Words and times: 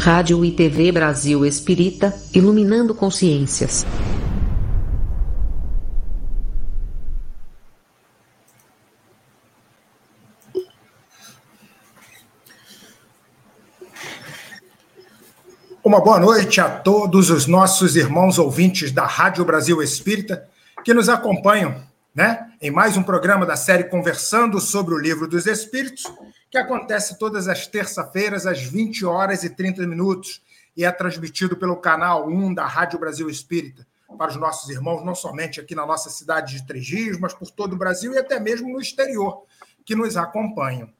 Rádio 0.00 0.42
e 0.46 0.50
TV 0.50 0.90
Brasil 0.90 1.44
Espírita, 1.44 2.18
iluminando 2.32 2.94
consciências. 2.94 3.84
Uma 15.84 16.00
boa 16.00 16.18
noite 16.18 16.62
a 16.62 16.70
todos 16.70 17.28
os 17.28 17.46
nossos 17.46 17.94
irmãos 17.94 18.38
ouvintes 18.38 18.90
da 18.90 19.04
Rádio 19.04 19.44
Brasil 19.44 19.82
Espírita 19.82 20.48
que 20.82 20.94
nos 20.94 21.10
acompanham 21.10 21.76
né, 22.14 22.46
em 22.62 22.70
mais 22.70 22.96
um 22.96 23.02
programa 23.02 23.44
da 23.44 23.54
série 23.54 23.84
Conversando 23.84 24.60
sobre 24.60 24.94
o 24.94 24.98
Livro 24.98 25.28
dos 25.28 25.44
Espíritos, 25.44 26.10
que 26.50 26.58
acontece 26.58 27.18
todas 27.18 27.46
as 27.46 27.66
terça-feiras 27.66 28.46
às 28.46 28.60
20 28.60 29.06
horas 29.06 29.44
e 29.44 29.50
30 29.50 29.86
minutos 29.86 30.42
e 30.76 30.84
é 30.84 30.90
transmitido 30.90 31.56
pelo 31.56 31.76
canal 31.76 32.28
1 32.28 32.54
da 32.54 32.66
Rádio 32.66 32.98
Brasil 32.98 33.30
Espírita 33.30 33.86
para 34.18 34.30
os 34.30 34.36
nossos 34.36 34.68
irmãos, 34.68 35.04
não 35.04 35.14
somente 35.14 35.60
aqui 35.60 35.74
na 35.74 35.86
nossa 35.86 36.10
cidade 36.10 36.56
de 36.56 36.66
Três 36.66 37.18
mas 37.18 37.32
por 37.32 37.50
todo 37.50 37.74
o 37.74 37.76
Brasil 37.76 38.12
e 38.12 38.18
até 38.18 38.40
mesmo 38.40 38.68
no 38.68 38.80
exterior, 38.80 39.44
que 39.84 39.94
nos 39.94 40.16
acompanham. 40.16 40.92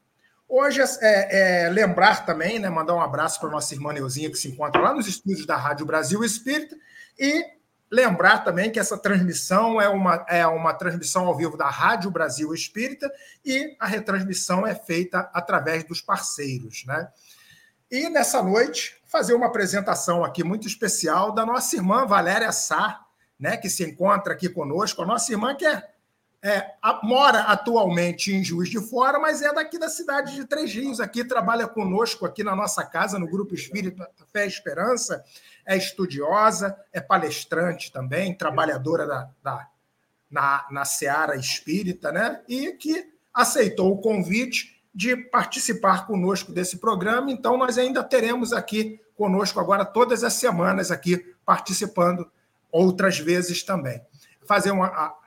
Hoje 0.49 0.81
é, 0.81 1.65
é, 1.65 1.69
lembrar 1.69 2.25
também, 2.25 2.59
né, 2.59 2.69
mandar 2.69 2.95
um 2.95 3.01
abraço 3.01 3.41
para 3.41 3.48
a 3.48 3.53
nossa 3.53 3.75
irmã 3.75 3.93
Neuzinha, 3.93 4.31
que 4.31 4.37
se 4.37 4.48
encontra 4.48 4.81
lá 4.81 4.95
nos 4.95 5.09
estúdios 5.09 5.47
da 5.47 5.57
Rádio 5.57 5.87
Brasil 5.87 6.23
Espírita, 6.25 6.77
e 7.19 7.45
lembrar 7.91 8.45
também 8.45 8.71
que 8.71 8.79
essa 8.79 8.97
transmissão 8.97 9.80
é 9.80 9.89
uma, 9.89 10.25
é 10.29 10.47
uma 10.47 10.73
transmissão 10.73 11.27
ao 11.27 11.37
vivo 11.37 11.57
da 11.57 11.69
Rádio 11.69 12.11
Brasil 12.11 12.55
Espírita 12.55 13.11
e 13.45 13.77
a 13.81 13.87
retransmissão 13.87 14.67
é 14.67 14.75
feita 14.75 15.29
através 15.35 15.83
dos 15.84 16.01
parceiros. 16.01 16.84
Né? 16.87 17.09
E 17.91 18.09
nessa 18.09 18.42
noite, 18.42 19.01
fazer 19.06 19.34
uma 19.34 19.47
apresentação 19.47 20.25
aqui 20.25 20.45
muito 20.45 20.69
especial 20.69 21.33
da 21.33 21.45
nossa 21.45 21.75
irmã 21.75 22.06
Valéria 22.06 22.53
Sá, 22.53 23.05
né, 23.39 23.56
que 23.56 23.70
se 23.70 23.83
encontra 23.83 24.34
aqui 24.34 24.48
conosco, 24.48 25.03
a 25.03 25.07
nossa 25.07 25.33
irmã 25.33 25.55
que 25.55 25.64
é 25.64 25.91
é, 26.42 26.73
mora 27.03 27.41
atualmente 27.41 28.33
em 28.33 28.42
Juiz 28.42 28.70
de 28.70 28.81
Fora, 28.81 29.19
mas 29.19 29.42
é 29.42 29.53
daqui 29.53 29.79
da 29.79 29.91
cidade 29.91 30.34
de 30.34 30.47
Três 30.47 30.73
Rios, 30.73 30.98
aqui 30.98 31.23
trabalha 31.23 31.67
conosco 31.67 32.25
aqui 32.25 32.42
na 32.42 32.57
nossa 32.57 32.83
casa, 32.84 33.19
no 33.19 33.29
Grupo 33.29 33.55
Espírita 33.55 34.09
Fé 34.33 34.47
e 34.47 34.48
Esperança, 34.48 35.23
é 35.66 35.77
estudiosa, 35.77 36.77
é 36.92 37.00
palestrante 37.00 37.92
também, 37.92 38.34
trabalhadora 38.34 39.06
da, 39.06 39.30
da, 39.42 39.69
na, 40.30 40.67
na 40.70 40.84
Seara 40.84 41.36
Espírita, 41.36 42.12
né? 42.12 42.42
E 42.48 42.72
que 42.72 43.12
aceitou 43.33 43.92
o 43.92 44.00
convite 44.00 44.83
de 44.94 45.17
participar 45.17 46.06
conosco 46.06 46.52
desse 46.52 46.78
programa, 46.78 47.30
então 47.30 47.56
nós 47.56 47.78
ainda 47.78 48.02
teremos 48.02 48.52
aqui 48.52 49.00
conosco 49.14 49.61
agora 49.61 49.84
todas 49.84 50.25
as 50.25 50.33
semanas 50.34 50.91
aqui 50.91 51.34
participando 51.44 52.30
outras 52.72 53.19
vezes 53.19 53.62
também 53.62 54.02
fazer 54.50 54.72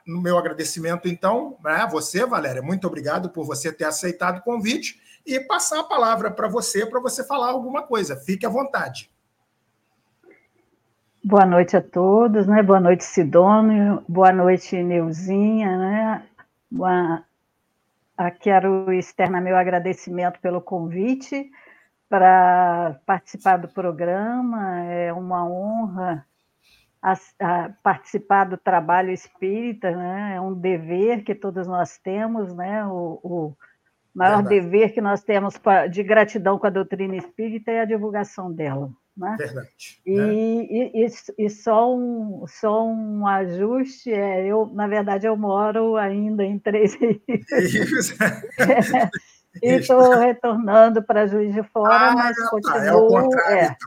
no 0.06 0.20
meu 0.20 0.36
agradecimento, 0.36 1.08
então, 1.08 1.56
né, 1.64 1.76
a 1.76 1.86
você, 1.86 2.26
Valéria. 2.26 2.60
Muito 2.60 2.86
obrigado 2.86 3.30
por 3.30 3.46
você 3.46 3.72
ter 3.72 3.84
aceitado 3.84 4.36
o 4.36 4.42
convite 4.42 5.00
e 5.24 5.40
passar 5.40 5.80
a 5.80 5.84
palavra 5.84 6.30
para 6.30 6.46
você, 6.46 6.84
para 6.84 7.00
você 7.00 7.24
falar 7.24 7.48
alguma 7.48 7.82
coisa. 7.84 8.16
Fique 8.16 8.44
à 8.44 8.50
vontade. 8.50 9.10
Boa 11.26 11.46
noite 11.46 11.74
a 11.74 11.80
todos, 11.80 12.46
né? 12.46 12.62
Boa 12.62 12.78
noite, 12.78 13.02
Sidônio. 13.02 14.04
Boa 14.06 14.30
noite, 14.30 14.76
Neuzinha, 14.82 15.78
né? 15.78 16.26
Boa... 16.70 17.24
Ah, 18.14 18.30
quero 18.30 18.92
externar 18.92 19.40
meu 19.40 19.56
agradecimento 19.56 20.38
pelo 20.38 20.60
convite 20.60 21.50
para 22.10 23.00
participar 23.06 23.56
do 23.56 23.68
programa. 23.68 24.80
É 24.84 25.14
uma 25.14 25.48
honra 25.48 26.26
a, 27.00 27.14
a 27.40 27.70
participar 27.82 28.44
do 28.44 28.58
trabalho 28.58 29.10
espírita, 29.10 29.92
né? 29.92 30.34
é 30.36 30.40
um 30.42 30.52
dever 30.52 31.24
que 31.24 31.34
todos 31.34 31.66
nós 31.66 31.96
temos, 31.96 32.54
né? 32.54 32.84
o, 32.84 33.18
o 33.22 33.56
maior 34.14 34.42
Verdade. 34.42 34.60
dever 34.60 34.92
que 34.92 35.00
nós 35.00 35.22
temos 35.22 35.54
de 35.90 36.02
gratidão 36.02 36.58
com 36.58 36.66
a 36.66 36.70
doutrina 36.70 37.16
espírita 37.16 37.70
é 37.70 37.80
a 37.80 37.86
divulgação 37.86 38.52
dela. 38.52 38.92
Né? 39.16 39.36
Verdade. 39.38 40.00
E, 40.04 40.16
né? 40.16 40.34
e, 40.34 41.04
e, 41.04 41.44
e, 41.46 41.50
só, 41.50 41.94
um, 41.94 42.44
só 42.48 42.84
um 42.84 43.26
ajuste, 43.26 44.12
é, 44.12 44.44
eu, 44.46 44.66
na 44.74 44.88
verdade, 44.88 45.26
eu 45.26 45.36
moro 45.36 45.96
ainda 45.96 46.42
em 46.42 46.58
Três 46.58 46.94
Rios. 46.98 48.10
é, 48.58 49.08
e 49.62 49.74
estou 49.74 50.18
retornando 50.18 51.00
para 51.02 51.28
Juiz 51.28 51.54
de 51.54 51.62
Fora, 51.62 52.10
ah, 52.10 52.14
mas 52.14 52.36
tá, 52.36 52.48
continuo. 52.50 52.78
É 52.80 52.92
o 52.92 53.06
contrário, 53.06 53.56
é, 53.56 53.64
então. 53.66 53.84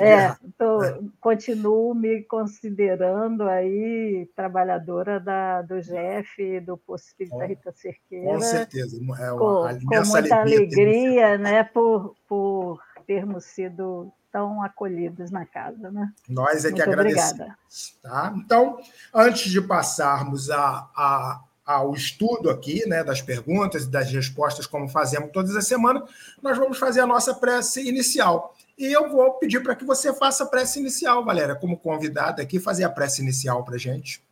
É, 0.00 0.36
tô, 0.56 0.82
é. 0.82 1.00
continuo 1.20 1.94
me 1.94 2.22
considerando 2.22 3.42
aí 3.44 4.28
trabalhadora 4.34 5.20
da, 5.20 5.62
do 5.62 5.80
GEF, 5.80 6.60
do 6.60 6.76
Posto 6.76 7.06
Espírita 7.08 7.46
Rita 7.46 7.72
Cerqueira. 7.72 8.34
Com 8.34 8.40
certeza. 8.40 8.96
É 8.96 9.00
uma, 9.00 9.16
com, 9.38 9.86
com 9.86 10.06
muita 10.06 10.36
alegria, 10.36 11.26
alegria 11.26 11.38
né, 11.38 11.64
por, 11.64 12.14
por 12.28 12.80
termos 13.08 13.46
sido 13.46 14.12
tão 14.30 14.62
acolhidos 14.62 15.30
na 15.30 15.46
casa. 15.46 15.90
Né? 15.90 16.12
Nós 16.28 16.66
é 16.66 16.68
que 16.68 16.76
Muito 16.76 16.90
agradecemos. 16.90 17.32
Obrigada. 17.32 17.58
Tá? 18.02 18.34
Então, 18.36 18.78
antes 19.14 19.50
de 19.50 19.62
passarmos 19.62 20.50
a, 20.50 20.86
a, 20.94 21.42
ao 21.64 21.94
estudo 21.94 22.50
aqui, 22.50 22.86
né, 22.86 23.02
das 23.02 23.22
perguntas 23.22 23.84
e 23.84 23.90
das 23.90 24.12
respostas, 24.12 24.66
como 24.66 24.86
fazemos 24.90 25.32
todas 25.32 25.56
as 25.56 25.66
semanas, 25.66 26.02
nós 26.42 26.58
vamos 26.58 26.78
fazer 26.78 27.00
a 27.00 27.06
nossa 27.06 27.34
prece 27.34 27.88
inicial. 27.88 28.54
E 28.76 28.92
eu 28.92 29.08
vou 29.08 29.32
pedir 29.38 29.62
para 29.62 29.74
que 29.74 29.86
você 29.86 30.12
faça 30.12 30.44
a 30.44 30.46
prece 30.46 30.78
inicial, 30.78 31.24
Valéria, 31.24 31.56
como 31.56 31.78
convidada 31.78 32.42
aqui, 32.42 32.60
fazer 32.60 32.84
a 32.84 32.90
prece 32.90 33.22
inicial 33.22 33.64
para 33.64 33.76
a 33.76 33.78
gente. 33.78 34.22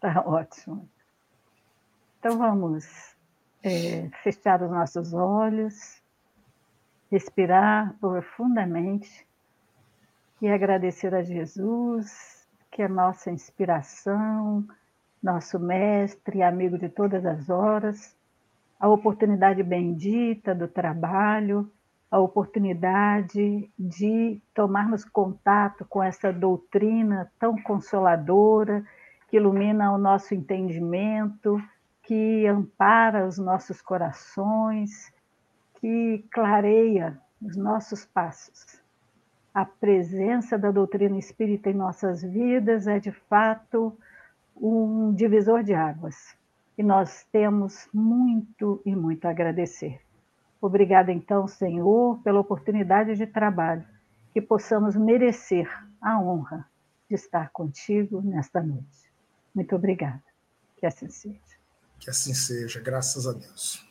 Tá 0.00 0.22
ótimo. 0.26 0.88
Então 2.18 2.36
vamos 2.36 2.84
é, 3.62 4.10
fechar 4.24 4.60
os 4.60 4.70
nossos 4.70 5.14
olhos, 5.14 6.02
respirar 7.10 7.94
profundamente 8.00 9.26
e 10.40 10.48
agradecer 10.48 11.14
a 11.14 11.22
Jesus, 11.22 12.46
que 12.70 12.82
é 12.82 12.88
nossa 12.88 13.30
inspiração, 13.30 14.66
nosso 15.22 15.58
mestre, 15.58 16.42
amigo 16.42 16.78
de 16.78 16.88
todas 16.88 17.24
as 17.24 17.48
horas, 17.48 18.16
a 18.78 18.88
oportunidade 18.88 19.62
bendita 19.62 20.54
do 20.54 20.68
trabalho 20.68 21.70
a 22.10 22.18
oportunidade 22.18 23.70
de 23.78 24.40
tomarmos 24.54 25.04
contato 25.04 25.84
com 25.84 26.02
essa 26.02 26.32
doutrina 26.32 27.30
tão 27.38 27.60
consoladora, 27.62 28.84
que 29.28 29.36
ilumina 29.36 29.92
o 29.92 29.98
nosso 29.98 30.34
entendimento, 30.34 31.60
que 32.02 32.46
ampara 32.46 33.26
os 33.26 33.38
nossos 33.38 33.82
corações, 33.82 35.12
que 35.86 36.26
clareia 36.32 37.16
os 37.40 37.56
nossos 37.56 38.04
passos. 38.04 38.82
A 39.54 39.64
presença 39.64 40.58
da 40.58 40.72
doutrina 40.72 41.16
espírita 41.16 41.70
em 41.70 41.74
nossas 41.74 42.22
vidas 42.22 42.88
é, 42.88 42.98
de 42.98 43.12
fato, 43.12 43.96
um 44.56 45.14
divisor 45.14 45.62
de 45.62 45.74
águas. 45.74 46.36
E 46.76 46.82
nós 46.82 47.24
temos 47.30 47.88
muito 47.94 48.82
e 48.84 48.96
muito 48.96 49.26
a 49.26 49.30
agradecer. 49.30 50.00
Obrigada, 50.60 51.12
então, 51.12 51.46
Senhor, 51.46 52.20
pela 52.24 52.40
oportunidade 52.40 53.14
de 53.14 53.24
trabalho, 53.24 53.86
que 54.32 54.40
possamos 54.40 54.96
merecer 54.96 55.70
a 56.00 56.18
honra 56.20 56.68
de 57.08 57.14
estar 57.14 57.50
contigo 57.50 58.20
nesta 58.22 58.60
noite. 58.60 59.12
Muito 59.54 59.76
obrigada. 59.76 60.24
Que 60.78 60.84
assim 60.84 61.08
seja. 61.08 61.38
Que 62.00 62.10
assim 62.10 62.34
seja, 62.34 62.80
graças 62.80 63.24
a 63.28 63.32
Deus. 63.32 63.85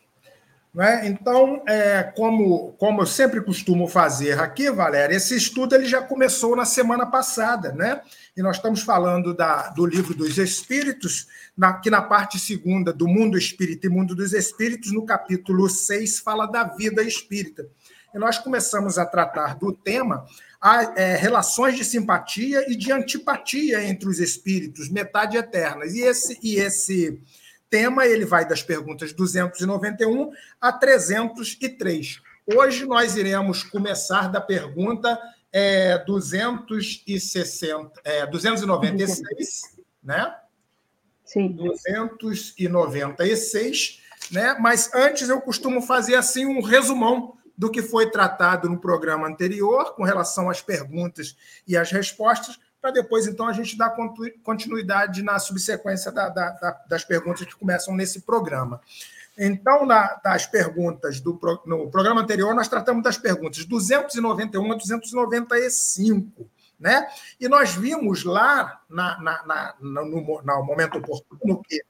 Né? 0.75 1.07
Então, 1.07 1.63
é, 1.65 2.03
como, 2.03 2.73
como 2.73 3.01
eu 3.01 3.05
sempre 3.05 3.39
costumo 3.39 3.87
fazer 3.87 4.37
aqui, 4.41 4.69
Valéria, 4.69 5.15
esse 5.15 5.33
estudo 5.33 5.73
ele 5.73 5.85
já 5.85 6.01
começou 6.01 6.53
na 6.53 6.65
semana 6.65 7.05
passada, 7.05 7.71
né? 7.71 8.01
E 8.35 8.41
nós 8.41 8.57
estamos 8.57 8.81
falando 8.81 9.33
da, 9.33 9.69
do 9.69 9.85
livro 9.85 10.13
dos 10.13 10.37
Espíritos, 10.37 11.27
na, 11.57 11.75
que 11.79 11.89
na 11.89 12.01
parte 12.01 12.37
segunda 12.37 12.91
do 12.91 13.07
Mundo 13.07 13.37
Espírita 13.37 13.87
e 13.87 13.89
Mundo 13.89 14.13
dos 14.13 14.33
Espíritos, 14.33 14.91
no 14.91 15.05
capítulo 15.05 15.69
6, 15.69 16.19
fala 16.19 16.45
da 16.45 16.65
vida 16.65 17.01
espírita. 17.01 17.65
E 18.13 18.19
nós 18.19 18.37
começamos 18.37 18.97
a 18.97 19.05
tratar 19.05 19.55
do 19.55 19.71
tema 19.71 20.25
a, 20.59 20.83
é, 20.97 21.15
relações 21.15 21.77
de 21.77 21.85
simpatia 21.85 22.69
e 22.69 22.75
de 22.75 22.91
antipatia 22.91 23.81
entre 23.81 24.09
os 24.09 24.19
espíritos, 24.19 24.89
metade 24.89 25.37
eternas. 25.37 25.95
E 25.95 26.01
esse, 26.01 26.37
e 26.43 26.57
esse 26.57 27.17
tema 27.69 28.05
ele 28.05 28.25
vai 28.25 28.47
das 28.47 28.63
perguntas 28.63 29.11
291 29.13 30.31
a 30.59 30.71
303. 30.71 32.21
Hoje 32.45 32.85
nós 32.85 33.15
iremos 33.15 33.63
começar 33.63 34.29
da 34.29 34.39
pergunta 34.39 35.19
é, 35.51 35.97
260, 35.99 38.01
é, 38.03 38.27
296, 38.27 39.77
né? 40.03 40.35
Sim. 41.23 41.53
296, 41.53 44.01
né? 44.31 44.55
Mas 44.59 44.93
antes 44.93 45.29
eu 45.29 45.41
costumo 45.41 45.81
fazer 45.81 46.13
assim 46.15 46.45
um 46.45 46.61
resumão 46.61 47.35
do 47.57 47.71
que 47.71 47.81
foi 47.81 48.11
tratado 48.11 48.69
no 48.69 48.79
programa 48.79 49.27
anterior, 49.27 49.95
com 49.95 50.03
relação 50.03 50.49
às 50.49 50.61
perguntas 50.61 51.37
e 51.65 51.77
às 51.77 51.89
respostas, 51.89 52.59
para 52.85 52.91
depois, 52.91 53.25
então, 53.25 53.47
a 53.47 53.51
gente 53.51 53.75
dar 53.75 53.95
continuidade 54.43 55.23
na 55.23 55.39
subsequência 55.39 56.11
da, 56.11 56.29
da, 56.29 56.51
da, 56.51 56.71
das 56.87 57.03
perguntas 57.03 57.43
que 57.43 57.55
começam 57.55 57.95
nesse 57.95 58.21
programa. 58.21 58.79
Então, 59.35 59.87
na, 59.87 60.19
das 60.23 60.45
perguntas 60.45 61.19
do 61.19 61.31
no 61.65 61.89
programa 61.89 62.21
anterior, 62.21 62.53
nós 62.53 62.67
tratamos 62.67 63.03
das 63.03 63.17
perguntas 63.17 63.65
291 63.65 64.71
a 64.71 64.75
295. 64.75 66.47
Né? 66.79 67.07
E 67.39 67.47
nós 67.49 67.73
vimos 67.73 68.23
lá, 68.23 68.79
na, 68.87 69.19
na, 69.19 69.45
na, 69.47 69.75
no, 69.81 70.05
no 70.05 70.63
momento 70.63 70.99
oportuno, 70.99 71.63
que 71.67 71.81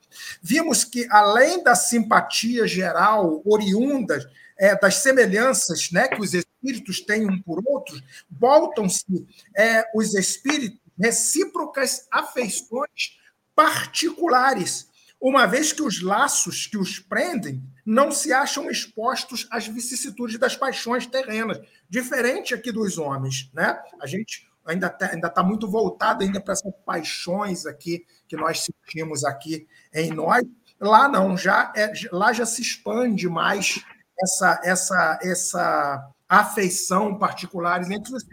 vimos 0.41 0.85
que, 0.85 1.05
além 1.11 1.61
da 1.61 1.75
simpatia 1.75 2.65
geral 2.65 3.41
oriunda 3.45 4.17
é, 4.57 4.79
das 4.79 4.95
semelhanças 4.95 5.91
né, 5.91 6.07
que 6.07 6.21
os 6.21 6.33
espíritos 6.33 7.01
têm 7.01 7.29
um 7.29 7.41
por 7.41 7.61
outros, 7.65 8.01
voltam-se 8.29 9.27
é, 9.55 9.83
os 9.93 10.13
espíritos 10.13 10.84
recíprocas 10.97 12.07
afeições 12.11 13.17
particulares, 13.55 14.87
uma 15.19 15.45
vez 15.45 15.71
que 15.71 15.81
os 15.81 16.01
laços 16.01 16.67
que 16.67 16.77
os 16.77 16.99
prendem 16.99 17.63
não 17.85 18.11
se 18.11 18.33
acham 18.33 18.69
expostos 18.69 19.47
às 19.51 19.67
vicissitudes 19.67 20.37
das 20.37 20.55
paixões 20.55 21.05
terrenas, 21.05 21.59
diferente 21.89 22.53
aqui 22.53 22.71
dos 22.71 22.97
homens, 22.97 23.49
né? 23.53 23.79
A 24.01 24.07
gente 24.07 24.49
ainda 24.65 24.87
está 24.87 25.11
ainda 25.11 25.29
tá 25.29 25.43
muito 25.43 25.69
voltado 25.69 26.23
ainda 26.23 26.41
para 26.41 26.53
essas 26.53 26.73
paixões 26.85 27.65
aqui 27.65 28.05
que 28.27 28.35
nós 28.35 28.61
sentimos 28.61 29.23
aqui 29.23 29.67
em 29.93 30.11
nós. 30.11 30.43
Lá 30.79 31.07
não, 31.07 31.37
já 31.37 31.71
é, 31.75 31.93
lá 32.11 32.33
já 32.33 32.45
se 32.45 32.61
expande 32.61 33.29
mais 33.29 33.83
essa 34.21 34.61
essa 34.63 35.19
essa 35.21 36.11
afeição 36.27 37.17
particulares 37.17 37.89
entre 37.89 38.13
os 38.15 38.23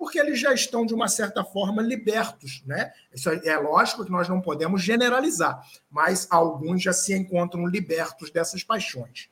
porque 0.00 0.18
eles 0.18 0.40
já 0.40 0.54
estão, 0.54 0.86
de 0.86 0.94
uma 0.94 1.08
certa 1.08 1.44
forma, 1.44 1.82
libertos. 1.82 2.62
Né? 2.64 2.90
Isso 3.12 3.28
é, 3.28 3.56
lógico 3.58 4.02
que 4.02 4.10
nós 4.10 4.26
não 4.30 4.40
podemos 4.40 4.82
generalizar, 4.82 5.60
mas 5.90 6.26
alguns 6.30 6.82
já 6.82 6.90
se 6.90 7.12
encontram 7.12 7.66
libertos 7.66 8.30
dessas 8.30 8.64
paixões. 8.64 9.28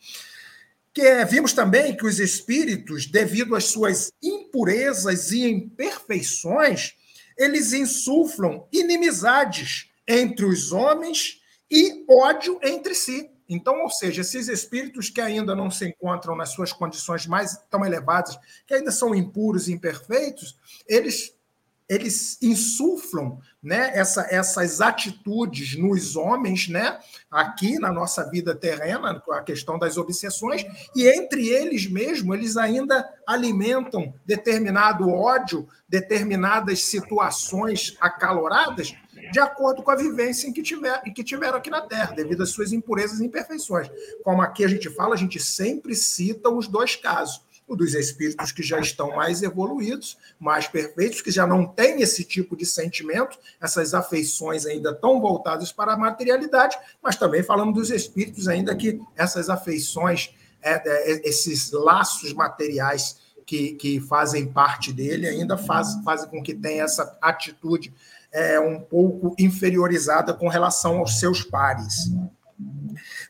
Que, 0.92 1.24
vimos 1.24 1.54
também 1.54 1.96
que 1.96 2.04
os 2.04 2.20
espíritos, 2.20 3.06
devido 3.06 3.56
às 3.56 3.64
suas 3.64 4.12
impurezas 4.22 5.32
e 5.32 5.48
imperfeições, 5.48 6.92
eles 7.38 7.72
insuflam 7.72 8.68
inimizades 8.70 9.90
entre 10.06 10.44
os 10.44 10.70
homens 10.70 11.40
e 11.70 12.04
ódio 12.06 12.60
entre 12.62 12.94
si. 12.94 13.30
Então, 13.48 13.82
ou 13.82 13.90
seja, 13.90 14.20
esses 14.20 14.48
espíritos 14.48 15.08
que 15.08 15.20
ainda 15.20 15.54
não 15.54 15.70
se 15.70 15.86
encontram 15.86 16.36
nas 16.36 16.50
suas 16.50 16.72
condições 16.72 17.26
mais 17.26 17.56
tão 17.70 17.84
elevadas, 17.84 18.38
que 18.66 18.74
ainda 18.74 18.90
são 18.90 19.14
impuros 19.14 19.68
e 19.68 19.72
imperfeitos, 19.72 20.56
eles 20.86 21.34
eles 21.88 22.36
insuflam 22.42 23.40
né, 23.62 23.90
essa, 23.94 24.26
essas 24.30 24.80
atitudes 24.80 25.76
nos 25.76 26.16
homens, 26.16 26.68
né, 26.68 26.98
aqui 27.30 27.78
na 27.78 27.90
nossa 27.90 28.28
vida 28.28 28.54
terrena, 28.54 29.22
a 29.30 29.40
questão 29.40 29.78
das 29.78 29.96
obsessões, 29.96 30.64
e 30.94 31.08
entre 31.08 31.48
eles 31.48 31.90
mesmo, 31.90 32.34
eles 32.34 32.56
ainda 32.56 33.08
alimentam 33.26 34.14
determinado 34.26 35.08
ódio, 35.08 35.66
determinadas 35.88 36.84
situações 36.84 37.96
acaloradas, 38.00 38.94
de 39.30 39.40
acordo 39.40 39.82
com 39.82 39.90
a 39.90 39.96
vivência 39.96 40.48
em 40.48 40.52
que, 40.52 40.62
tiver, 40.62 41.00
em 41.06 41.12
que 41.12 41.24
tiveram 41.24 41.58
aqui 41.58 41.70
na 41.70 41.82
Terra, 41.82 42.14
devido 42.14 42.42
às 42.42 42.50
suas 42.50 42.72
impurezas 42.72 43.20
e 43.20 43.26
imperfeições. 43.26 43.90
Como 44.22 44.42
aqui 44.42 44.64
a 44.64 44.68
gente 44.68 44.88
fala, 44.90 45.14
a 45.14 45.18
gente 45.18 45.40
sempre 45.40 45.94
cita 45.94 46.48
os 46.48 46.66
dois 46.66 46.96
casos. 46.96 47.46
O 47.66 47.76
dos 47.76 47.94
espíritos 47.94 48.50
que 48.50 48.62
já 48.62 48.80
estão 48.80 49.14
mais 49.14 49.42
evoluídos, 49.42 50.16
mais 50.40 50.66
perfeitos, 50.66 51.20
que 51.20 51.30
já 51.30 51.46
não 51.46 51.66
têm 51.66 52.00
esse 52.00 52.24
tipo 52.24 52.56
de 52.56 52.64
sentimento, 52.64 53.38
essas 53.60 53.92
afeições 53.92 54.64
ainda 54.64 54.94
tão 54.94 55.20
voltadas 55.20 55.70
para 55.70 55.92
a 55.92 55.96
materialidade, 55.96 56.78
mas 57.02 57.16
também 57.16 57.42
falamos 57.42 57.74
dos 57.74 57.90
espíritos 57.90 58.48
ainda 58.48 58.74
que 58.74 58.98
essas 59.14 59.50
afeições, 59.50 60.34
é, 60.62 60.80
é, 60.82 61.28
esses 61.28 61.70
laços 61.70 62.32
materiais 62.32 63.18
que, 63.44 63.72
que 63.72 64.00
fazem 64.00 64.46
parte 64.46 64.90
dele 64.90 65.26
ainda 65.26 65.58
faz, 65.58 65.94
fazem 66.02 66.28
com 66.28 66.42
que 66.42 66.54
tenha 66.54 66.84
essa 66.84 67.18
atitude 67.20 67.92
é, 68.32 68.58
um 68.60 68.80
pouco 68.80 69.34
inferiorizada 69.38 70.34
com 70.34 70.48
relação 70.48 70.98
aos 70.98 71.18
seus 71.18 71.42
pares. 71.42 72.10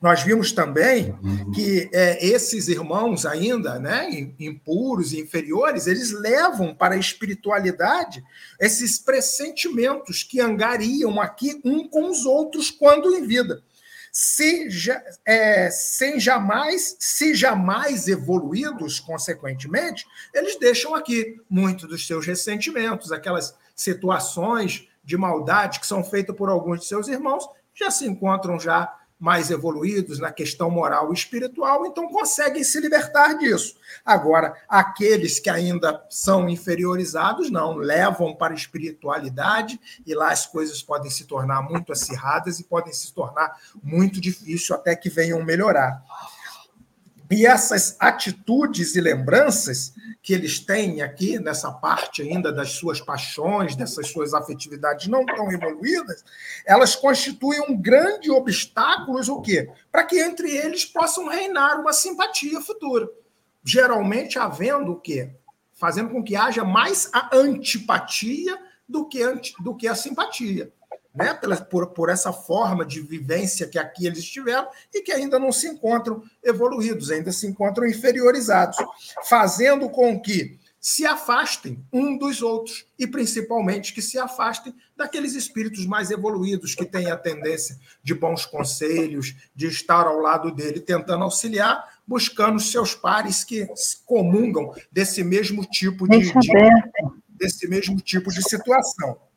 Nós 0.00 0.22
vimos 0.22 0.52
também 0.52 1.14
que 1.54 1.90
é, 1.92 2.24
esses 2.24 2.68
irmãos 2.68 3.26
ainda, 3.26 3.78
né, 3.78 4.08
impuros 4.38 5.12
e 5.12 5.20
inferiores, 5.20 5.86
eles 5.86 6.12
levam 6.12 6.74
para 6.74 6.94
a 6.94 6.98
espiritualidade 6.98 8.22
esses 8.60 8.98
pressentimentos 8.98 10.22
que 10.22 10.40
angariam 10.40 11.20
aqui 11.20 11.60
um 11.64 11.86
com 11.88 12.10
os 12.10 12.24
outros 12.24 12.70
quando 12.70 13.14
em 13.14 13.26
vida. 13.26 13.62
Se, 14.10 14.68
é, 15.24 15.70
sem 15.70 16.18
jamais, 16.18 16.96
se 16.98 17.34
jamais 17.34 18.08
evoluídos, 18.08 18.98
consequentemente, 18.98 20.06
eles 20.34 20.58
deixam 20.58 20.94
aqui 20.94 21.36
muito 21.48 21.86
dos 21.86 22.06
seus 22.06 22.26
ressentimentos, 22.26 23.12
aquelas 23.12 23.54
situações 23.78 24.88
de 25.04 25.16
maldade 25.16 25.78
que 25.80 25.86
são 25.86 26.02
feitas 26.02 26.36
por 26.36 26.50
alguns 26.50 26.80
de 26.80 26.86
seus 26.86 27.08
irmãos, 27.08 27.48
já 27.72 27.90
se 27.90 28.06
encontram 28.06 28.58
já 28.58 28.92
mais 29.18 29.50
evoluídos 29.50 30.18
na 30.18 30.30
questão 30.30 30.70
moral 30.70 31.10
e 31.10 31.14
espiritual, 31.14 31.86
então 31.86 32.08
conseguem 32.08 32.62
se 32.62 32.78
libertar 32.80 33.34
disso. 33.34 33.76
Agora, 34.04 34.54
aqueles 34.68 35.40
que 35.40 35.50
ainda 35.50 36.04
são 36.08 36.48
inferiorizados, 36.48 37.50
não, 37.50 37.76
levam 37.76 38.34
para 38.34 38.52
a 38.52 38.56
espiritualidade 38.56 39.80
e 40.06 40.14
lá 40.14 40.30
as 40.30 40.46
coisas 40.46 40.82
podem 40.82 41.10
se 41.10 41.24
tornar 41.24 41.62
muito 41.62 41.92
acirradas 41.92 42.60
e 42.60 42.64
podem 42.64 42.92
se 42.92 43.12
tornar 43.12 43.56
muito 43.82 44.20
difícil 44.20 44.74
até 44.74 44.94
que 44.94 45.10
venham 45.10 45.42
melhorar. 45.42 46.02
E 47.30 47.44
essas 47.44 47.96
atitudes 48.00 48.96
e 48.96 49.00
lembranças 49.00 49.92
que 50.22 50.32
eles 50.32 50.58
têm 50.58 51.02
aqui, 51.02 51.38
nessa 51.38 51.70
parte 51.70 52.22
ainda 52.22 52.50
das 52.50 52.72
suas 52.72 53.00
paixões, 53.00 53.76
dessas 53.76 54.10
suas 54.10 54.32
afetividades 54.32 55.08
não 55.08 55.26
tão 55.26 55.50
evoluídas, 55.52 56.24
elas 56.66 56.96
constituem 56.96 57.60
um 57.68 57.76
grande 57.76 58.30
obstáculo, 58.30 59.20
o 59.20 59.42
quê? 59.42 59.70
Para 59.92 60.04
que 60.04 60.18
entre 60.18 60.50
eles 60.50 60.86
possam 60.86 61.28
reinar 61.28 61.80
uma 61.80 61.92
simpatia 61.92 62.60
futura. 62.62 63.08
Geralmente 63.62 64.38
havendo 64.38 64.92
o 64.92 65.00
quê? 65.00 65.30
Fazendo 65.74 66.10
com 66.10 66.24
que 66.24 66.34
haja 66.34 66.64
mais 66.64 67.10
a 67.12 67.36
antipatia 67.36 68.58
do 68.88 69.06
que, 69.06 69.20
do 69.60 69.76
que 69.76 69.86
a 69.86 69.94
simpatia 69.94 70.72
né, 71.18 71.34
por, 71.68 71.88
por 71.88 72.08
essa 72.08 72.32
forma 72.32 72.86
de 72.86 73.00
vivência 73.00 73.66
que 73.66 73.78
aqui 73.78 74.06
eles 74.06 74.24
tiveram 74.24 74.68
e 74.94 75.02
que 75.02 75.10
ainda 75.10 75.38
não 75.38 75.50
se 75.50 75.66
encontram 75.66 76.22
evoluídos, 76.42 77.10
ainda 77.10 77.32
se 77.32 77.46
encontram 77.46 77.86
inferiorizados, 77.86 78.76
fazendo 79.24 79.90
com 79.90 80.20
que 80.20 80.58
se 80.80 81.04
afastem 81.04 81.84
um 81.92 82.16
dos 82.16 82.40
outros 82.40 82.86
e 82.96 83.04
principalmente 83.04 83.92
que 83.92 84.00
se 84.00 84.16
afastem 84.16 84.72
daqueles 84.96 85.34
espíritos 85.34 85.84
mais 85.84 86.12
evoluídos 86.12 86.76
que 86.76 86.84
têm 86.84 87.10
a 87.10 87.16
tendência 87.16 87.76
de 88.00 88.14
bons 88.14 88.46
conselhos, 88.46 89.34
de 89.56 89.66
estar 89.66 90.06
ao 90.06 90.20
lado 90.20 90.52
dele 90.52 90.78
tentando 90.78 91.24
auxiliar, 91.24 91.84
buscando 92.06 92.60
seus 92.60 92.94
pares 92.94 93.42
que 93.42 93.66
comungam 94.06 94.72
desse 94.90 95.24
mesmo 95.24 95.66
tipo 95.66 96.08
de, 96.08 96.32
de 96.32 96.52
desse 97.28 97.68
mesmo 97.68 98.00
tipo 98.00 98.30
de 98.30 98.42
situação. 98.42 99.27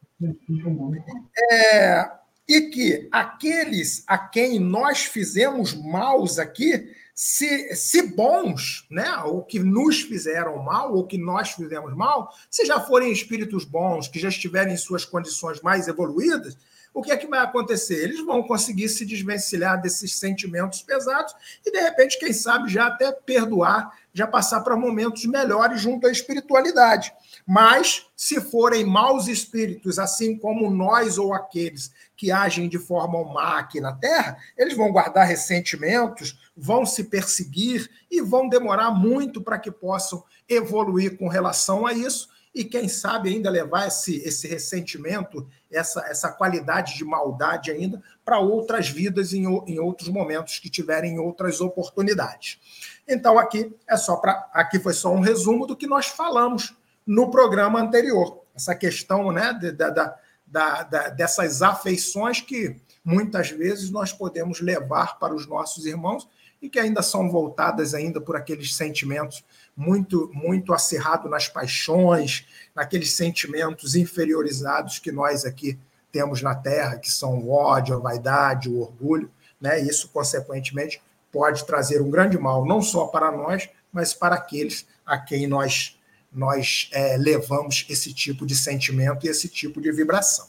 É, 1.52 2.12
e 2.48 2.62
que 2.70 3.08
aqueles 3.12 4.04
a 4.08 4.18
quem 4.18 4.60
nós 4.60 5.06
fizemos 5.06 5.74
maus 5.74 6.38
aqui, 6.38 6.90
se, 7.14 7.76
se 7.76 8.02
bons, 8.02 8.88
né, 8.90 9.16
ou 9.26 9.44
que 9.44 9.60
nos 9.60 10.02
fizeram 10.02 10.58
mal, 10.64 10.94
ou 10.94 11.06
que 11.06 11.18
nós 11.18 11.52
fizemos 11.52 11.96
mal, 11.96 12.34
se 12.50 12.66
já 12.66 12.80
forem 12.80 13.12
espíritos 13.12 13.64
bons, 13.64 14.08
que 14.08 14.20
já 14.20 14.30
estiverem 14.30 14.74
em 14.74 14.78
suas 14.78 15.06
condições 15.06 15.62
mais 15.62 15.88
evoluídas, 15.88 16.58
o 16.94 17.02
que 17.02 17.12
é 17.12 17.18
que 17.18 17.28
vai 17.28 17.40
acontecer? 17.40 18.04
Eles 18.04 18.26
vão 18.26 18.44
conseguir 18.44 18.90
se 18.90 19.06
desvencilhar 19.06 19.82
desses 19.82 20.16
sentimentos 20.16 20.82
pesados 20.82 21.34
e, 21.66 21.72
de 21.72 21.80
repente, 21.80 22.20
quem 22.20 22.34
sabe, 22.34 22.70
já 22.70 22.88
até 22.88 23.12
perdoar, 23.12 23.98
já 24.14 24.28
passar 24.28 24.60
para 24.62 24.76
momentos 24.76 25.26
melhores 25.26 25.80
junto 25.80 26.06
à 26.08 26.12
espiritualidade. 26.12 27.14
Mas, 27.46 28.06
se 28.16 28.40
forem 28.40 28.86
maus 28.86 29.28
espíritos, 29.28 30.00
assim 30.00 30.38
como 30.38 30.70
nós 30.70 31.18
ou 31.18 31.34
aqueles 31.34 31.92
que 32.16 32.32
agem 32.32 32.70
de 32.70 32.78
forma 32.78 33.24
má 33.34 33.60
aqui 33.60 33.82
na 33.82 33.94
Terra, 33.94 34.38
eles 34.58 34.78
vão 34.78 34.92
guardar 34.92 35.28
ressentimentos, 35.28 36.40
vão 36.56 36.86
se 36.86 37.06
perseguir 37.06 37.90
e 38.10 38.22
vão 38.22 38.48
demorar 38.48 38.92
muito 38.92 39.42
para 39.42 39.58
que 39.58 39.72
possam 39.72 40.24
evoluir 40.48 41.18
com 41.18 41.28
relação 41.28 41.86
a 41.86 41.94
isso. 41.94 42.30
e, 42.54 42.66
quem 42.66 42.90
sabe, 42.90 43.30
ainda 43.30 43.50
levar 43.50 43.88
esse, 43.88 44.18
esse 44.28 44.46
ressentimento, 44.46 45.48
essa, 45.72 46.02
essa 46.08 46.30
qualidade 46.30 46.98
de 46.98 47.06
maldade 47.06 47.72
ainda 47.72 48.04
para 48.26 48.40
outras 48.40 48.90
vidas 48.90 49.32
em, 49.34 49.46
em 49.68 49.80
outros 49.80 50.10
momentos 50.10 50.60
que 50.60 50.70
tiverem 50.70 51.18
outras 51.18 51.62
oportunidades. 51.62 52.60
Então, 53.08 53.40
aqui 53.40 53.74
é 53.88 53.96
só 53.96 54.18
para. 54.18 54.50
Aqui 54.54 54.80
foi 54.80 54.94
só 54.94 55.14
um 55.14 55.22
resumo 55.22 55.66
do 55.66 55.78
que 55.78 55.88
nós 55.88 56.08
falamos 56.08 56.76
no 57.12 57.30
programa 57.30 57.78
anterior. 57.78 58.42
Essa 58.56 58.74
questão 58.74 59.34
né, 59.34 59.52
da, 59.76 60.16
da, 60.48 61.10
dessas 61.10 61.62
afeições 61.62 62.40
que 62.40 62.78
muitas 63.04 63.50
vezes 63.50 63.92
nós 63.92 64.14
podemos 64.14 64.62
levar 64.62 65.20
para 65.20 65.36
os 65.36 65.46
nossos 65.46 65.86
irmãos 65.86 66.26
e 66.62 66.70
que 66.70 66.80
ainda 66.80 67.02
são 67.02 67.30
voltadas 67.30 67.94
ainda 67.94 68.22
por 68.22 68.38
aqueles 68.38 68.74
sentimentos 68.74 69.44
muito 69.76 70.32
muito 70.34 70.74
acirrado 70.74 71.28
nas 71.28 71.50
paixões, 71.50 72.48
naqueles 72.74 73.12
sentimentos 73.12 73.94
inferiorizados 73.94 74.98
que 74.98 75.12
nós 75.12 75.44
aqui 75.44 75.78
temos 76.14 76.42
na 76.42 76.56
Terra, 76.56 76.98
que 76.98 77.12
são 77.12 77.40
o 77.40 77.52
ódio, 77.52 77.96
a 77.96 78.00
vaidade, 78.00 78.70
o 78.70 78.80
orgulho, 78.80 79.30
né? 79.60 79.82
Isso 79.82 80.08
consequentemente 80.14 81.02
pode 81.30 81.66
trazer 81.66 82.02
um 82.02 82.10
grande 82.10 82.38
mal 82.38 82.66
não 82.66 82.82
só 82.82 83.08
para 83.08 83.30
nós, 83.34 83.70
mas 83.92 84.14
para 84.14 84.36
aqueles 84.36 84.88
a 85.06 85.18
quem 85.18 85.46
nós 85.46 85.98
nós 86.32 86.90
é, 86.94 87.18
levamos 87.18 87.86
esse 87.90 88.14
tipo 88.14 88.46
de 88.46 88.56
sentimento 88.56 89.26
e 89.26 89.30
esse 89.30 89.50
tipo 89.50 89.82
de 89.82 89.92
vibração. 89.92 90.48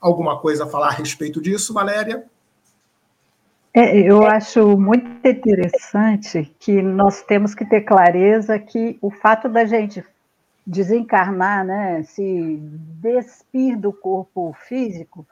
Alguma 0.00 0.38
coisa 0.38 0.64
a 0.64 0.68
falar 0.68 0.88
a 0.88 0.92
respeito 0.92 1.40
disso, 1.40 1.72
Valéria? 1.72 2.24
É, 3.72 3.98
eu 3.98 4.24
acho 4.24 4.78
muito 4.78 5.06
interessante 5.26 6.54
que 6.60 6.80
nós 6.80 7.22
temos 7.22 7.54
que 7.54 7.64
ter 7.64 7.80
clareza 7.80 8.56
que 8.58 8.96
o 9.02 9.10
fato 9.10 9.48
da 9.48 9.64
gente 9.64 10.04
desencarnar, 10.64 11.64
né, 11.64 12.02
se 12.04 12.58
despir 13.02 13.76
do 13.76 13.92
corpo 13.92 14.54
físico, 14.68 15.26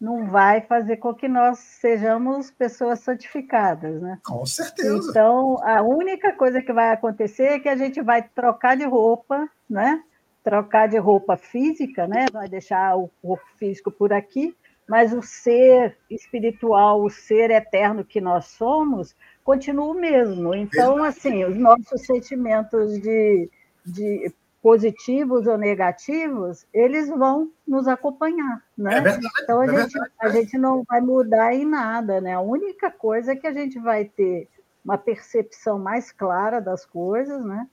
não 0.00 0.26
vai 0.26 0.62
fazer 0.62 0.96
com 0.96 1.12
que 1.12 1.28
nós 1.28 1.58
sejamos 1.58 2.50
pessoas 2.50 3.00
santificadas, 3.00 4.00
né? 4.00 4.18
Com 4.24 4.46
certeza. 4.46 5.10
Então, 5.10 5.58
a 5.62 5.82
única 5.82 6.32
coisa 6.32 6.62
que 6.62 6.72
vai 6.72 6.90
acontecer 6.90 7.44
é 7.44 7.58
que 7.58 7.68
a 7.68 7.76
gente 7.76 8.00
vai 8.00 8.22
trocar 8.22 8.76
de 8.76 8.84
roupa, 8.84 9.48
né? 9.68 10.02
Trocar 10.42 10.88
de 10.88 10.96
roupa 10.96 11.36
física, 11.36 12.06
né? 12.06 12.26
Vai 12.32 12.48
deixar 12.48 12.96
o 12.96 13.10
corpo 13.20 13.44
físico 13.58 13.90
por 13.90 14.12
aqui 14.12 14.56
mas 14.90 15.12
o 15.12 15.22
ser 15.22 15.96
espiritual, 16.10 17.04
o 17.04 17.08
ser 17.08 17.52
eterno 17.52 18.04
que 18.04 18.20
nós 18.20 18.46
somos, 18.46 19.14
continua 19.44 19.92
o 19.92 19.94
mesmo. 19.94 20.52
Então, 20.52 21.04
assim, 21.04 21.44
os 21.44 21.56
nossos 21.56 22.04
sentimentos 22.04 23.00
de, 23.00 23.48
de 23.86 24.34
positivos 24.62 25.46
ou 25.46 25.56
negativos, 25.56 26.66
eles 26.72 27.08
vão 27.08 27.50
nos 27.66 27.88
acompanhar, 27.88 28.62
né? 28.76 28.98
É 28.98 29.00
verdade, 29.00 29.28
então 29.42 29.60
a, 29.60 29.64
é 29.64 29.68
gente, 29.68 29.92
verdade. 29.92 30.12
a 30.20 30.28
gente 30.28 30.58
não 30.58 30.84
vai 30.84 31.00
mudar 31.00 31.54
em 31.54 31.64
nada, 31.64 32.20
né? 32.20 32.34
A 32.34 32.40
única 32.40 32.90
coisa 32.90 33.32
é 33.32 33.36
que 33.36 33.46
a 33.46 33.52
gente 33.52 33.78
vai 33.78 34.04
ter 34.04 34.48
uma 34.84 34.98
percepção 34.98 35.78
mais 35.78 36.12
clara 36.12 36.60
das 36.60 36.84
coisas, 36.84 37.44
né? 37.44 37.66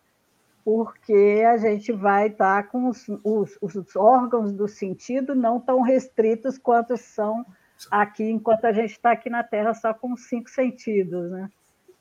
porque 0.68 1.46
a 1.48 1.56
gente 1.56 1.94
vai 1.94 2.28
estar 2.28 2.62
tá 2.62 2.70
com 2.70 2.90
os, 2.90 3.08
os, 3.24 3.58
os, 3.62 3.96
órgãos 3.96 4.52
do 4.52 4.68
sentido 4.68 5.34
não 5.34 5.62
tão 5.62 5.82
restritos 5.82 6.58
quanto 6.58 6.98
são 6.98 7.46
aqui, 7.90 8.30
enquanto 8.30 8.66
a 8.66 8.74
gente 8.74 8.92
está 8.92 9.14
aqui 9.14 9.30
na 9.30 9.44
Terra 9.44 9.74
só 9.74 9.94
com 9.94 10.18
cinco 10.18 10.50
sentidos, 10.50 11.32
né? 11.32 11.50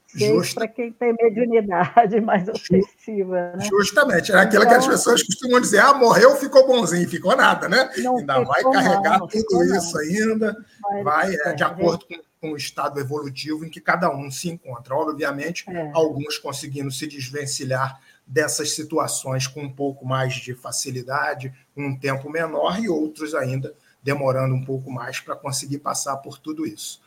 Seis 0.06 0.54
para 0.54 0.68
quem 0.68 0.92
tem 0.92 1.14
mediunidade 1.20 2.20
mais 2.22 2.48
ostensiva, 2.48 3.52
né? 3.56 3.64
Justamente, 3.68 4.30
é 4.30 4.36
aquilo 4.36 4.62
então, 4.62 4.68
que 4.68 4.78
as 4.78 4.84
então 4.84 4.96
pessoas 4.96 5.22
costumam 5.22 5.60
dizer, 5.60 5.80
ah, 5.80 5.94
morreu, 5.94 6.36
ficou 6.36 6.66
bonzinho, 6.66 7.08
ficou 7.08 7.36
nada, 7.36 7.68
né? 7.68 7.90
ainda 7.96 8.40
vai 8.44 8.62
carregar 8.62 9.18
não, 9.18 9.26
tudo 9.26 9.64
isso 9.64 9.94
não. 9.94 10.00
ainda, 10.00 10.64
vai, 10.80 11.02
vai 11.02 11.34
é, 11.44 11.52
de 11.54 11.64
acordo 11.64 12.06
com, 12.06 12.14
com, 12.40 12.52
o 12.52 12.56
estado 12.56 13.00
evolutivo 13.00 13.64
em 13.64 13.68
que 13.68 13.80
cada 13.80 14.08
um 14.08 14.30
se 14.30 14.48
encontra. 14.48 14.94
Obviamente, 14.94 15.64
é. 15.68 15.90
alguns 15.92 16.38
conseguindo 16.38 16.90
se 16.90 17.06
desvencilhar 17.08 18.00
dessas 18.24 18.74
situações 18.74 19.46
com 19.46 19.62
um 19.62 19.72
pouco 19.72 20.06
mais 20.06 20.34
de 20.34 20.54
facilidade, 20.54 21.52
um 21.76 21.98
tempo 21.98 22.30
menor, 22.30 22.80
e 22.80 22.88
outros 22.88 23.34
ainda 23.34 23.74
demorando 24.02 24.54
um 24.54 24.64
pouco 24.64 24.88
mais 24.88 25.18
para 25.18 25.34
conseguir 25.34 25.78
passar 25.78 26.16
por 26.18 26.38
tudo 26.38 26.64
isso. 26.64 27.00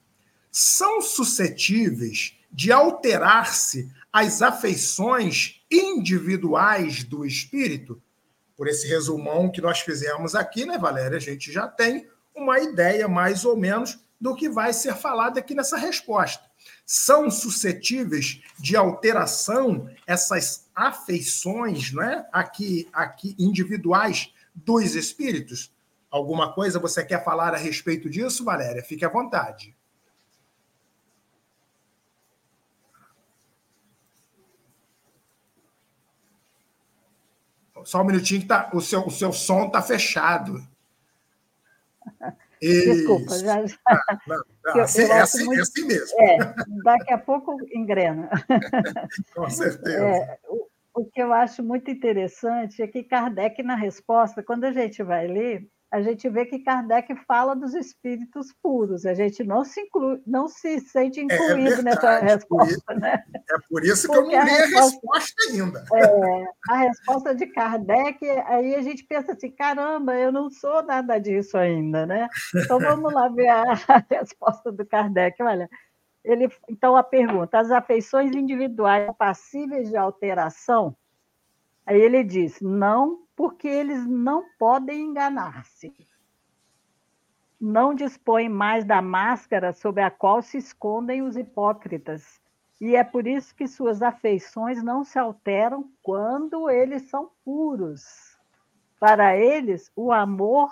são 0.52 1.02
suscetíveis 1.02 2.36
de 2.52 2.72
alterar-se 2.72 3.90
as 4.12 4.42
afeições 4.42 5.62
individuais 5.72 7.04
do 7.04 7.26
espírito? 7.26 8.02
Por 8.56 8.68
esse 8.68 8.88
resumão 8.88 9.50
que 9.50 9.62
nós 9.62 9.80
fizemos 9.80 10.36
aqui, 10.36 10.66
né, 10.66 10.78
Valéria? 10.78 11.18
A 11.18 11.22
gente 11.22 11.52
já 11.52 11.68
tem 11.68 12.08
uma 12.36 12.60
ideia 12.60 13.08
mais 13.08 13.46
ou 13.46 13.58
menos 13.58 14.00
do 14.22 14.36
que 14.36 14.48
vai 14.48 14.72
ser 14.72 14.96
falado 14.96 15.38
aqui 15.38 15.56
nessa 15.56 15.76
resposta 15.76 16.53
são 16.86 17.32
suscetíveis 17.32 18.42
de 18.60 18.76
alteração 18.76 19.90
essas 20.06 20.70
afeições, 20.76 21.92
não 21.92 22.04
é? 22.04 22.28
Aqui, 22.32 22.88
aqui 22.92 23.36
individuais 23.40 24.34
dos 24.54 24.96
espíritos. 24.96 25.72
Alguma 26.10 26.54
coisa 26.54 26.80
você 26.80 27.04
quer 27.04 27.24
falar 27.24 27.54
a 27.54 27.58
respeito 27.58 28.10
disso, 28.10 28.44
Valéria? 28.44 28.84
Fique 28.84 29.04
à 29.04 29.10
vontade. 29.10 29.76
Só 37.86 38.02
um 38.02 38.06
minutinho 38.06 38.42
que 38.42 38.48
tá, 38.48 38.70
o, 38.74 38.80
seu, 38.80 39.06
o 39.06 39.12
seu 39.12 39.34
som 39.34 39.66
está 39.66 39.82
fechado. 39.82 40.66
Desculpa, 42.64 43.38
já. 43.40 43.66
já... 43.66 43.78
Não, 44.28 44.38
não, 44.66 44.76
eu, 44.76 44.84
assim, 44.84 45.02
eu 45.02 45.14
é, 45.14 45.22
assim, 45.22 45.46
muito... 45.46 45.60
é, 45.60 45.62
assim, 45.62 45.86
mesmo. 45.86 46.22
É, 46.22 46.38
daqui 46.84 47.14
a 47.14 47.18
pouco 47.18 47.58
engrena. 47.74 48.30
Com 49.36 49.50
certeza. 49.50 50.06
É, 50.06 50.40
o, 50.48 50.68
o 50.96 51.06
que 51.06 51.22
eu 51.22 51.34
acho 51.34 51.64
muito 51.64 51.92
interessante 51.92 52.82
é 52.82 52.88
que 52.88 53.04
Kardec, 53.04 53.62
na 53.64 53.76
resposta, 53.76 54.44
quando 54.44 54.64
a 54.64 54.72
gente 54.72 55.04
vai 55.04 55.28
ler, 55.28 55.68
a 55.94 56.02
gente 56.02 56.28
vê 56.28 56.44
que 56.44 56.58
Kardec 56.58 57.16
fala 57.28 57.56
dos 57.56 57.76
espíritos 57.76 58.52
puros. 58.64 59.06
A 59.06 59.14
gente 59.14 59.44
não 59.44 59.64
se, 59.64 59.80
inclui, 59.80 60.20
não 60.26 60.48
se 60.48 60.80
sente 60.80 61.20
é, 61.20 61.22
é 61.22 61.26
incluído 61.26 61.82
é 61.82 61.84
nessa 61.84 62.18
resposta. 62.18 62.96
Né? 62.96 63.24
É 63.32 63.56
por 63.70 63.84
isso 63.86 64.08
que 64.08 64.16
Porque 64.16 64.36
eu 64.36 64.40
não 64.40 64.46
li 64.46 64.52
a 64.52 64.56
resposta, 64.56 64.82
a 64.82 65.20
resposta 65.20 65.52
ainda. 65.52 65.86
É, 65.94 66.46
a 66.72 66.78
resposta 66.78 67.36
de 67.36 67.46
Kardec, 67.46 68.28
aí 68.48 68.74
a 68.74 68.82
gente 68.82 69.04
pensa 69.04 69.34
assim: 69.34 69.52
caramba, 69.52 70.16
eu 70.16 70.32
não 70.32 70.50
sou 70.50 70.82
nada 70.82 71.20
disso 71.20 71.60
ainda. 71.60 72.08
Né? 72.08 72.28
Então 72.56 72.80
vamos 72.80 73.14
lá 73.14 73.30
ver 73.30 73.50
a, 73.50 73.74
a 73.74 74.04
resposta 74.10 74.72
do 74.72 74.84
Kardec. 74.84 75.44
Olha, 75.44 75.70
ele, 76.26 76.50
então 76.68 76.98
a 76.98 77.04
pergunta: 77.04 77.60
as 77.60 77.70
afeições 77.70 78.36
individuais 78.36 79.16
passíveis 79.16 79.90
de 79.90 79.96
alteração? 79.96 80.98
Aí 81.86 82.00
ele 82.00 82.24
diz: 82.24 82.62
não 82.62 83.24
porque 83.36 83.68
eles 83.68 84.06
não 84.06 84.46
podem 84.58 85.02
enganar-se. 85.02 85.94
Não 87.60 87.94
dispõem 87.94 88.50
mais 88.50 88.84
da 88.86 89.02
máscara 89.02 89.72
sob 89.74 90.02
a 90.02 90.12
qual 90.12 90.42
se 90.42 90.58
escondem 90.58 91.22
os 91.22 91.38
hipócritas. 91.38 92.42
E 92.82 92.96
é 92.96 93.04
por 93.04 93.26
isso 93.26 93.56
que 93.56 93.68
suas 93.68 94.02
afeições 94.02 94.84
não 94.84 95.04
se 95.04 95.18
alteram 95.18 95.90
quando 96.02 96.70
eles 96.70 97.10
são 97.10 97.32
puros. 97.46 98.38
Para 99.00 99.38
eles, 99.38 99.92
o 99.96 100.12
amor 100.12 100.70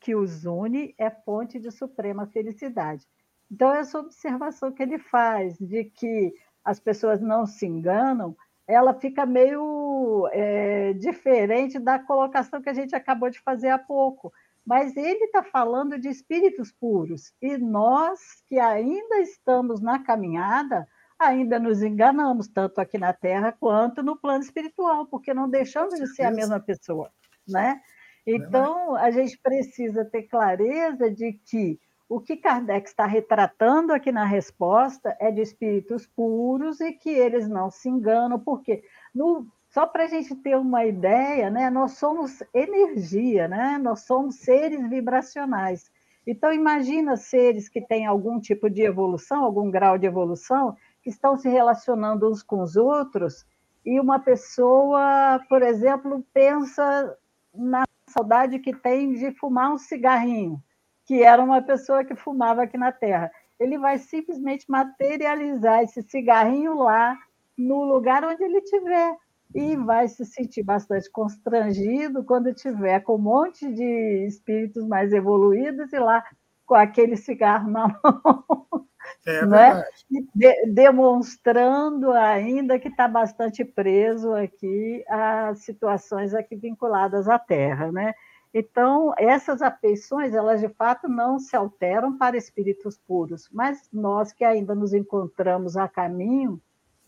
que 0.00 0.14
os 0.14 0.44
une 0.44 0.94
é 0.98 1.10
fonte 1.10 1.58
de 1.58 1.70
suprema 1.70 2.26
felicidade. 2.26 3.06
Então, 3.50 3.72
essa 3.72 3.98
observação 3.98 4.72
que 4.72 4.82
ele 4.82 4.98
faz 4.98 5.56
de 5.58 5.84
que 5.84 6.34
as 6.64 6.80
pessoas 6.80 7.20
não 7.20 7.46
se 7.46 7.64
enganam 7.64 8.36
ela 8.66 8.94
fica 8.94 9.24
meio 9.24 10.28
é, 10.32 10.92
diferente 10.94 11.78
da 11.78 11.98
colocação 11.98 12.60
que 12.60 12.68
a 12.68 12.74
gente 12.74 12.94
acabou 12.94 13.30
de 13.30 13.40
fazer 13.40 13.68
há 13.68 13.78
pouco. 13.78 14.32
Mas 14.64 14.96
ele 14.96 15.24
está 15.24 15.44
falando 15.44 15.98
de 15.98 16.08
espíritos 16.08 16.72
puros. 16.72 17.32
E 17.40 17.56
nós, 17.56 18.20
que 18.46 18.58
ainda 18.58 19.20
estamos 19.20 19.80
na 19.80 20.02
caminhada, 20.02 20.86
ainda 21.16 21.58
nos 21.58 21.82
enganamos, 21.82 22.48
tanto 22.48 22.80
aqui 22.80 22.98
na 22.98 23.12
Terra 23.12 23.52
quanto 23.52 24.02
no 24.02 24.16
plano 24.16 24.42
espiritual, 24.42 25.06
porque 25.06 25.32
não 25.32 25.48
deixamos 25.48 25.94
de 25.94 26.06
ser 26.08 26.24
a 26.24 26.30
mesma 26.32 26.58
pessoa, 26.58 27.10
né? 27.46 27.80
Então, 28.26 28.96
a 28.96 29.08
gente 29.12 29.38
precisa 29.38 30.04
ter 30.04 30.24
clareza 30.24 31.08
de 31.08 31.32
que 31.32 31.78
o 32.08 32.20
que 32.20 32.36
Kardec 32.36 32.88
está 32.88 33.06
retratando 33.06 33.92
aqui 33.92 34.12
na 34.12 34.24
resposta 34.24 35.16
é 35.18 35.30
de 35.30 35.40
espíritos 35.40 36.06
puros 36.06 36.80
e 36.80 36.92
que 36.92 37.10
eles 37.10 37.48
não 37.48 37.70
se 37.70 37.88
enganam, 37.88 38.38
porque 38.38 38.84
no, 39.14 39.46
só 39.68 39.86
para 39.86 40.04
a 40.04 40.06
gente 40.06 40.34
ter 40.36 40.56
uma 40.56 40.86
ideia, 40.86 41.50
né, 41.50 41.68
nós 41.68 41.98
somos 41.98 42.42
energia, 42.54 43.48
né? 43.48 43.78
nós 43.78 44.00
somos 44.06 44.36
seres 44.36 44.88
vibracionais. 44.88 45.90
Então, 46.26 46.52
imagina 46.52 47.16
seres 47.16 47.68
que 47.68 47.80
têm 47.80 48.06
algum 48.06 48.40
tipo 48.40 48.70
de 48.70 48.82
evolução, 48.82 49.44
algum 49.44 49.70
grau 49.70 49.98
de 49.98 50.06
evolução, 50.06 50.76
que 51.02 51.10
estão 51.10 51.36
se 51.36 51.48
relacionando 51.48 52.28
uns 52.28 52.42
com 52.42 52.62
os 52.62 52.74
outros, 52.74 53.46
e 53.84 54.00
uma 54.00 54.18
pessoa, 54.18 55.40
por 55.48 55.62
exemplo, 55.62 56.24
pensa 56.32 57.16
na 57.54 57.84
saudade 58.08 58.58
que 58.58 58.74
tem 58.74 59.12
de 59.12 59.30
fumar 59.32 59.72
um 59.72 59.78
cigarrinho, 59.78 60.60
que 61.06 61.22
era 61.22 61.42
uma 61.42 61.62
pessoa 61.62 62.04
que 62.04 62.14
fumava 62.14 62.64
aqui 62.64 62.76
na 62.76 62.92
Terra. 62.92 63.30
Ele 63.58 63.78
vai 63.78 63.96
simplesmente 63.98 64.66
materializar 64.68 65.82
esse 65.82 66.02
cigarrinho 66.02 66.74
lá 66.74 67.16
no 67.56 67.84
lugar 67.84 68.24
onde 68.24 68.42
ele 68.42 68.58
estiver 68.58 69.16
e 69.54 69.76
vai 69.76 70.08
se 70.08 70.26
sentir 70.26 70.62
bastante 70.62 71.10
constrangido 71.10 72.24
quando 72.24 72.52
tiver 72.52 73.00
com 73.00 73.14
um 73.14 73.18
monte 73.18 73.72
de 73.72 74.26
espíritos 74.26 74.86
mais 74.86 75.12
evoluídos 75.12 75.92
e 75.92 75.98
lá 75.98 76.22
com 76.66 76.74
aquele 76.74 77.16
cigarro 77.16 77.70
na 77.70 77.88
mão. 78.02 78.86
É 79.24 79.46
né? 79.46 79.84
De, 80.34 80.66
demonstrando 80.66 82.10
ainda 82.12 82.78
que 82.78 82.88
está 82.88 83.06
bastante 83.06 83.64
preso 83.64 84.34
aqui 84.34 85.04
a 85.08 85.54
situações 85.54 86.34
aqui 86.34 86.56
vinculadas 86.56 87.28
à 87.28 87.38
Terra. 87.38 87.92
Né? 87.92 88.12
Então, 88.52 89.12
essas 89.18 89.60
afeições, 89.60 90.32
elas 90.32 90.60
de 90.60 90.68
fato 90.68 91.08
não 91.08 91.38
se 91.38 91.54
alteram 91.54 92.16
para 92.16 92.36
espíritos 92.36 92.96
puros, 92.96 93.48
mas 93.52 93.88
nós 93.92 94.32
que 94.32 94.44
ainda 94.44 94.74
nos 94.74 94.94
encontramos 94.94 95.76
a 95.76 95.86
caminho, 95.88 96.60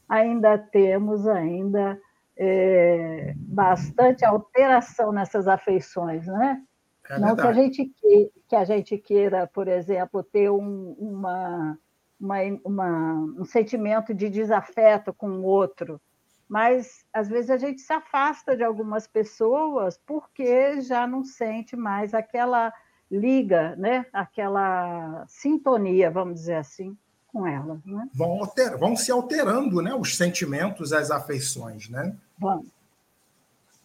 ainda 0.08 0.58
temos 0.58 1.26
ainda 1.26 1.98
é, 2.36 3.34
bastante 3.36 4.24
alteração 4.24 5.10
nessas 5.10 5.48
afeições, 5.48 6.26
né? 6.26 6.62
É 7.10 7.18
não 7.18 7.34
que 7.34 7.46
a, 7.46 7.52
gente 7.52 7.86
que, 7.86 8.30
que 8.48 8.56
a 8.56 8.64
gente 8.64 8.98
queira, 8.98 9.46
por 9.46 9.66
exemplo, 9.66 10.22
ter 10.22 10.50
um, 10.50 10.94
uma, 10.98 11.78
uma, 12.20 12.36
uma, 12.64 13.14
um 13.38 13.44
sentimento 13.44 14.12
de 14.12 14.28
desafeto 14.28 15.12
com 15.14 15.30
o 15.30 15.44
outro, 15.44 16.00
mas 16.48 17.04
às 17.12 17.28
vezes 17.28 17.50
a 17.50 17.56
gente 17.56 17.80
se 17.80 17.92
afasta 17.92 18.56
de 18.56 18.64
algumas 18.64 19.06
pessoas 19.06 20.00
porque 20.06 20.80
já 20.80 21.06
não 21.06 21.24
sente 21.24 21.76
mais 21.76 22.14
aquela 22.14 22.72
liga, 23.10 23.76
né? 23.76 24.06
aquela 24.12 25.24
sintonia, 25.28 26.10
vamos 26.10 26.34
dizer 26.34 26.56
assim 26.56 26.96
com 27.28 27.46
ela. 27.46 27.80
Né? 27.84 28.08
Vão, 28.14 28.30
alter, 28.40 28.78
vão 28.78 28.96
se 28.96 29.12
alterando 29.12 29.82
né, 29.82 29.94
os 29.94 30.16
sentimentos, 30.16 30.92
as 30.92 31.10
afeições. 31.10 31.88
Né? 31.88 32.16
Vão. 32.38 32.64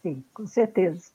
Sim, 0.01 0.24
com 0.34 0.48
certeza. 0.48 1.12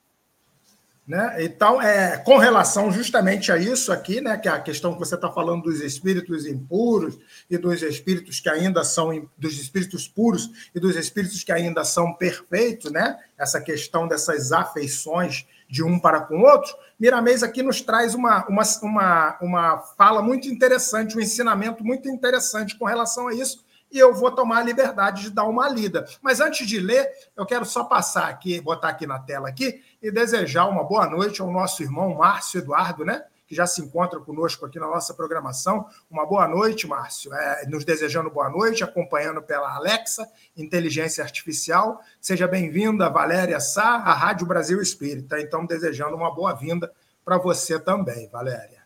Né? 1.08 1.36
Então, 1.42 1.80
é, 1.80 2.18
com 2.18 2.36
relação 2.36 2.92
justamente 2.92 3.50
a 3.50 3.56
isso 3.56 3.90
aqui, 3.90 4.20
né, 4.20 4.36
que 4.36 4.46
é 4.46 4.50
a 4.50 4.60
questão 4.60 4.92
que 4.92 4.98
você 4.98 5.14
está 5.14 5.32
falando 5.32 5.62
dos 5.62 5.80
espíritos 5.80 6.44
impuros 6.44 7.18
e 7.48 7.56
dos 7.56 7.80
espíritos 7.80 8.40
que 8.40 8.50
ainda 8.50 8.84
são 8.84 9.26
dos 9.38 9.58
espíritos 9.58 10.06
puros 10.06 10.50
e 10.74 10.78
dos 10.78 10.96
espíritos 10.96 11.42
que 11.42 11.50
ainda 11.50 11.82
são 11.82 12.12
perfeitos, 12.12 12.92
né? 12.92 13.18
Essa 13.38 13.58
questão 13.58 14.06
dessas 14.06 14.52
afeições 14.52 15.46
de 15.66 15.82
um 15.82 15.98
para 15.98 16.20
com 16.20 16.40
o 16.40 16.42
outro, 16.42 16.74
Miramês 17.00 17.42
aqui 17.42 17.62
nos 17.62 17.80
traz 17.80 18.14
uma, 18.14 18.44
uma, 18.46 18.62
uma, 18.82 19.38
uma 19.40 19.78
fala 19.96 20.20
muito 20.20 20.48
interessante, 20.48 21.16
um 21.16 21.20
ensinamento 21.20 21.84
muito 21.84 22.08
interessante 22.08 22.76
com 22.76 22.84
relação 22.84 23.28
a 23.28 23.34
isso, 23.34 23.64
e 23.90 23.98
eu 23.98 24.14
vou 24.14 24.30
tomar 24.30 24.58
a 24.58 24.62
liberdade 24.62 25.22
de 25.22 25.30
dar 25.30 25.44
uma 25.44 25.68
lida. 25.68 26.06
Mas 26.22 26.40
antes 26.40 26.66
de 26.66 26.78
ler, 26.78 27.10
eu 27.36 27.46
quero 27.46 27.64
só 27.64 27.84
passar 27.84 28.28
aqui, 28.28 28.60
botar 28.60 28.90
aqui 28.90 29.06
na 29.06 29.18
tela 29.18 29.48
aqui, 29.48 29.82
e 30.02 30.10
desejar 30.10 30.66
uma 30.66 30.84
boa 30.84 31.06
noite 31.08 31.40
ao 31.40 31.50
nosso 31.50 31.82
irmão 31.82 32.14
Márcio 32.14 32.58
Eduardo, 32.58 33.04
né? 33.04 33.24
Que 33.46 33.54
já 33.54 33.66
se 33.66 33.80
encontra 33.80 34.20
conosco 34.20 34.66
aqui 34.66 34.78
na 34.78 34.86
nossa 34.86 35.14
programação. 35.14 35.86
Uma 36.10 36.26
boa 36.26 36.46
noite, 36.46 36.86
Márcio. 36.86 37.32
É, 37.32 37.66
nos 37.66 37.82
desejando 37.82 38.30
boa 38.30 38.50
noite, 38.50 38.84
acompanhando 38.84 39.40
pela 39.40 39.74
Alexa, 39.74 40.28
Inteligência 40.54 41.24
Artificial. 41.24 42.00
Seja 42.20 42.46
bem-vinda, 42.46 43.08
Valéria 43.08 43.58
Sá, 43.58 43.96
à 43.96 44.12
Rádio 44.12 44.46
Brasil 44.46 44.82
Espírita. 44.82 45.40
Então, 45.40 45.64
desejando 45.64 46.14
uma 46.14 46.34
boa-vinda 46.34 46.92
para 47.24 47.38
você 47.38 47.80
também, 47.80 48.28
Valéria. 48.28 48.82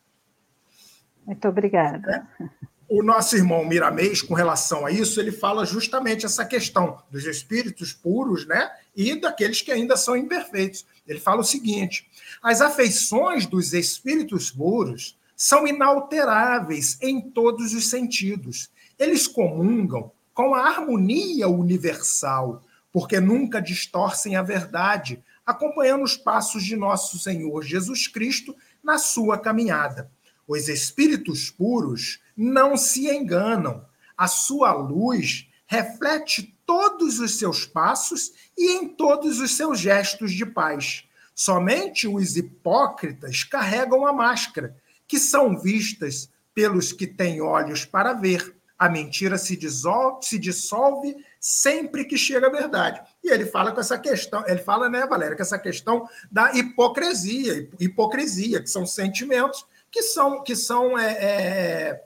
Muito 1.26 1.48
obrigada. 1.48 2.26
É 2.40 2.71
o 2.94 3.02
nosso 3.02 3.34
irmão 3.34 3.64
Miramês, 3.64 4.20
com 4.20 4.34
relação 4.34 4.84
a 4.84 4.90
isso, 4.90 5.18
ele 5.18 5.32
fala 5.32 5.64
justamente 5.64 6.26
essa 6.26 6.44
questão 6.44 6.98
dos 7.10 7.24
espíritos 7.24 7.94
puros, 7.94 8.46
né? 8.46 8.70
E 8.94 9.18
daqueles 9.18 9.62
que 9.62 9.72
ainda 9.72 9.96
são 9.96 10.14
imperfeitos. 10.14 10.84
Ele 11.08 11.18
fala 11.18 11.40
o 11.40 11.44
seguinte: 11.44 12.06
as 12.42 12.60
afeições 12.60 13.46
dos 13.46 13.72
espíritos 13.72 14.50
puros 14.50 15.18
são 15.34 15.66
inalteráveis 15.66 16.98
em 17.00 17.18
todos 17.18 17.72
os 17.72 17.88
sentidos. 17.88 18.68
Eles 18.98 19.26
comungam 19.26 20.12
com 20.34 20.54
a 20.54 20.68
harmonia 20.68 21.48
universal, 21.48 22.62
porque 22.92 23.18
nunca 23.18 23.58
distorcem 23.62 24.36
a 24.36 24.42
verdade, 24.42 25.24
acompanhando 25.46 26.04
os 26.04 26.18
passos 26.18 26.62
de 26.62 26.76
nosso 26.76 27.18
Senhor 27.18 27.62
Jesus 27.62 28.06
Cristo 28.06 28.54
na 28.84 28.98
sua 28.98 29.38
caminhada. 29.38 30.10
Os 30.46 30.68
espíritos 30.68 31.50
puros 31.50 32.20
não 32.36 32.76
se 32.76 33.08
enganam. 33.08 33.84
A 34.16 34.26
sua 34.26 34.72
luz 34.72 35.48
reflete 35.66 36.56
todos 36.66 37.18
os 37.18 37.38
seus 37.38 37.64
passos 37.64 38.32
e 38.56 38.72
em 38.72 38.88
todos 38.88 39.40
os 39.40 39.56
seus 39.56 39.78
gestos 39.78 40.32
de 40.32 40.44
paz. 40.44 41.04
Somente 41.34 42.06
os 42.06 42.36
hipócritas 42.36 43.42
carregam 43.44 44.06
a 44.06 44.12
máscara, 44.12 44.76
que 45.08 45.18
são 45.18 45.58
vistas 45.58 46.30
pelos 46.54 46.92
que 46.92 47.06
têm 47.06 47.40
olhos 47.40 47.84
para 47.84 48.12
ver. 48.12 48.54
A 48.78 48.88
mentira 48.88 49.38
se 49.38 49.56
dissolve, 49.56 50.26
se 50.26 50.38
dissolve 50.38 51.16
sempre 51.38 52.04
que 52.04 52.18
chega 52.18 52.48
a 52.48 52.50
verdade. 52.50 53.00
E 53.22 53.30
ele 53.30 53.46
fala 53.46 53.72
com 53.72 53.80
essa 53.80 53.96
questão, 53.96 54.44
ele 54.46 54.58
fala, 54.58 54.88
né, 54.88 55.06
Valéria, 55.06 55.36
com 55.36 55.42
essa 55.42 55.58
questão 55.58 56.06
da 56.30 56.52
hipocrisia, 56.52 57.70
hipocrisia, 57.78 58.60
que 58.60 58.68
são 58.68 58.84
sentimentos 58.84 59.64
que 59.92 60.02
são 60.02 60.42
que 60.42 60.56
são 60.56 60.98
é, 60.98 61.12
é, 61.12 62.04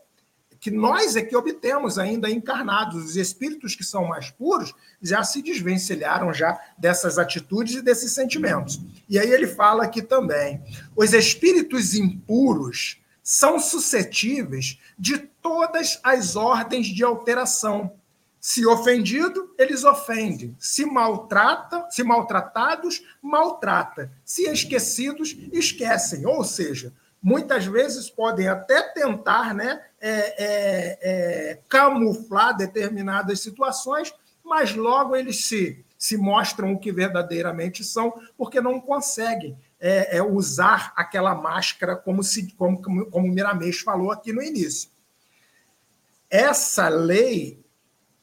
que 0.67 0.71
nós 0.73 1.15
é 1.15 1.23
que 1.23 1.37
obtemos 1.37 1.97
ainda 1.97 2.29
encarnados. 2.29 3.05
Os 3.05 3.17
espíritos 3.17 3.77
que 3.77 3.85
são 3.85 4.05
mais 4.05 4.31
puros 4.31 4.75
já 5.01 5.23
se 5.23 5.41
desvencilharam 5.41 6.35
já 6.35 6.61
dessas 6.77 7.21
atitudes 7.21 7.77
e 7.77 7.83
desses 7.83 8.11
sentimentos. 8.11 8.81
E 9.09 9.17
aí 9.17 9.31
ele 9.31 9.47
fala 9.47 9.85
aqui 9.85 10.03
também: 10.03 10.61
os 10.97 11.13
espíritos 11.13 11.95
impuros 11.95 13.01
são 13.23 13.61
suscetíveis 13.61 14.81
de 14.99 15.19
todas 15.19 16.01
as 16.03 16.35
ordens 16.35 16.89
de 16.89 17.05
alteração. 17.05 17.93
Se 18.41 18.67
ofendido, 18.67 19.55
eles 19.57 19.85
ofendem. 19.85 20.57
Se 20.59 20.85
maltrata, 20.85 21.87
se 21.91 22.03
maltratados, 22.03 23.05
maltrata. 23.23 24.11
Se 24.25 24.51
esquecidos, 24.51 25.37
esquecem. 25.53 26.27
Ou 26.27 26.43
seja, 26.43 26.93
muitas 27.23 27.67
vezes 27.67 28.11
podem 28.11 28.49
até 28.49 28.83
tentar 28.83 29.55
né, 29.55 29.81
é, 30.09 30.35
é, 30.39 30.99
é, 31.03 31.61
camuflar 31.69 32.57
determinadas 32.57 33.41
situações, 33.41 34.15
mas 34.45 34.73
logo 34.73 35.17
eles 35.17 35.47
se, 35.47 35.85
se 35.99 36.17
mostram 36.17 36.73
o 36.73 36.79
que 36.79 36.93
verdadeiramente 36.93 37.83
são, 37.83 38.15
porque 38.39 38.61
não 38.61 38.81
conseguem 38.81 39.59
é, 39.81 40.19
é, 40.19 40.23
usar 40.23 40.93
aquela 40.95 41.35
máscara 41.35 41.97
como, 41.97 42.23
se, 42.23 42.53
como, 42.53 42.81
como, 42.81 43.09
o 43.11 43.21
Miramês 43.23 43.81
falou 43.81 44.13
aqui 44.13 44.33
no 44.33 44.41
início. 44.41 44.91
Essa 46.31 46.89
lei, 46.89 47.65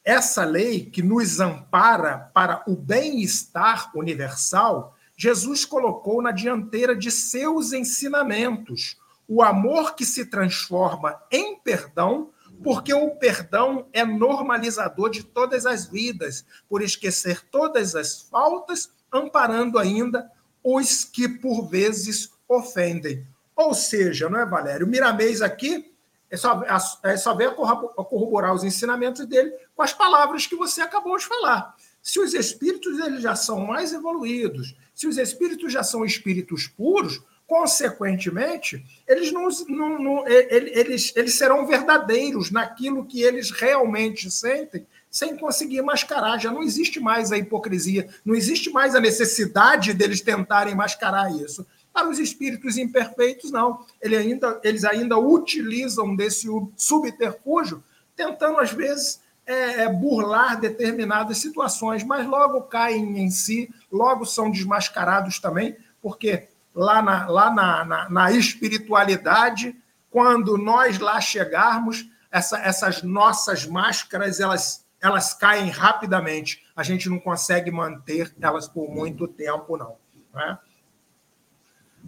essa 0.02 0.42
lei 0.42 0.86
que 0.86 1.02
nos 1.02 1.38
ampara 1.38 2.30
para 2.32 2.64
o 2.66 2.74
bem-estar 2.74 3.90
universal, 3.94 4.96
Jesus 5.16 5.66
colocou 5.66 6.22
na 6.22 6.32
dianteira 6.32 6.96
de 6.96 7.10
seus 7.10 7.74
ensinamentos 7.74 8.96
o 9.28 9.42
amor 9.42 9.94
que 9.94 10.04
se 10.04 10.26
transforma 10.26 11.20
em 11.30 11.58
perdão, 11.58 12.30
porque 12.62 12.92
o 12.94 13.10
perdão 13.16 13.88
é 13.92 14.04
normalizador 14.04 15.10
de 15.10 15.22
todas 15.22 15.66
as 15.66 15.86
vidas, 15.86 16.44
por 16.68 16.82
esquecer 16.82 17.42
todas 17.50 17.94
as 17.94 18.22
faltas, 18.22 18.90
amparando 19.12 19.78
ainda 19.78 20.30
os 20.62 21.04
que 21.04 21.28
por 21.28 21.68
vezes 21.68 22.30
ofendem. 22.48 23.26
Ou 23.56 23.74
seja, 23.74 24.28
não 24.28 24.40
é, 24.40 24.46
Valério? 24.46 24.86
O 24.86 24.88
Miramês 24.88 25.42
aqui 25.42 25.94
é 26.30 26.36
só, 26.36 26.62
é 27.02 27.16
só 27.16 27.34
ver 27.34 27.54
corroborar 27.54 28.52
os 28.54 28.64
ensinamentos 28.64 29.24
dele 29.26 29.52
com 29.74 29.82
as 29.82 29.92
palavras 29.92 30.46
que 30.46 30.56
você 30.56 30.80
acabou 30.80 31.16
de 31.16 31.24
falar. 31.24 31.74
Se 32.02 32.18
os 32.18 32.34
espíritos 32.34 32.98
eles 32.98 33.22
já 33.22 33.36
são 33.36 33.60
mais 33.60 33.92
evoluídos, 33.92 34.76
se 34.94 35.06
os 35.06 35.16
espíritos 35.16 35.72
já 35.72 35.82
são 35.82 36.04
espíritos 36.04 36.66
puros, 36.66 37.22
consequentemente, 37.46 38.84
eles, 39.06 39.30
não, 39.32 39.48
não, 39.68 39.98
não, 40.02 40.28
eles, 40.28 41.12
eles 41.14 41.36
serão 41.36 41.66
verdadeiros 41.66 42.50
naquilo 42.50 43.04
que 43.04 43.22
eles 43.22 43.50
realmente 43.50 44.30
sentem, 44.30 44.86
sem 45.10 45.36
conseguir 45.36 45.82
mascarar. 45.82 46.40
Já 46.40 46.50
não 46.50 46.62
existe 46.62 46.98
mais 46.98 47.30
a 47.30 47.38
hipocrisia, 47.38 48.08
não 48.24 48.34
existe 48.34 48.70
mais 48.70 48.94
a 48.94 49.00
necessidade 49.00 49.92
deles 49.92 50.20
tentarem 50.20 50.74
mascarar 50.74 51.30
isso. 51.32 51.66
Para 51.92 52.08
os 52.08 52.18
espíritos 52.18 52.76
imperfeitos, 52.76 53.52
não. 53.52 53.86
Ele 54.02 54.16
ainda, 54.16 54.60
eles 54.64 54.84
ainda 54.84 55.16
utilizam 55.16 56.16
desse 56.16 56.48
subterfúgio, 56.76 57.84
tentando, 58.16 58.58
às 58.58 58.72
vezes, 58.72 59.20
é, 59.46 59.82
é, 59.82 59.88
burlar 59.92 60.58
determinadas 60.58 61.38
situações, 61.38 62.02
mas 62.02 62.26
logo 62.26 62.62
caem 62.62 63.20
em 63.20 63.30
si, 63.30 63.70
logo 63.92 64.24
são 64.24 64.50
desmascarados 64.50 65.38
também, 65.38 65.76
porque 66.00 66.48
lá 66.74 67.00
na, 67.00 67.26
lá 67.28 67.50
na, 67.50 67.84
na, 67.84 68.10
na 68.10 68.32
espiritualidade, 68.32 69.76
quando 70.10 70.58
nós 70.58 70.98
lá 70.98 71.20
chegarmos, 71.20 72.08
essa, 72.30 72.58
essas 72.58 73.02
nossas 73.02 73.64
máscaras 73.64 74.40
elas, 74.40 74.84
elas 75.00 75.34
caem 75.34 75.70
rapidamente. 75.70 76.64
A 76.74 76.82
gente 76.82 77.08
não 77.08 77.20
consegue 77.20 77.70
manter 77.70 78.34
elas 78.40 78.68
por 78.68 78.90
muito 78.90 79.28
tempo, 79.28 79.76
não. 79.76 79.96
Né? 80.34 80.58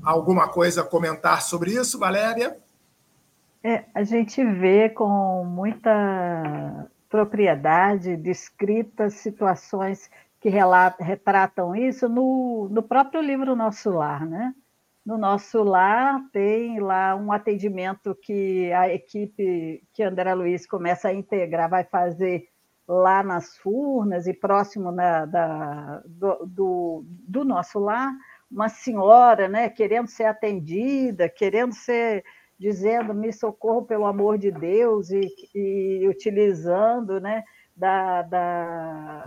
Alguma 0.03 0.49
coisa 0.49 0.83
a 0.83 0.85
comentar 0.85 1.43
sobre 1.43 1.73
isso, 1.73 1.99
Valéria? 1.99 2.59
É, 3.63 3.85
a 3.95 4.03
gente 4.03 4.45
vê 4.45 4.89
com 4.89 5.45
muita 5.45 6.89
propriedade 7.09 8.17
descritas 8.17 9.15
situações 9.15 10.11
que 10.41 10.49
retratam 10.49 11.75
isso 11.75 12.09
no, 12.09 12.69
no 12.71 12.83
próprio 12.83 13.21
livro 13.21 13.57
Nosso 13.57 13.91
Lar, 13.91 14.27
né? 14.27 14.55
No 15.05 15.17
Nosso 15.17 15.63
Lar 15.63 16.21
tem 16.33 16.81
lá 16.81 17.15
um 17.15 17.33
atendimento 17.33 18.15
que 18.15 18.73
a 18.73 18.93
equipe 18.93 19.83
que 19.93 20.03
André 20.03 20.35
Luiz 20.35 20.67
começa 20.67 21.09
a 21.09 21.15
integrar 21.15 21.71
vai 21.71 21.85
fazer 21.85 22.49
lá 22.89 23.23
nas 23.23 23.57
Furnas 23.57 24.27
e 24.27 24.35
próximo 24.35 24.93
na, 24.93 25.25
da, 25.25 26.03
do, 26.05 26.47
do, 26.47 27.05
do 27.07 27.45
Nosso 27.45 27.79
Lar, 27.79 28.13
uma 28.51 28.69
senhora, 28.69 29.49
né, 29.49 29.69
querendo 29.69 30.09
ser 30.09 30.25
atendida, 30.25 31.29
querendo 31.29 31.73
ser 31.73 32.25
dizendo 32.59 33.13
me 33.13 33.33
socorro 33.33 33.85
pelo 33.85 34.07
amor 34.07 34.39
de 34.39 34.51
Deus 34.51 35.11
e, 35.11 35.29
e 35.55 36.09
utilizando, 36.09 37.21
né, 37.21 37.45
da, 37.77 38.23
da, 38.23 39.25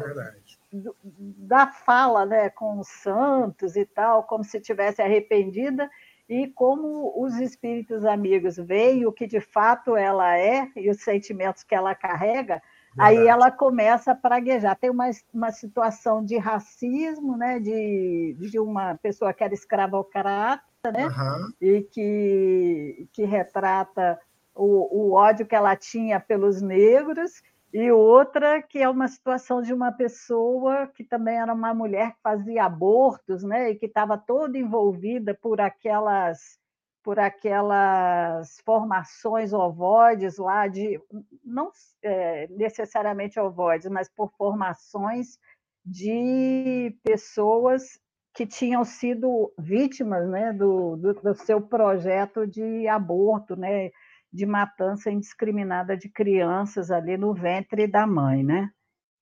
do, 0.71 0.95
da 1.03 1.67
fala, 1.67 2.25
né, 2.25 2.49
com 2.49 2.79
os 2.79 2.88
santos 2.88 3.75
e 3.75 3.86
tal, 3.86 4.23
como 4.23 4.43
se 4.43 4.60
tivesse 4.60 5.01
arrependida 5.01 5.89
e 6.27 6.47
como 6.47 7.13
os 7.23 7.39
espíritos 7.39 8.05
amigos 8.05 8.58
veem 8.58 9.05
o 9.05 9.12
que 9.12 9.25
de 9.25 9.41
fato 9.41 9.95
ela 9.95 10.38
é 10.38 10.69
e 10.75 10.89
os 10.89 11.01
sentimentos 11.01 11.63
que 11.63 11.73
ela 11.73 11.95
carrega, 11.95 12.62
Verdade. 12.95 13.17
Aí 13.17 13.27
ela 13.27 13.51
começa 13.51 14.12
a 14.12 14.15
praguejar. 14.15 14.75
Tem 14.75 14.89
uma, 14.89 15.10
uma 15.34 15.51
situação 15.51 16.23
de 16.23 16.38
racismo, 16.38 17.38
né? 17.38 17.60
De, 17.60 18.36
de 18.39 18.60
uma 18.60 18.95
pessoa 18.95 19.34
que 19.34 19.43
era 19.43 19.53
escravocrata, 19.53 20.91
né? 20.91 21.08
Uhum. 21.08 21.53
E 21.62 21.82
que, 21.84 23.08
que 23.13 23.25
retrata 23.25 24.19
o, 24.55 25.10
o 25.10 25.13
ódio 25.13 25.45
que 25.45 25.55
ela 25.55 25.75
tinha 25.75 26.19
pelos 26.19 26.62
negros, 26.62 27.41
e 27.71 27.91
outra 27.91 28.62
que 28.62 28.79
é 28.79 28.89
uma 28.89 29.08
situação 29.08 29.62
de 29.62 29.73
uma 29.73 29.91
pessoa 29.91 30.88
que 30.88 31.03
também 31.03 31.38
era 31.38 31.53
uma 31.53 31.73
mulher 31.73 32.13
que 32.13 32.21
fazia 32.21 32.65
abortos, 32.65 33.43
né? 33.43 33.71
E 33.71 33.75
que 33.75 33.86
estava 33.86 34.17
toda 34.17 34.58
envolvida 34.58 35.34
por 35.36 35.62
aquelas 35.62 36.58
por 37.03 37.17
aquelas 37.17 38.60
formações 38.65 39.53
ovoides 39.53 40.38
lá 40.38 40.67
de 40.67 41.01
não 41.43 41.71
é, 42.03 42.47
necessariamente 42.49 43.39
ovoides, 43.39 43.89
mas 43.89 44.10
por 44.10 44.32
formações 44.38 45.39
de 45.86 46.95
pessoas 47.03 47.99
que 48.34 48.45
tinham 48.45 48.84
sido 48.84 49.51
vítimas 49.58 50.29
né, 50.29 50.53
do, 50.53 50.95
do, 50.97 51.13
do, 51.13 51.36
seu 51.36 51.62
projeto 51.62 52.45
de 52.45 52.88
aborto, 52.88 53.55
né, 53.55 53.91
de 54.32 54.46
matança 54.46 55.12
indiscriminada 55.12 55.98
de 55.98 56.10
crianças 56.10 56.92
ali 56.92 57.18
no 57.18 57.34
ventre 57.34 57.88
da 57.88 58.06
mãe. 58.06 58.44
Né? 58.44 58.70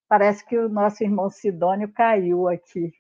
Parece 0.07 0.45
que 0.45 0.57
o 0.57 0.69
nosso 0.69 1.03
irmão 1.03 1.29
Sidônio 1.29 1.91
caiu 1.91 2.47
aqui. 2.47 2.91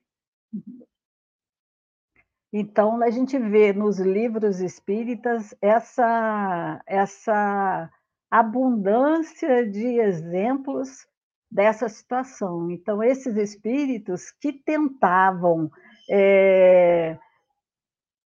Então, 2.51 3.01
a 3.03 3.09
gente 3.09 3.37
vê 3.37 3.73
nos 3.73 3.99
livros 3.99 4.61
espíritas 4.61 5.53
essa, 5.61 6.81
essa 6.87 7.89
abundância 8.31 9.69
de 9.69 9.99
exemplos 9.99 11.05
dessa 11.51 11.89
situação. 11.89 12.71
Então, 12.71 13.03
esses 13.03 13.35
espíritos 13.35 14.31
que 14.31 14.53
tentavam 14.53 15.69
é, 16.09 17.17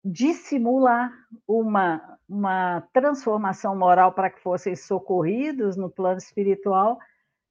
dissimular 0.06 1.12
uma, 1.48 2.18
uma 2.28 2.80
transformação 2.92 3.76
moral 3.76 4.12
para 4.12 4.30
que 4.30 4.40
fossem 4.40 4.76
socorridos 4.76 5.76
no 5.76 5.90
plano 5.90 6.18
espiritual, 6.18 6.98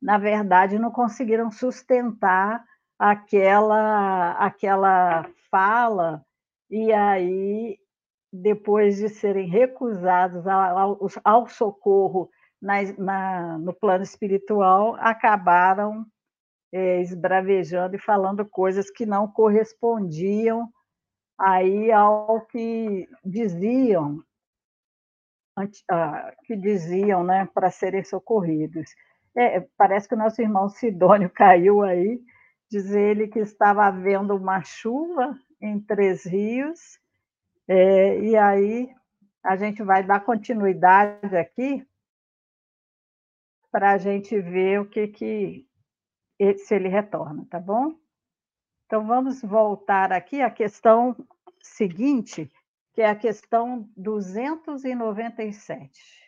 na 0.01 0.17
verdade, 0.17 0.79
não 0.79 0.89
conseguiram 0.89 1.51
sustentar 1.51 2.63
aquela, 2.97 4.31
aquela 4.33 5.25
fala 5.51 6.23
e 6.69 6.93
aí, 6.93 7.77
depois 8.31 8.97
de 8.97 9.09
serem 9.09 9.47
recusados 9.47 10.47
ao, 10.47 10.97
ao 11.23 11.47
socorro 11.47 12.29
na, 12.61 12.75
na, 12.97 13.57
no 13.57 13.73
plano 13.73 14.03
espiritual, 14.03 14.95
acabaram 14.99 16.05
é, 16.71 17.01
esbravejando 17.01 17.95
e 17.95 17.99
falando 17.99 18.45
coisas 18.45 18.89
que 18.89 19.05
não 19.05 19.27
correspondiam 19.27 20.69
aí 21.37 21.91
ao 21.91 22.41
que 22.47 23.07
diziam 23.23 24.23
que 26.45 26.55
diziam 26.55 27.23
né, 27.23 27.47
para 27.53 27.71
serem 27.71 28.03
socorridos. 28.03 28.89
É, 29.37 29.61
parece 29.77 30.07
que 30.07 30.15
o 30.15 30.17
nosso 30.17 30.41
irmão 30.41 30.67
Sidônio 30.67 31.29
caiu 31.33 31.81
aí, 31.81 32.19
diz 32.69 32.91
ele 32.91 33.27
que 33.27 33.39
estava 33.39 33.85
havendo 33.85 34.35
uma 34.35 34.61
chuva 34.63 35.37
em 35.61 35.79
Três 35.79 36.25
Rios, 36.25 36.99
é, 37.67 38.19
e 38.19 38.35
aí 38.35 38.93
a 39.43 39.55
gente 39.55 39.81
vai 39.83 40.03
dar 40.03 40.19
continuidade 40.21 41.35
aqui 41.35 41.85
para 43.71 43.91
a 43.91 43.97
gente 43.97 44.39
ver 44.39 44.81
o 44.81 44.85
que, 44.85 45.07
que 45.07 45.67
se 46.57 46.75
ele 46.75 46.87
retorna, 46.87 47.45
tá 47.49 47.59
bom? 47.59 47.93
Então 48.85 49.05
vamos 49.05 49.41
voltar 49.41 50.13
aqui 50.13 50.41
à 50.41 50.49
questão 50.49 51.13
seguinte, 51.61 52.49
que 52.93 53.01
é 53.01 53.09
a 53.09 53.15
questão 53.15 53.89
297. 53.97 56.25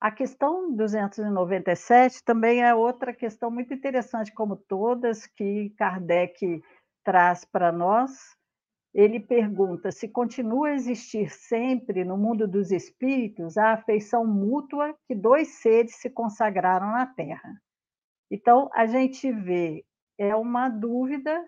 A 0.00 0.12
questão 0.12 0.72
297 0.72 2.22
também 2.22 2.62
é 2.62 2.72
outra 2.72 3.12
questão 3.12 3.50
muito 3.50 3.74
interessante, 3.74 4.32
como 4.32 4.56
todas 4.56 5.26
que 5.26 5.70
Kardec 5.70 6.62
traz 7.02 7.44
para 7.44 7.72
nós, 7.72 8.36
ele 8.94 9.18
pergunta 9.18 9.90
se 9.90 10.08
continua 10.08 10.68
a 10.68 10.74
existir 10.74 11.28
sempre 11.30 12.04
no 12.04 12.16
mundo 12.16 12.46
dos 12.46 12.70
espíritos 12.70 13.58
a 13.58 13.72
afeição 13.72 14.24
mútua 14.26 14.96
que 15.06 15.14
dois 15.14 15.60
seres 15.60 15.96
se 15.96 16.08
consagraram 16.08 16.92
na 16.92 17.06
Terra. 17.06 17.60
Então, 18.30 18.70
a 18.74 18.86
gente 18.86 19.32
vê, 19.32 19.84
é 20.18 20.34
uma 20.34 20.68
dúvida 20.68 21.42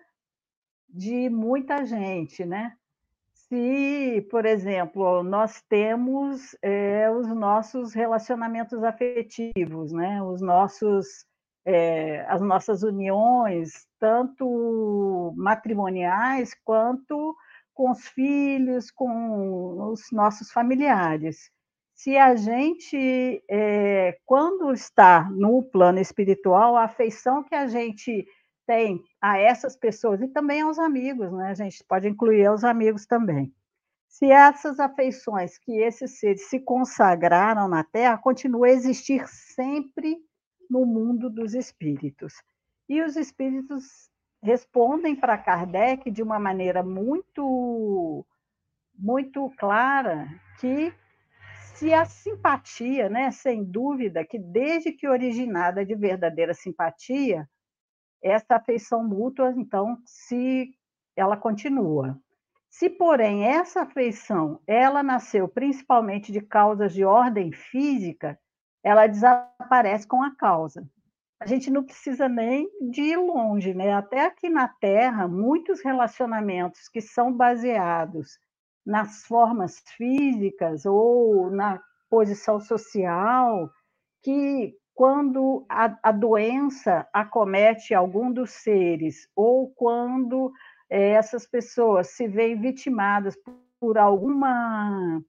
de 0.89 1.29
muita 1.29 1.85
gente, 1.85 2.45
né? 2.45 2.73
Se, 3.33 4.25
por 4.31 4.45
exemplo, 4.45 5.23
nós 5.23 5.61
temos 5.67 6.55
é, 6.61 7.09
os 7.11 7.27
nossos 7.27 7.93
relacionamentos 7.93 8.83
afetivos, 8.83 9.91
né? 9.91 10.23
Os 10.23 10.41
nossos 10.41 11.25
é, 11.65 12.25
as 12.27 12.41
nossas 12.41 12.83
uniões, 12.83 13.85
tanto 13.99 15.33
matrimoniais 15.35 16.55
quanto 16.63 17.35
com 17.73 17.91
os 17.91 18.07
filhos, 18.07 18.91
com 18.91 19.91
os 19.91 20.11
nossos 20.11 20.51
familiares. 20.51 21.51
Se 21.93 22.17
a 22.17 22.35
gente, 22.35 23.43
é, 23.49 24.17
quando 24.25 24.73
está 24.73 25.29
no 25.29 25.61
plano 25.63 25.99
espiritual, 25.99 26.75
a 26.75 26.85
afeição 26.85 27.43
que 27.43 27.53
a 27.53 27.67
gente 27.67 28.25
a 29.21 29.37
essas 29.39 29.75
pessoas 29.75 30.21
e 30.21 30.27
também 30.27 30.61
aos 30.61 30.79
amigos, 30.79 31.31
né? 31.31 31.49
A 31.49 31.53
gente 31.53 31.83
pode 31.85 32.07
incluir 32.07 32.49
os 32.49 32.63
amigos 32.63 33.05
também. 33.05 33.53
se 34.07 34.31
essas 34.31 34.79
afeições 34.79 35.57
que 35.57 35.71
esses 35.73 36.19
seres 36.19 36.49
se 36.49 36.59
consagraram 36.59 37.67
na 37.67 37.83
Terra 37.83 38.17
continuam 38.17 38.65
a 38.65 38.69
existir 38.69 39.27
sempre 39.27 40.17
no 40.69 40.85
mundo 40.85 41.29
dos 41.29 41.53
espíritos. 41.55 42.33
E 42.89 43.01
os 43.01 43.15
espíritos 43.15 44.09
respondem 44.43 45.15
para 45.15 45.37
Kardec 45.37 46.11
de 46.11 46.23
uma 46.23 46.39
maneira 46.39 46.83
muito 46.83 48.25
muito 48.97 49.49
clara 49.57 50.27
que 50.59 50.93
se 51.75 51.93
a 51.93 52.05
simpatia, 52.05 53.09
né, 53.09 53.31
sem 53.31 53.63
dúvida, 53.63 54.25
que 54.25 54.37
desde 54.37 54.91
que 54.91 55.07
originada 55.07 55.85
de 55.85 55.95
verdadeira 55.95 56.53
simpatia, 56.53 57.49
essa 58.21 58.55
afeição 58.55 59.03
mútua, 59.03 59.53
então, 59.55 59.97
se 60.05 60.73
ela 61.15 61.35
continua. 61.35 62.19
Se, 62.69 62.89
porém, 62.89 63.45
essa 63.45 63.81
afeição 63.81 64.61
ela 64.65 65.03
nasceu 65.03 65.47
principalmente 65.47 66.31
de 66.31 66.41
causas 66.41 66.93
de 66.93 67.03
ordem 67.03 67.51
física, 67.51 68.39
ela 68.83 69.07
desaparece 69.07 70.07
com 70.07 70.23
a 70.23 70.33
causa. 70.35 70.87
A 71.39 71.45
gente 71.45 71.69
não 71.71 71.83
precisa 71.83 72.29
nem 72.29 72.69
de 72.91 73.01
ir 73.01 73.17
longe, 73.17 73.73
né? 73.73 73.91
Até 73.93 74.25
aqui 74.25 74.47
na 74.47 74.67
Terra, 74.67 75.27
muitos 75.27 75.81
relacionamentos 75.83 76.87
que 76.87 77.01
são 77.01 77.33
baseados 77.33 78.37
nas 78.85 79.23
formas 79.25 79.81
físicas 79.97 80.85
ou 80.85 81.49
na 81.49 81.81
posição 82.09 82.59
social, 82.59 83.69
que 84.23 84.75
quando 85.01 85.65
a, 85.67 85.97
a 86.03 86.11
doença 86.11 87.07
acomete 87.11 87.91
algum 87.91 88.31
dos 88.31 88.51
seres 88.51 89.27
ou 89.35 89.67
quando 89.73 90.53
é, 90.87 91.13
essas 91.13 91.47
pessoas 91.47 92.09
se 92.09 92.27
veem 92.27 92.61
vitimadas 92.61 93.35
por 93.79 93.97
alguma, 93.97 95.19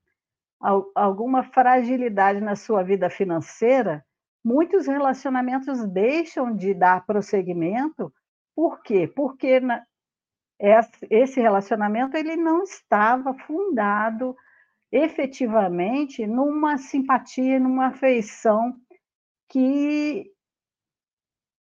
alguma 0.95 1.43
fragilidade 1.45 2.39
na 2.43 2.55
sua 2.55 2.83
vida 2.83 3.09
financeira, 3.09 4.05
muitos 4.45 4.87
relacionamentos 4.87 5.83
deixam 5.87 6.55
de 6.55 6.75
dar 6.75 7.07
prosseguimento. 7.07 8.13
Por 8.55 8.83
quê? 8.83 9.09
Porque 9.09 9.59
na, 9.59 9.83
esse 11.09 11.41
relacionamento 11.41 12.15
ele 12.15 12.37
não 12.37 12.63
estava 12.63 13.33
fundado 13.33 14.37
efetivamente 14.93 16.27
numa 16.27 16.77
simpatia, 16.77 17.59
numa 17.59 17.87
afeição 17.87 18.77
que 19.53 20.33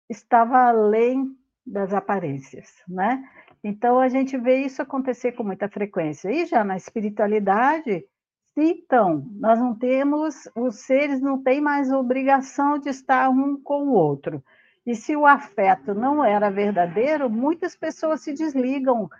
estava 0.08 0.68
além 0.68 1.36
das 1.66 1.92
aparências, 1.92 2.72
né? 2.86 3.20
Então, 3.64 3.98
a 3.98 4.08
gente 4.08 4.38
vê 4.38 4.64
isso 4.64 4.80
acontecer 4.80 5.32
com 5.32 5.42
muita 5.42 5.68
frequência. 5.68 6.30
E 6.30 6.46
já 6.46 6.62
na 6.62 6.76
espiritualidade, 6.76 8.04
então, 8.56 9.26
nós 9.32 9.58
não 9.58 9.74
temos, 9.74 10.48
os 10.56 10.76
seres 10.76 11.20
não 11.20 11.42
têm 11.42 11.60
mais 11.60 11.90
obrigação 11.90 12.78
de 12.78 12.90
estar 12.90 13.28
um 13.28 13.60
com 13.60 13.88
o 13.88 13.92
outro. 13.92 14.42
E 14.86 14.94
se 14.94 15.16
o 15.16 15.26
afeto 15.26 15.92
não 15.92 16.24
era 16.24 16.48
verdadeiro, 16.48 17.28
muitas 17.28 17.76
pessoas 17.76 18.22
se 18.22 18.32
desligam. 18.32 19.10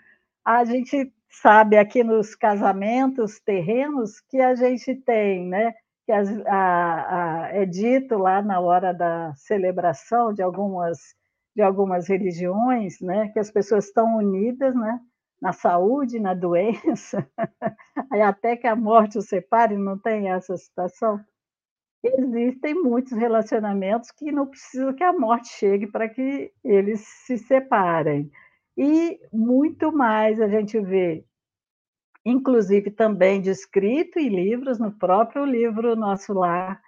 A 0.45 0.65
gente 0.65 1.13
sabe 1.29 1.77
aqui 1.77 2.05
nos 2.05 2.37
casamentos 2.37 3.41
terrenos 3.41 4.21
que 4.21 4.41
a 4.41 4.55
gente 4.55 4.95
tem, 4.95 5.45
né? 5.47 5.75
Que 6.11 6.15
a, 6.49 7.45
a, 7.45 7.49
é 7.53 7.65
dito 7.65 8.19
lá 8.19 8.43
na 8.43 8.59
hora 8.59 8.93
da 8.93 9.33
celebração 9.37 10.35
de 10.35 10.43
algumas 10.43 10.99
de 11.55 11.63
algumas 11.63 12.09
religiões, 12.09 13.01
né, 13.01 13.29
que 13.29 13.39
as 13.39 13.51
pessoas 13.51 13.87
estão 13.87 14.17
unidas, 14.17 14.75
né, 14.75 15.01
na 15.41 15.53
saúde, 15.53 16.19
na 16.19 16.35
doença, 16.35 17.29
aí 18.11 18.23
até 18.23 18.57
que 18.57 18.67
a 18.67 18.75
morte 18.75 19.19
os 19.19 19.27
separe, 19.29 19.77
não 19.77 19.99
tem 19.99 20.31
essa 20.31 20.57
situação. 20.57 21.21
Existem 22.03 22.75
muitos 22.75 23.13
relacionamentos 23.13 24.11
que 24.11 24.33
não 24.33 24.47
precisa 24.47 24.93
que 24.93 25.05
a 25.05 25.13
morte 25.13 25.49
chegue 25.49 25.87
para 25.87 26.09
que 26.09 26.53
eles 26.65 27.01
se 27.25 27.39
separem. 27.39 28.31
E 28.77 29.21
muito 29.33 29.93
mais 29.93 30.41
a 30.41 30.49
gente 30.49 30.81
vê, 30.81 31.25
inclusive 32.25 32.91
também 32.91 33.41
descrito 33.41 34.19
em 34.19 34.29
livros, 34.29 34.79
no 34.79 34.93
próprio 34.93 35.45
livro 35.45 35.97
Nosso 35.97 36.33
Lar, 36.33 36.81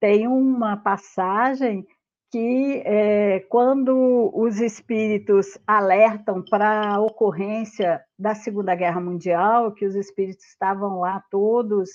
tem 0.00 0.28
uma 0.28 0.76
passagem 0.76 1.86
que 2.30 2.82
é, 2.84 3.40
quando 3.48 4.30
os 4.34 4.60
espíritos 4.60 5.58
alertam 5.66 6.42
para 6.42 6.94
a 6.94 7.00
ocorrência 7.00 8.04
da 8.18 8.34
Segunda 8.34 8.74
Guerra 8.74 9.00
Mundial, 9.00 9.72
que 9.72 9.86
os 9.86 9.94
espíritos 9.94 10.44
estavam 10.44 11.00
lá 11.00 11.24
todos 11.30 11.88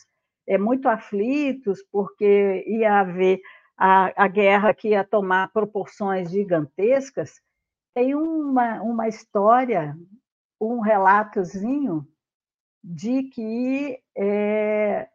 é, 0.48 0.58
muito 0.58 0.90
aflitos, 0.90 1.84
porque 1.92 2.64
ia 2.68 3.00
haver 3.00 3.42
a, 3.78 4.24
a 4.24 4.28
guerra 4.28 4.74
que 4.74 4.90
ia 4.90 5.04
tomar 5.04 5.52
proporções 5.52 6.32
gigantescas, 6.32 7.40
tem 7.94 8.16
uma, 8.16 8.82
uma 8.82 9.08
história, 9.08 9.96
um 10.60 10.80
relatozinho 10.80 12.08
de 12.84 13.24
que 13.24 14.00
é, 14.16 15.08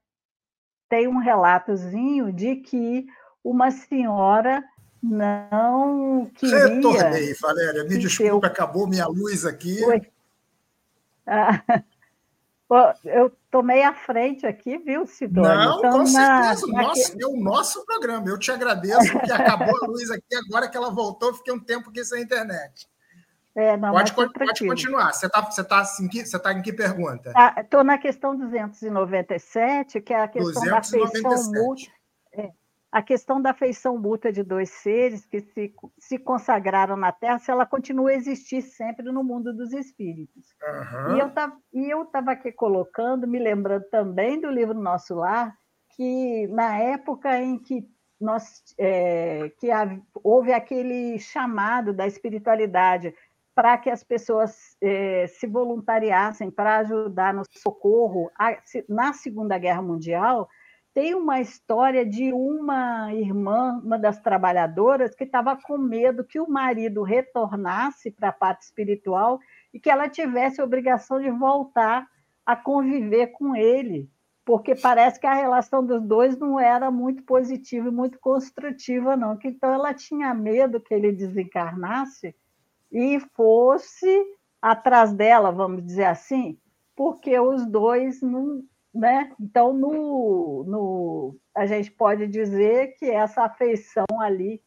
tem 0.89 1.07
um 1.07 1.19
relatozinho 1.19 2.33
de 2.33 2.57
que 2.57 3.07
uma 3.45 3.71
senhora 3.71 4.65
não 5.03 6.31
queria... 6.35 6.69
Retornei, 6.69 7.35
Valéria, 7.35 7.85
me 7.85 7.99
desculpe, 7.99 8.47
eu... 8.47 8.51
acabou 8.51 8.87
minha 8.87 9.07
luz 9.07 9.45
aqui. 9.45 9.79
Ah, 11.31 11.63
eu 13.05 13.31
tomei 13.51 13.83
a 13.83 13.93
frente 13.93 14.47
aqui, 14.47 14.79
viu, 14.79 15.07
Sidônia? 15.07 15.55
Não, 15.55 15.79
então, 15.79 15.91
com 15.91 16.07
certeza, 16.07 16.67
na... 16.69 16.83
Nosso, 16.83 17.17
é 17.21 17.27
o 17.27 17.37
nosso 17.37 17.85
programa. 17.85 18.27
Eu 18.29 18.39
te 18.39 18.51
agradeço 18.51 19.19
que 19.21 19.33
acabou 19.33 19.75
a 19.83 19.87
luz 19.87 20.11
aqui, 20.11 20.35
agora 20.35 20.71
que 20.71 20.77
ela 20.77 20.91
voltou, 20.91 21.35
fiquei 21.35 21.53
um 21.53 21.61
tempo 21.61 21.91
aqui 21.91 22.03
sem 22.03 22.23
internet. 22.23 22.89
É, 23.59 23.77
não, 23.77 23.91
pode, 23.91 24.15
pode 24.15 24.69
continuar. 24.69 25.13
Você 25.13 25.27
está 25.27 25.41
você 25.41 25.65
tá, 25.65 25.83
você 25.83 26.39
tá 26.39 26.53
em 26.53 26.63
que 26.63 26.73
pergunta? 26.73 27.33
Estou 27.59 27.81
ah, 27.81 27.85
na 27.85 27.99
questão 27.99 28.37
297, 28.37 30.01
que 30.01 30.15
é 30.15 30.21
a 30.21 30.29
questão 30.29 30.63
297. 30.63 31.23
da 31.23 31.29
feição 31.31 31.53
mútua. 31.53 31.93
É, 32.35 32.53
a 32.93 33.03
questão 33.03 33.43
da 33.43 33.51
afeição 33.51 33.99
mútua 33.99 34.31
de 34.31 34.45
dois 34.45 34.71
seres 34.71 35.27
que 35.27 35.41
se, 35.41 35.75
se 35.99 36.19
consagraram 36.19 36.97
na 36.97 37.11
Terra, 37.11 37.41
se 37.41 37.51
ela 37.51 37.67
continua 37.67 38.11
a 38.11 38.15
existir 38.15 38.63
sempre 38.63 39.11
no 39.11 39.25
mundo 39.25 39.53
dos 39.53 39.73
espíritos. 39.73 40.55
Uhum. 40.63 41.17
E 41.73 41.91
eu 41.91 42.05
estava 42.05 42.31
aqui 42.31 42.53
colocando, 42.53 43.27
me 43.27 43.41
lembrando 43.41 43.85
também 43.91 44.41
do 44.41 44.49
livro 44.49 44.75
Nosso 44.75 45.17
Lar, 45.17 45.53
que 45.97 46.47
na 46.47 46.79
época 46.79 47.37
em 47.41 47.59
que 47.59 47.85
nós, 48.21 48.63
é, 48.79 49.51
que 49.59 49.69
houve 50.15 50.53
aquele 50.53 51.19
chamado 51.19 51.93
da 51.93 52.07
espiritualidade 52.07 53.15
para 53.59 53.77
que 53.77 53.91
as 53.91 54.05
pessoas 54.05 54.77
é, 54.81 55.27
se 55.27 55.45
voluntariassem 55.45 56.49
para 56.49 56.79
ajudar 56.79 57.35
no 57.35 57.43
socorro 57.51 58.31
a, 58.39 58.57
na 58.89 59.13
Segunda 59.13 59.59
Guerra 59.59 59.83
Mundial, 59.83 60.49
tem 60.95 61.13
uma 61.13 61.41
história 61.41 62.07
de 62.07 62.33
uma 62.33 63.13
irmã, 63.13 63.81
uma 63.83 63.99
das 63.99 64.21
trabalhadoras, 64.21 65.13
que 65.13 65.25
estava 65.25 65.57
com 65.57 65.77
medo 65.77 66.23
que 66.23 66.39
o 66.39 66.49
marido 66.49 67.03
retornasse 67.03 68.13
para 68.13 68.29
a 68.29 68.33
parte 68.33 68.63
espiritual 68.63 69.41
e 69.75 69.81
que 69.81 69.91
ela 69.91 70.09
tivesse 70.09 70.61
a 70.61 70.65
obrigação 70.65 71.21
de 71.21 71.29
voltar 71.29 72.07
a 72.47 72.55
conviver 72.55 73.33
com 73.33 73.57
ele, 73.57 74.09
porque 74.45 74.77
parece 74.77 75.19
que 75.19 75.27
a 75.27 75.35
relação 75.35 75.85
dos 75.85 76.01
dois 76.01 76.39
não 76.39 76.61
era 76.61 76.93
muito 76.93 77.25
positiva 77.25 77.89
e 77.89 77.91
muito 77.91 78.21
construtiva, 78.21 79.17
não. 79.17 79.37
Então 79.43 79.75
ela 79.75 79.93
tinha 79.93 80.33
medo 80.33 80.81
que 80.81 80.95
ele 80.95 81.11
desencarnasse 81.11 82.37
e 82.91 83.21
fosse 83.35 84.25
atrás 84.61 85.13
dela, 85.13 85.53
vamos 85.53 85.85
dizer 85.85 86.05
assim, 86.05 86.59
porque 86.97 87.39
os 87.39 87.67
dois 87.67 88.21
não 88.21 88.63
né? 88.99 89.31
Então, 89.41 89.73
no, 89.73 90.65
no, 90.65 91.37
a 91.55 91.67
gente 91.67 91.91
pode 91.91 92.27
dizer 92.27 92.97
que 92.99 93.07
essa 93.07 93.45
afeição 93.45 94.07
ali, 94.21 94.61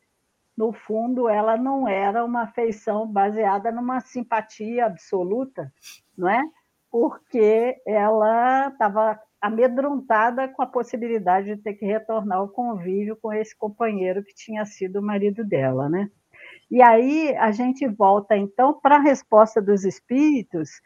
no 0.56 0.72
fundo, 0.72 1.28
ela 1.28 1.58
não 1.58 1.88
era 1.88 2.24
uma 2.24 2.44
afeição 2.44 3.08
baseada 3.08 3.72
numa 3.72 4.00
simpatia 4.00 4.86
absoluta, 4.86 5.74
não 6.18 6.30
é? 6.30 6.42
Porque 6.90 7.82
ela 7.86 8.68
estava 8.70 9.20
amedrontada 9.42 10.48
com 10.48 10.62
a 10.62 10.68
possibilidade 10.68 11.56
de 11.56 11.62
ter 11.62 11.74
que 11.74 11.86
retornar 11.86 12.38
ao 12.38 12.50
convívio 12.50 13.18
com 13.18 13.34
esse 13.34 13.58
companheiro 13.58 14.24
que 14.24 14.36
tinha 14.36 14.64
sido 14.66 15.00
o 15.00 15.04
marido 15.04 15.44
dela, 15.44 15.90
né? 15.90 16.12
E 16.72 16.82
aí 16.82 17.36
a 17.36 17.52
gente 17.52 17.86
volta 17.86 18.38
então 18.38 18.74
para 18.74 18.96
a 18.96 19.02
resposta 19.02 19.62
dos 19.62 19.84
espíritos, 19.84 20.82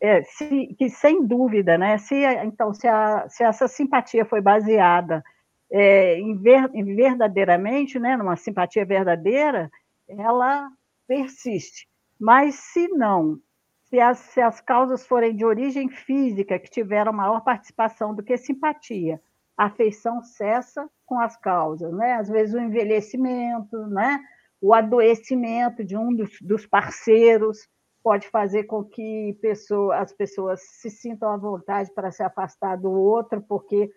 é, 0.00 0.22
se, 0.24 0.74
que 0.76 0.90
sem 0.90 1.24
dúvida, 1.24 1.78
né, 1.78 1.96
se, 1.96 2.16
então, 2.44 2.74
se, 2.74 2.88
a, 2.88 3.28
se 3.28 3.44
essa 3.44 3.68
simpatia 3.68 4.24
foi 4.24 4.40
baseada 4.40 5.22
é, 5.70 6.18
em, 6.18 6.36
ver, 6.36 6.68
em, 6.74 6.84
verdadeiramente, 6.96 8.00
né, 8.00 8.16
numa 8.16 8.36
simpatia 8.36 8.84
verdadeira, 8.84 9.70
ela 10.08 10.68
persiste. 11.06 11.88
Mas 12.18 12.56
se 12.56 12.88
não, 12.88 13.38
se 13.84 14.00
as, 14.00 14.18
se 14.18 14.40
as 14.40 14.60
causas 14.60 15.06
forem 15.06 15.36
de 15.36 15.44
origem 15.44 15.88
física, 15.88 16.58
que 16.58 16.68
tiveram 16.68 17.12
maior 17.12 17.42
participação 17.42 18.12
do 18.12 18.24
que 18.24 18.36
simpatia, 18.36 19.20
a 19.56 19.66
afeição 19.66 20.20
cessa 20.22 20.88
com 21.06 21.18
as 21.20 21.36
causas, 21.36 21.92
né? 21.94 22.14
Às 22.14 22.28
vezes 22.28 22.54
o 22.54 22.60
envelhecimento, 22.60 23.86
né? 23.86 24.20
O 24.60 24.72
adoecimento 24.72 25.84
de 25.84 25.96
um 25.96 26.14
dos, 26.14 26.30
dos 26.40 26.66
parceiros 26.66 27.68
pode 28.02 28.28
fazer 28.28 28.64
com 28.64 28.84
que 28.84 29.36
pessoa, 29.42 29.96
as 29.98 30.12
pessoas 30.12 30.60
se 30.62 30.88
sintam 30.90 31.30
à 31.30 31.36
vontade 31.36 31.92
para 31.92 32.10
se 32.10 32.22
afastar 32.22 32.76
do 32.76 32.90
outro, 32.90 33.42
porque 33.42 33.90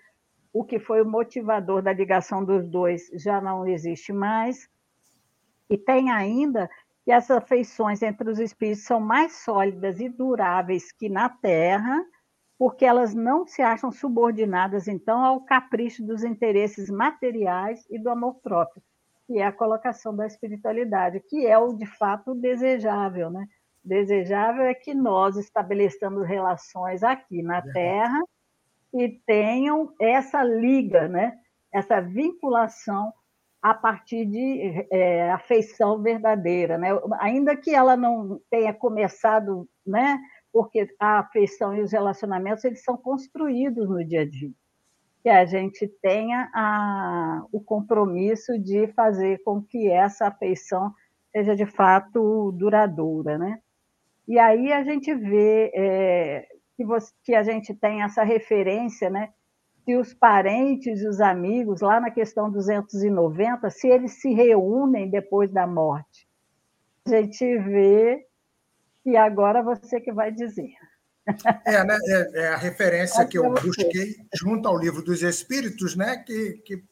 o 0.51 0.63
que 0.63 0.79
foi 0.79 1.01
o 1.01 1.09
motivador 1.09 1.81
da 1.81 1.93
ligação 1.93 2.43
dos 2.43 2.67
dois 2.67 3.07
já 3.13 3.39
não 3.39 3.67
existe 3.67 4.11
mais. 4.11 4.67
E 5.69 5.77
tem 5.77 6.09
ainda 6.09 6.69
que 7.05 7.11
as 7.11 7.29
afeições 7.29 8.01
entre 8.01 8.29
os 8.29 8.39
espíritos 8.39 8.83
são 8.83 8.99
mais 8.99 9.43
sólidas 9.43 9.99
e 9.99 10.09
duráveis 10.09 10.91
que 10.91 11.07
na 11.07 11.29
Terra, 11.29 12.03
porque 12.57 12.85
elas 12.85 13.13
não 13.13 13.47
se 13.47 13.61
acham 13.61 13.91
subordinadas, 13.91 14.87
então, 14.87 15.23
ao 15.23 15.41
capricho 15.41 16.05
dos 16.05 16.23
interesses 16.23 16.89
materiais 16.89 17.85
e 17.89 17.97
do 17.97 18.09
amor 18.09 18.35
próprio, 18.41 18.81
que 19.29 19.37
é 19.37 19.45
a 19.45 19.51
colocação 19.51 20.15
da 20.15 20.25
espiritualidade, 20.25 21.19
que 21.19 21.45
é 21.45 21.55
o 21.55 21.71
de 21.71 21.85
fato 21.85 22.33
desejável, 22.33 23.29
né? 23.29 23.45
Desejável 23.83 24.63
é 24.63 24.73
que 24.73 24.95
nós 24.95 25.37
estabeleçamos 25.37 26.27
relações 26.27 27.03
aqui 27.03 27.43
na 27.43 27.61
Terra 27.61 28.19
e 28.91 29.07
tenham 29.27 29.93
essa 30.01 30.43
liga, 30.43 31.07
né? 31.07 31.37
essa 31.71 32.01
vinculação 32.01 33.13
a 33.61 33.71
partir 33.75 34.25
de 34.25 34.87
é, 34.91 35.31
afeição 35.31 36.01
verdadeira, 36.01 36.79
né? 36.79 36.89
ainda 37.19 37.55
que 37.55 37.75
ela 37.75 37.95
não 37.95 38.41
tenha 38.49 38.73
começado, 38.73 39.69
né? 39.85 40.19
porque 40.51 40.87
a 40.99 41.19
afeição 41.19 41.75
e 41.75 41.81
os 41.81 41.91
relacionamentos 41.91 42.65
eles 42.65 42.83
são 42.83 42.97
construídos 42.97 43.87
no 43.87 44.03
dia 44.03 44.21
a 44.21 44.27
dia, 44.27 44.51
que 45.21 45.29
a 45.29 45.45
gente 45.45 45.87
tenha 46.01 46.49
a, 46.53 47.45
o 47.51 47.59
compromisso 47.59 48.57
de 48.57 48.87
fazer 48.93 49.41
com 49.43 49.61
que 49.61 49.89
essa 49.89 50.27
afeição 50.27 50.93
seja 51.31 51.55
de 51.55 51.65
fato 51.65 52.51
duradoura, 52.53 53.37
né? 53.37 53.59
E 54.27 54.37
aí 54.39 54.71
a 54.71 54.83
gente 54.83 55.13
vê 55.13 55.71
é, 55.73 56.47
que, 56.77 56.85
você, 56.85 57.11
que 57.23 57.35
a 57.35 57.43
gente 57.43 57.73
tem 57.73 58.01
essa 58.01 58.23
referência, 58.23 59.09
né? 59.09 59.33
Se 59.83 59.95
os 59.95 60.13
parentes 60.13 61.01
e 61.01 61.07
os 61.07 61.19
amigos, 61.19 61.81
lá 61.81 61.99
na 61.99 62.11
questão 62.11 62.49
290, 62.49 63.69
se 63.69 63.87
eles 63.87 64.21
se 64.21 64.31
reúnem 64.33 65.09
depois 65.09 65.51
da 65.51 65.65
morte, 65.65 66.27
a 67.05 67.09
gente 67.09 67.57
vê 67.57 68.25
que 69.03 69.17
agora 69.17 69.63
você 69.63 69.99
que 69.99 70.11
vai 70.11 70.31
dizer. 70.31 70.75
É, 71.65 71.83
né? 71.83 71.97
é, 72.07 72.41
é 72.41 72.47
a 72.49 72.57
referência 72.57 73.25
que 73.25 73.37
eu 73.37 73.53
busquei 73.53 74.17
junto 74.33 74.67
ao 74.67 74.77
livro 74.77 75.01
dos 75.01 75.21
Espíritos, 75.21 75.95
né? 75.95 76.17
que, 76.17 76.61
que, 76.65 76.83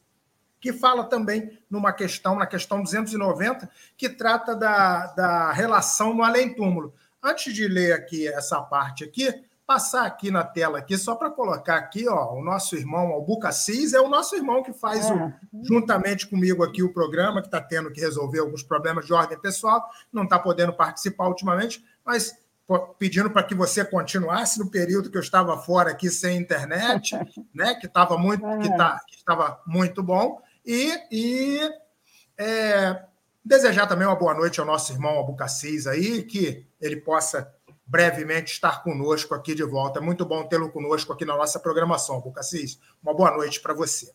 que 0.60 0.72
fala 0.72 1.04
também 1.04 1.58
numa 1.70 1.92
questão, 1.92 2.36
na 2.36 2.46
questão 2.46 2.82
290, 2.82 3.68
que 3.96 4.08
trata 4.08 4.54
da, 4.54 5.06
da 5.08 5.52
relação 5.52 6.14
no 6.14 6.22
além-túmulo. 6.22 6.94
Antes 7.22 7.52
de 7.52 7.66
ler 7.66 7.92
aqui 7.92 8.28
essa 8.28 8.60
parte 8.62 9.04
aqui, 9.04 9.32
passar 9.68 10.06
aqui 10.06 10.30
na 10.30 10.42
tela 10.42 10.78
aqui 10.78 10.96
só 10.96 11.14
para 11.14 11.30
colocar 11.30 11.76
aqui, 11.76 12.08
ó, 12.08 12.32
o 12.32 12.42
nosso 12.42 12.74
irmão 12.74 13.08
Albucacis 13.08 13.92
é 13.92 14.00
o 14.00 14.08
nosso 14.08 14.34
irmão 14.34 14.62
que 14.62 14.72
faz 14.72 15.10
o, 15.10 15.12
é. 15.12 15.34
juntamente 15.62 16.26
comigo 16.26 16.64
aqui 16.64 16.82
o 16.82 16.90
programa 16.90 17.42
que 17.42 17.48
está 17.48 17.60
tendo 17.60 17.92
que 17.92 18.00
resolver 18.00 18.38
alguns 18.38 18.62
problemas 18.62 19.04
de 19.04 19.12
ordem 19.12 19.38
pessoal, 19.38 19.86
não 20.10 20.22
está 20.24 20.38
podendo 20.38 20.72
participar 20.72 21.28
ultimamente, 21.28 21.84
mas 22.02 22.34
pedindo 22.98 23.30
para 23.30 23.42
que 23.42 23.54
você 23.54 23.84
continuasse 23.84 24.58
no 24.58 24.70
período 24.70 25.10
que 25.10 25.16
eu 25.16 25.22
estava 25.22 25.56
fora 25.58 25.90
aqui 25.90 26.10
sem 26.10 26.36
internet, 26.36 27.16
né, 27.54 27.74
que 27.74 27.86
estava 27.86 28.18
muito, 28.18 28.44
que, 28.58 28.76
tá, 28.76 29.00
que 29.08 29.16
estava 29.16 29.60
muito 29.66 30.02
bom 30.02 30.40
e, 30.64 30.92
e 31.10 31.60
é, 32.36 33.04
desejar 33.44 33.86
também 33.86 34.06
uma 34.06 34.16
boa 34.16 34.34
noite 34.34 34.60
ao 34.60 34.66
nosso 34.66 34.92
irmão 34.92 35.12
Albucacis 35.12 35.86
aí, 35.86 36.22
que 36.22 36.66
ele 36.80 36.96
possa 36.96 37.50
brevemente 37.86 38.52
estar 38.52 38.82
conosco 38.82 39.34
aqui 39.34 39.54
de 39.54 39.64
volta. 39.64 39.98
É 39.98 40.02
muito 40.02 40.26
bom 40.26 40.46
tê-lo 40.46 40.70
conosco 40.70 41.12
aqui 41.12 41.24
na 41.24 41.34
nossa 41.34 41.58
programação, 41.58 42.20
Bucassis. 42.20 42.78
Uma 43.02 43.14
boa 43.14 43.30
noite 43.30 43.60
para 43.60 43.72
você. 43.72 44.12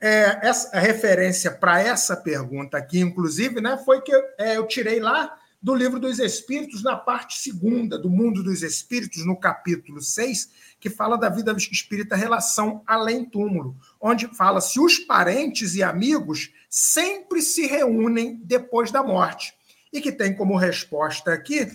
É, 0.00 0.48
essa, 0.48 0.76
a 0.76 0.80
referência 0.80 1.52
para 1.52 1.80
essa 1.80 2.16
pergunta 2.16 2.76
aqui, 2.76 2.98
inclusive, 2.98 3.60
né, 3.60 3.78
foi 3.84 4.00
que 4.00 4.12
eu, 4.12 4.22
é, 4.38 4.56
eu 4.56 4.66
tirei 4.66 4.98
lá 4.98 5.38
do 5.62 5.74
Livro 5.74 6.00
dos 6.00 6.18
Espíritos, 6.18 6.82
na 6.82 6.96
parte 6.96 7.38
segunda 7.38 7.98
do 7.98 8.08
Mundo 8.08 8.42
dos 8.42 8.62
Espíritos, 8.62 9.26
no 9.26 9.38
capítulo 9.38 10.00
6, 10.00 10.50
que 10.80 10.88
fala 10.88 11.18
da 11.18 11.28
vida 11.28 11.52
espírita 11.52 12.16
relação 12.16 12.82
além-túmulo, 12.86 13.76
onde 14.00 14.26
fala 14.34 14.60
se 14.60 14.80
os 14.80 14.98
parentes 14.98 15.74
e 15.74 15.82
amigos 15.82 16.52
sempre 16.68 17.42
se 17.42 17.66
reúnem 17.66 18.40
depois 18.42 18.90
da 18.90 19.02
morte. 19.02 19.54
E 19.92 20.00
que 20.00 20.12
tem 20.12 20.34
como 20.34 20.56
resposta 20.56 21.32
aqui 21.32 21.66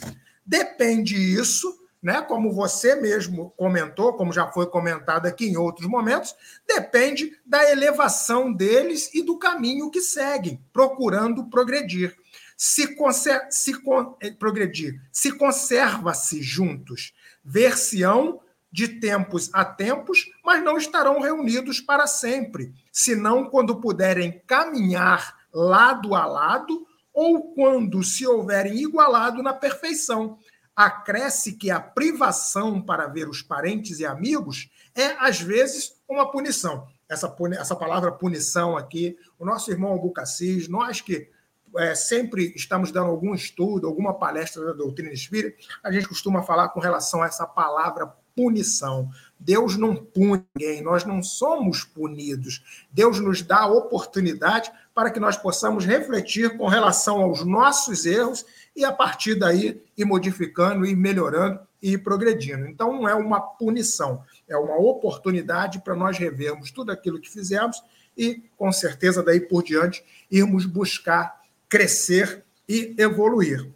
Depende 0.45 1.15
isso, 1.15 1.75
né? 2.03 2.21
Como 2.21 2.53
você 2.53 2.95
mesmo 2.95 3.51
comentou, 3.57 4.13
como 4.13 4.31
já 4.31 4.47
foi 4.47 4.67
comentado 4.67 5.25
aqui 5.25 5.47
em 5.47 5.57
outros 5.57 5.87
momentos, 5.87 6.35
depende 6.67 7.31
da 7.43 7.71
elevação 7.71 8.53
deles 8.53 9.09
e 9.15 9.23
do 9.23 9.39
caminho 9.39 9.89
que 9.89 10.01
seguem, 10.01 10.63
procurando 10.71 11.49
progredir. 11.49 12.15
Se, 12.55 12.95
conser 12.95 13.47
se 13.49 13.81
con 13.81 14.15
eh, 14.21 14.31
progredir, 14.31 15.01
se 15.11 15.31
conserva-se 15.31 16.41
juntos, 16.41 17.13
ver-se-ão 17.43 18.39
de 18.71 18.87
tempos 18.99 19.49
a 19.53 19.63
tempos, 19.63 20.25
mas 20.43 20.61
não 20.63 20.77
estarão 20.77 21.21
reunidos 21.21 21.79
para 21.79 22.07
sempre, 22.07 22.73
senão 22.91 23.49
quando 23.49 23.79
puderem 23.79 24.41
caminhar 24.45 25.35
lado 25.53 26.13
a 26.13 26.25
lado 26.25 26.85
ou 27.13 27.53
quando 27.53 28.03
se 28.03 28.27
houverem 28.27 28.75
igualado 28.75 29.41
na 29.41 29.53
perfeição. 29.53 30.37
Acresce 30.75 31.53
que 31.53 31.71
a 31.71 31.79
privação 31.79 32.81
para 32.81 33.07
ver 33.07 33.29
os 33.29 33.41
parentes 33.41 33.99
e 33.99 34.05
amigos 34.05 34.69
é, 34.93 35.15
às 35.19 35.39
vezes, 35.39 35.93
uma 36.07 36.29
punição. 36.29 36.85
Essa, 37.07 37.33
essa 37.57 37.75
palavra 37.75 38.11
punição 38.11 38.75
aqui, 38.75 39.17
o 39.39 39.45
nosso 39.45 39.71
irmão 39.71 39.91
Albucacis, 39.91 40.67
nós 40.67 40.99
que 40.99 41.29
é, 41.77 41.95
sempre 41.95 42.53
estamos 42.55 42.91
dando 42.91 43.09
algum 43.09 43.33
estudo, 43.33 43.87
alguma 43.87 44.13
palestra 44.13 44.65
da 44.65 44.73
doutrina 44.73 45.11
espírita, 45.11 45.57
a 45.83 45.91
gente 45.91 46.07
costuma 46.07 46.43
falar 46.43 46.69
com 46.69 46.79
relação 46.79 47.21
a 47.21 47.27
essa 47.27 47.45
palavra 47.45 48.13
punição. 48.35 49.09
Deus 49.39 49.77
não 49.77 49.95
pune 49.95 50.45
ninguém, 50.55 50.81
nós 50.81 51.05
não 51.05 51.23
somos 51.23 51.83
punidos. 51.83 52.85
Deus 52.91 53.19
nos 53.19 53.41
dá 53.41 53.61
a 53.61 53.67
oportunidade 53.67 54.71
para 54.93 55.09
que 55.09 55.19
nós 55.19 55.37
possamos 55.37 55.85
refletir 55.85 56.57
com 56.57 56.67
relação 56.67 57.21
aos 57.21 57.45
nossos 57.45 58.05
erros 58.05 58.45
e, 58.75 58.83
a 58.83 58.91
partir 58.91 59.35
daí, 59.35 59.81
ir 59.97 60.05
modificando, 60.05 60.85
ir 60.85 60.95
melhorando 60.95 61.59
e 61.81 61.93
ir 61.93 61.97
progredindo. 61.99 62.67
Então, 62.67 62.93
não 62.93 63.07
é 63.07 63.15
uma 63.15 63.39
punição, 63.39 64.23
é 64.47 64.57
uma 64.57 64.77
oportunidade 64.77 65.79
para 65.79 65.95
nós 65.95 66.17
revermos 66.17 66.71
tudo 66.71 66.91
aquilo 66.91 67.19
que 67.19 67.29
fizemos 67.29 67.81
e, 68.17 68.43
com 68.57 68.71
certeza, 68.71 69.23
daí 69.23 69.39
por 69.39 69.63
diante, 69.63 70.03
irmos 70.31 70.65
buscar 70.65 71.44
crescer 71.69 72.43
e 72.67 72.95
evoluir. 72.97 73.69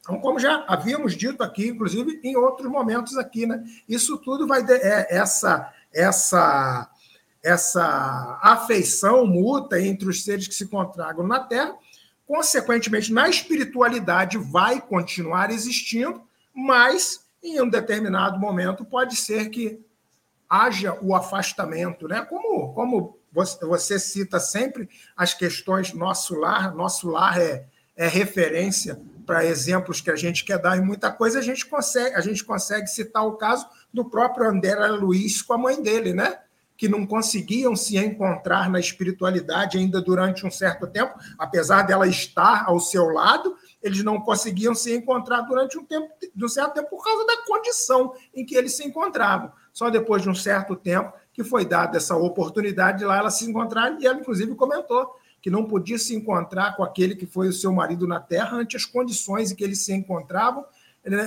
Então, 0.00 0.20
como 0.20 0.38
já 0.38 0.64
havíamos 0.66 1.16
dito 1.16 1.42
aqui, 1.42 1.68
inclusive 1.68 2.20
em 2.24 2.36
outros 2.36 2.68
momentos 2.68 3.16
aqui, 3.16 3.46
né? 3.46 3.62
Isso 3.88 4.18
tudo 4.18 4.46
vai 4.46 4.62
de, 4.62 4.72
é, 4.72 5.06
essa 5.10 5.72
essa 5.92 6.90
essa 7.42 8.38
afeição 8.40 9.26
mútua 9.26 9.80
entre 9.80 10.08
os 10.08 10.22
seres 10.22 10.46
que 10.46 10.54
se 10.54 10.68
contragam 10.68 11.26
na 11.26 11.40
Terra, 11.40 11.74
consequentemente 12.24 13.12
na 13.12 13.28
espiritualidade 13.28 14.38
vai 14.38 14.80
continuar 14.80 15.50
existindo, 15.50 16.22
mas 16.54 17.26
em 17.42 17.60
um 17.60 17.68
determinado 17.68 18.38
momento 18.38 18.84
pode 18.84 19.16
ser 19.16 19.50
que 19.50 19.80
haja 20.48 20.96
o 21.00 21.14
afastamento, 21.14 22.06
né? 22.06 22.22
Como 22.22 22.72
como 22.74 23.21
você, 23.32 23.98
cita 23.98 24.38
sempre 24.38 24.88
as 25.16 25.32
questões 25.32 25.92
nosso 25.94 26.34
lar, 26.34 26.74
nosso 26.74 27.08
lar 27.08 27.40
é, 27.40 27.64
é 27.96 28.06
referência 28.06 29.00
para 29.26 29.44
exemplos 29.44 30.00
que 30.00 30.10
a 30.10 30.16
gente 30.16 30.44
quer 30.44 30.58
dar 30.58 30.76
em 30.76 30.84
muita 30.84 31.10
coisa, 31.10 31.38
a 31.38 31.42
gente 31.42 31.64
consegue, 31.66 32.14
a 32.14 32.20
gente 32.20 32.44
consegue 32.44 32.86
citar 32.88 33.26
o 33.26 33.36
caso 33.36 33.66
do 33.92 34.04
próprio 34.04 34.48
André 34.48 34.74
Luiz 34.88 35.40
com 35.40 35.54
a 35.54 35.58
mãe 35.58 35.80
dele, 35.80 36.12
né? 36.12 36.38
Que 36.76 36.88
não 36.88 37.06
conseguiam 37.06 37.76
se 37.76 37.96
encontrar 37.96 38.68
na 38.68 38.80
espiritualidade 38.80 39.78
ainda 39.78 40.00
durante 40.00 40.44
um 40.44 40.50
certo 40.50 40.86
tempo, 40.86 41.14
apesar 41.38 41.82
dela 41.82 42.06
estar 42.06 42.64
ao 42.66 42.80
seu 42.80 43.08
lado, 43.08 43.56
eles 43.82 44.02
não 44.02 44.20
conseguiam 44.20 44.74
se 44.74 44.94
encontrar 44.94 45.42
durante 45.42 45.78
um 45.78 45.84
tempo, 45.84 46.08
um 46.36 46.48
certo 46.48 46.74
tempo, 46.74 46.90
por 46.90 47.04
causa 47.04 47.26
da 47.26 47.44
condição 47.44 48.14
em 48.34 48.44
que 48.44 48.56
eles 48.56 48.76
se 48.76 48.84
encontravam. 48.84 49.52
Só 49.72 49.90
depois 49.90 50.22
de 50.22 50.28
um 50.28 50.34
certo 50.34 50.76
tempo 50.76 51.12
que 51.32 51.42
foi 51.42 51.64
dada 51.64 51.96
essa 51.96 52.16
oportunidade 52.16 52.98
de 52.98 53.04
lá 53.04 53.18
ela 53.18 53.30
se 53.30 53.48
encontrar, 53.48 53.96
e 54.00 54.06
ela, 54.06 54.18
inclusive, 54.18 54.54
comentou 54.54 55.16
que 55.40 55.50
não 55.50 55.64
podia 55.64 55.98
se 55.98 56.14
encontrar 56.14 56.76
com 56.76 56.84
aquele 56.84 57.16
que 57.16 57.26
foi 57.26 57.48
o 57.48 57.52
seu 57.52 57.72
marido 57.72 58.06
na 58.06 58.20
terra 58.20 58.56
ante 58.56 58.76
as 58.76 58.84
condições 58.84 59.50
em 59.50 59.56
que 59.56 59.64
eles 59.64 59.84
se 59.84 59.92
encontravam, 59.92 60.64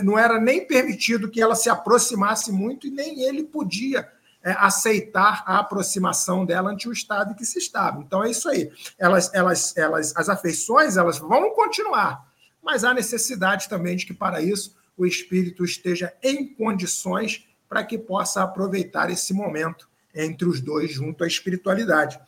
não 0.04 0.18
era 0.18 0.40
nem 0.40 0.66
permitido 0.66 1.30
que 1.30 1.42
ela 1.42 1.54
se 1.54 1.70
aproximasse 1.70 2.50
muito 2.50 2.88
e 2.88 2.92
nem 2.92 3.24
ele 3.24 3.44
podia 3.44 4.10
é, 4.42 4.52
aceitar 4.52 5.44
a 5.46 5.60
aproximação 5.60 6.46
dela 6.46 6.72
ante 6.72 6.88
o 6.88 6.94
estado 6.94 7.32
em 7.32 7.36
que 7.36 7.46
se 7.46 7.60
estava. 7.60 8.00
Então 8.00 8.24
é 8.24 8.32
isso 8.32 8.48
aí. 8.48 8.72
Elas, 8.98 9.34
elas, 9.34 9.76
elas, 9.76 10.16
as 10.16 10.30
afeições 10.30 10.96
elas 10.96 11.18
vão 11.18 11.54
continuar, 11.54 12.26
mas 12.64 12.86
há 12.86 12.94
necessidade 12.94 13.68
também 13.68 13.98
de 13.98 14.06
que 14.06 14.14
para 14.14 14.42
isso 14.42 14.78
o 14.96 15.06
espírito 15.06 15.66
esteja 15.66 16.14
em 16.24 16.54
condições 16.54 17.46
para 17.68 17.84
que 17.84 17.98
possa 17.98 18.44
aproveitar 18.44 19.10
esse 19.10 19.34
momento 19.34 19.90
entre 20.16 20.48
os 20.48 20.62
dois 20.62 20.92
junto 20.92 21.24
à 21.24 21.28
espiritualidade. 21.28 22.20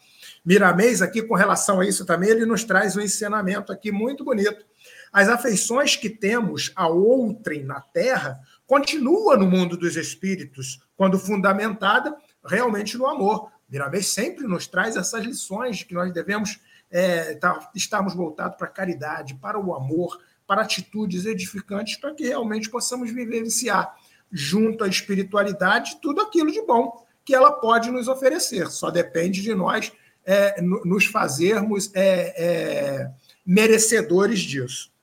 Miramês, 0.45 1.01
aqui 1.01 1.21
com 1.21 1.35
relação 1.35 1.79
a 1.79 1.85
isso 1.85 2.05
também, 2.05 2.29
ele 2.29 2.45
nos 2.45 2.63
traz 2.63 2.95
um 2.95 3.01
ensinamento 3.01 3.71
aqui 3.71 3.91
muito 3.91 4.23
bonito. 4.23 4.65
As 5.11 5.29
afeições 5.29 5.95
que 5.95 6.09
temos 6.09 6.71
a 6.75 6.87
outrem 6.87 7.63
na 7.63 7.81
Terra 7.81 8.39
continua 8.65 9.37
no 9.37 9.45
mundo 9.45 9.77
dos 9.77 9.95
espíritos, 9.95 10.79
quando 10.95 11.17
fundamentada 11.17 12.15
realmente 12.45 12.97
no 12.97 13.07
amor. 13.07 13.51
Miramês 13.69 14.07
sempre 14.07 14.45
nos 14.45 14.67
traz 14.67 14.95
essas 14.95 15.23
lições 15.25 15.77
de 15.77 15.85
que 15.85 15.93
nós 15.93 16.13
devemos 16.13 16.59
é, 16.89 17.35
tá, 17.35 17.69
estarmos 17.75 18.13
voltados 18.13 18.57
para 18.57 18.67
a 18.67 18.71
caridade, 18.71 19.35
para 19.35 19.59
o 19.59 19.75
amor, 19.75 20.19
para 20.45 20.61
atitudes 20.61 21.25
edificantes, 21.25 21.97
para 21.97 22.13
que 22.13 22.25
realmente 22.25 22.69
possamos 22.69 23.11
vivenciar 23.11 23.95
junto 24.31 24.83
à 24.83 24.87
espiritualidade 24.87 25.99
tudo 26.01 26.21
aquilo 26.21 26.51
de 26.51 26.61
bom 26.65 27.05
que 27.27 27.35
ela 27.35 27.51
pode 27.51 27.91
nos 27.91 28.07
oferecer. 28.07 28.71
Só 28.71 28.89
depende 28.89 29.41
de 29.41 29.53
nós 29.53 29.91
é, 30.25 30.61
nos 30.61 31.07
fazermos 31.07 31.91
é, 31.93 32.33
é, 32.37 33.11
merecedores 33.45 34.39
disso. 34.39 34.93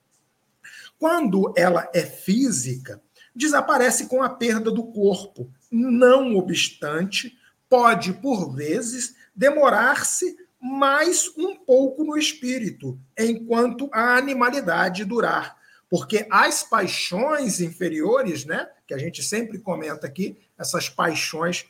Quando 0.99 1.53
ela 1.55 1.87
é 1.93 2.01
física, 2.01 2.99
desaparece 3.37 4.07
com 4.07 4.22
a 4.22 4.31
perda 4.31 4.70
do 4.70 4.85
corpo. 4.85 5.53
Não 5.70 6.35
obstante, 6.37 7.37
pode, 7.68 8.14
por 8.14 8.55
vezes, 8.55 9.14
demorar-se 9.37 10.35
mais 10.59 11.31
um 11.37 11.55
pouco 11.55 12.05
no 12.05 12.16
espírito, 12.16 12.99
enquanto 13.18 13.91
a 13.93 14.16
animalidade 14.16 15.05
durar. 15.05 15.59
Porque 15.91 16.27
as 16.31 16.62
paixões 16.62 17.61
inferiores, 17.61 18.47
né, 18.47 18.66
que 18.87 18.95
a 18.95 18.99
gente 18.99 19.22
sempre 19.22 19.59
comenta 19.59 20.07
aqui, 20.07 20.39
essas 20.59 20.89
paixões 20.89 21.66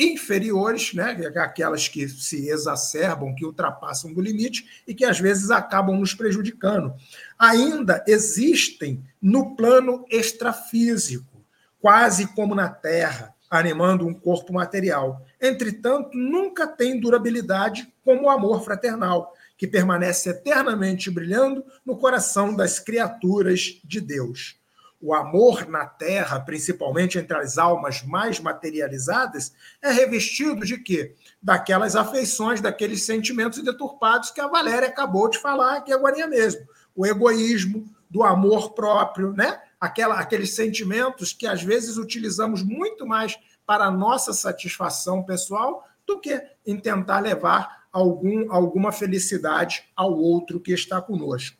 inferiores, 0.00 0.94
né, 0.94 1.10
aquelas 1.36 1.86
que 1.86 2.08
se 2.08 2.48
exacerbam, 2.48 3.34
que 3.34 3.44
ultrapassam 3.44 4.14
do 4.14 4.20
limite 4.20 4.82
e 4.88 4.94
que 4.94 5.04
às 5.04 5.20
vezes 5.20 5.50
acabam 5.50 5.98
nos 5.98 6.14
prejudicando. 6.14 6.94
Ainda 7.38 8.02
existem 8.08 9.04
no 9.20 9.54
plano 9.54 10.06
extrafísico, 10.10 11.44
quase 11.78 12.26
como 12.28 12.54
na 12.54 12.70
Terra, 12.70 13.34
animando 13.50 14.06
um 14.06 14.14
corpo 14.14 14.54
material. 14.54 15.22
Entretanto, 15.40 16.16
nunca 16.16 16.66
tem 16.66 16.98
durabilidade 16.98 17.92
como 18.02 18.22
o 18.22 18.30
amor 18.30 18.64
fraternal, 18.64 19.34
que 19.58 19.66
permanece 19.66 20.30
eternamente 20.30 21.10
brilhando 21.10 21.62
no 21.84 21.98
coração 21.98 22.56
das 22.56 22.78
criaturas 22.78 23.78
de 23.84 24.00
Deus 24.00 24.59
o 25.00 25.14
amor 25.14 25.66
na 25.66 25.86
Terra, 25.86 26.38
principalmente 26.40 27.18
entre 27.18 27.36
as 27.36 27.56
almas 27.56 28.02
mais 28.02 28.38
materializadas, 28.38 29.52
é 29.80 29.90
revestido 29.90 30.66
de 30.66 30.76
quê? 30.76 31.14
Daquelas 31.42 31.96
afeições, 31.96 32.60
daqueles 32.60 33.02
sentimentos 33.02 33.62
deturpados 33.62 34.30
que 34.30 34.40
a 34.40 34.48
Valéria 34.48 34.88
acabou 34.88 35.28
de 35.30 35.38
falar 35.38 35.78
aqui 35.78 35.92
agora 35.92 36.26
mesmo. 36.26 36.60
O 36.94 37.06
egoísmo, 37.06 37.88
do 38.10 38.24
amor 38.24 38.72
próprio, 38.72 39.32
né? 39.32 39.62
Aquela, 39.80 40.16
aqueles 40.16 40.54
sentimentos 40.54 41.32
que 41.32 41.46
às 41.46 41.62
vezes 41.62 41.96
utilizamos 41.96 42.62
muito 42.62 43.06
mais 43.06 43.38
para 43.64 43.84
a 43.84 43.90
nossa 43.90 44.32
satisfação 44.32 45.22
pessoal 45.22 45.84
do 46.04 46.18
que 46.20 46.42
em 46.66 46.76
tentar 46.76 47.20
levar 47.20 47.84
algum, 47.92 48.52
alguma 48.52 48.90
felicidade 48.90 49.84
ao 49.94 50.12
outro 50.12 50.58
que 50.58 50.72
está 50.72 51.00
conosco. 51.00 51.56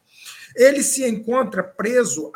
Ele 0.55 0.83
se 0.83 1.07
encontra 1.07 1.63
preso 1.63 2.31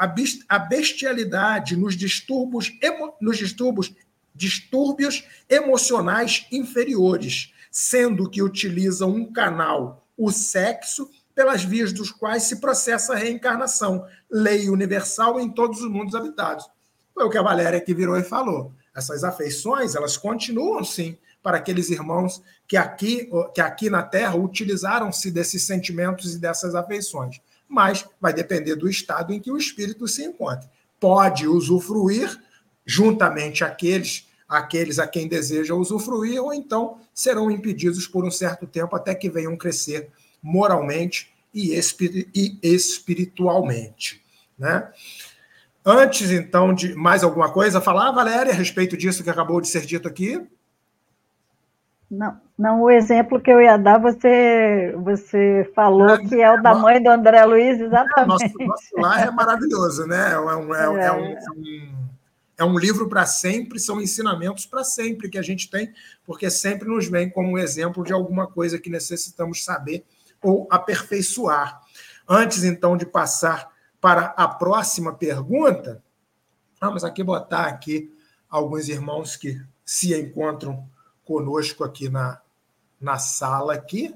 à 0.49 0.59
bestialidade 0.59 1.77
nos 1.77 1.97
distúrbios, 1.97 2.73
nos 3.21 3.39
distúrbios, 3.39 3.95
distúrbios 4.35 5.25
emocionais 5.49 6.47
inferiores, 6.51 7.53
sendo 7.71 8.29
que 8.29 8.43
utiliza 8.43 9.07
um 9.07 9.33
canal, 9.33 10.07
o 10.17 10.31
sexo, 10.31 11.11
pelas 11.35 11.65
vias 11.65 11.93
dos 11.93 12.13
quais 12.13 12.45
se 12.45 12.61
processa 12.61 13.13
a 13.13 13.17
reencarnação, 13.17 14.07
lei 14.31 14.69
universal 14.69 15.41
em 15.41 15.51
todos 15.51 15.81
os 15.81 15.91
mundos 15.91 16.15
habitados. 16.15 16.69
Foi 17.13 17.25
o 17.25 17.31
que 17.31 17.39
a 17.39 17.43
Valéria 17.43 17.81
que 17.81 17.93
virou 17.93 18.17
e 18.17 18.23
falou. 18.23 18.73
Essas 18.95 19.25
afeições, 19.25 19.97
elas 19.97 20.17
continuam 20.17 20.85
sim 20.85 21.19
para 21.43 21.59
aqueles 21.59 21.91
irmãos 21.91 22.41
que 22.67 22.77
aqui, 22.77 23.29
que 23.53 23.61
aqui 23.61 23.91
na 23.91 24.03
Terra 24.05 24.37
utilizaram-se 24.37 25.31
desses 25.33 25.67
sentimentos 25.67 26.35
e 26.35 26.39
dessas 26.39 26.77
afeições 26.77 27.41
mas 27.75 28.07
vai 28.21 28.33
depender 28.33 28.77
do 28.77 28.89
estado 28.89 29.33
em 29.33 29.41
que 29.41 29.51
o 29.51 29.59
espírito 29.59 30.07
se 30.07 30.25
encontra. 30.25 30.71
Pode 31.01 31.47
usufruir 31.49 32.41
juntamente 32.87 33.65
aqueles 33.65 34.27
aqueles 34.49 34.99
a 34.99 35.07
quem 35.07 35.27
deseja 35.27 35.75
usufruir, 35.75 36.41
ou 36.41 36.53
então 36.53 37.01
serão 37.13 37.51
impedidos 37.51 38.07
por 38.07 38.25
um 38.25 38.31
certo 38.31 38.67
tempo 38.67 38.95
até 38.95 39.15
que 39.15 39.31
venham 39.31 39.57
crescer 39.57 40.11
moralmente 40.43 41.33
e, 41.53 41.73
espiritualmente. 42.63 44.23
Né? 44.59 44.89
Antes, 45.85 46.31
então, 46.31 46.75
de 46.75 46.95
mais 46.95 47.23
alguma 47.25 47.53
coisa, 47.53 47.81
falar, 47.81 48.13
Valéria, 48.13 48.53
a 48.53 48.57
respeito 48.57 48.97
disso 48.97 49.23
que 49.23 49.31
acabou 49.31 49.61
de 49.61 49.69
ser 49.69 49.85
dito 49.85 50.09
aqui? 50.09 50.41
Não, 52.17 52.41
não, 52.57 52.83
o 52.83 52.91
exemplo 52.91 53.41
que 53.41 53.51
eu 53.51 53.61
ia 53.61 53.77
dar, 53.77 53.99
você, 53.99 54.95
você 54.99 55.71
falou 55.75 56.11
é, 56.11 56.19
que 56.19 56.41
é 56.41 56.53
o 56.53 56.63
da 56.63 56.75
mãe 56.75 57.03
do 57.03 57.11
André 57.11 57.45
Luiz, 57.45 57.81
exatamente. 57.81 58.29
Nosso, 58.29 58.59
nosso 58.59 58.97
lar 58.97 59.27
é 59.27 59.31
maravilhoso, 59.31 60.07
né? 60.07 60.33
É 60.33 60.39
um, 60.39 60.75
é, 60.75 60.81
é. 60.81 61.07
é 61.07 61.13
um, 61.13 61.25
é 61.25 61.51
um, 61.51 61.95
é 62.59 62.65
um 62.65 62.79
livro 62.79 63.09
para 63.09 63.27
sempre, 63.27 63.81
são 63.81 64.01
ensinamentos 64.01 64.67
para 64.67 64.85
sempre 64.85 65.29
que 65.29 65.39
a 65.39 65.43
gente 65.43 65.69
tem, 65.69 65.93
porque 66.25 66.49
sempre 66.49 66.89
nos 66.89 67.09
vem 67.09 67.29
como 67.29 67.51
um 67.51 67.59
exemplo 67.59 68.05
de 68.05 68.13
alguma 68.13 68.47
coisa 68.47 68.79
que 68.79 68.89
necessitamos 68.89 69.65
saber 69.65 70.05
ou 70.41 70.69
aperfeiçoar. 70.71 71.81
Antes, 72.29 72.63
então, 72.63 72.97
de 72.97 73.05
passar 73.05 73.73
para 74.01 74.27
a 74.37 74.47
próxima 74.47 75.13
pergunta, 75.13 76.03
vamos 76.81 77.03
aqui 77.03 77.25
botar 77.25 77.65
aqui 77.65 78.13
alguns 78.49 78.89
irmãos 78.89 79.35
que 79.35 79.61
se 79.85 80.15
encontram 80.19 80.89
conosco 81.25 81.85
aqui 81.85 82.09
na, 82.09 82.41
na 83.01 83.19
sala 83.19 83.75
aqui, 83.75 84.15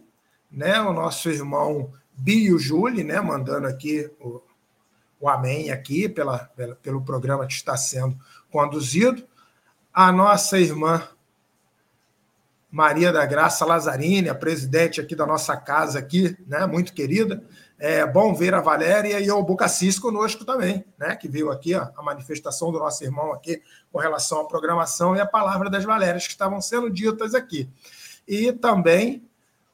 né? 0.50 0.80
O 0.80 0.92
nosso 0.92 1.28
irmão 1.30 1.92
Bio 2.12 2.58
Júlio, 2.58 3.04
né? 3.04 3.20
Mandando 3.20 3.66
aqui 3.66 4.10
o, 4.20 4.42
o 5.20 5.28
amém 5.28 5.70
aqui 5.70 6.08
pela, 6.08 6.38
pela, 6.38 6.76
pelo 6.76 7.04
programa 7.04 7.46
que 7.46 7.52
está 7.52 7.76
sendo 7.76 8.18
conduzido. 8.50 9.26
A 9.92 10.12
nossa 10.12 10.58
irmã 10.58 11.06
Maria 12.70 13.10
da 13.10 13.24
Graça 13.24 13.64
Lazzarini, 13.64 14.28
a 14.28 14.34
presidente 14.34 15.00
aqui 15.00 15.16
da 15.16 15.26
nossa 15.26 15.56
casa 15.56 15.98
aqui, 15.98 16.36
né? 16.46 16.66
Muito 16.66 16.92
querida. 16.92 17.42
É 17.78 18.04
bom 18.04 18.34
ver 18.34 18.54
a 18.54 18.60
Valéria 18.60 19.20
e 19.20 19.30
o 19.30 19.42
Bucacis 19.42 20.00
conosco 20.00 20.44
também, 20.44 20.84
né? 20.98 21.14
Que 21.14 21.28
viu 21.28 21.52
aqui 21.52 21.76
ó, 21.76 21.88
a 21.96 22.02
manifestação 22.02 22.72
do 22.72 22.78
nosso 22.78 23.04
irmão 23.04 23.32
aqui 23.32 23.62
com 23.92 23.98
relação 23.98 24.40
à 24.40 24.48
programação 24.48 25.14
e 25.14 25.20
a 25.20 25.26
palavra 25.26 25.70
das 25.70 25.84
Valérias 25.84 26.26
que 26.26 26.32
estavam 26.32 26.60
sendo 26.60 26.90
ditas 26.90 27.34
aqui. 27.34 27.70
E 28.26 28.52
também 28.52 29.28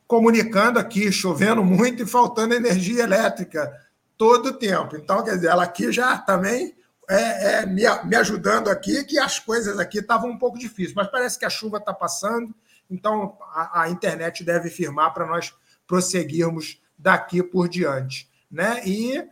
comunicando 0.07 0.78
aqui, 0.78 1.11
chovendo 1.11 1.64
muito 1.64 2.02
e 2.02 2.07
faltando 2.07 2.55
energia 2.55 3.02
elétrica 3.02 3.72
todo 4.18 4.50
o 4.50 4.52
tempo. 4.52 4.96
Então, 4.96 5.24
quer 5.24 5.36
dizer, 5.36 5.48
ela 5.48 5.64
aqui 5.64 5.90
já 5.90 6.18
também 6.18 6.76
é, 7.09 7.55
é 7.55 7.66
me, 7.66 7.82
me, 8.05 8.16
ajudando 8.16 8.68
aqui, 8.68 9.05
que 9.05 9.18
as 9.18 9.38
coisas 9.38 9.78
aqui 9.78 9.98
estavam 9.98 10.30
um 10.30 10.38
pouco 10.38 10.59
difíceis, 10.59 10.94
mas 10.94 11.11
parece 11.11 11.38
que 11.38 11.44
a 11.44 11.50
chuva 11.50 11.78
está 11.78 11.92
passando, 11.92 12.55
então 12.90 13.36
a, 13.52 13.82
a 13.82 13.90
internet 13.90 14.44
deve 14.44 14.70
firmar 14.70 15.12
para 15.12 15.26
nós 15.26 15.55
prosseguirmos 15.86 16.80
daqui 16.99 17.42
por 17.42 17.68
diante. 17.68 18.28
Né? 18.51 18.82
E 18.86 19.28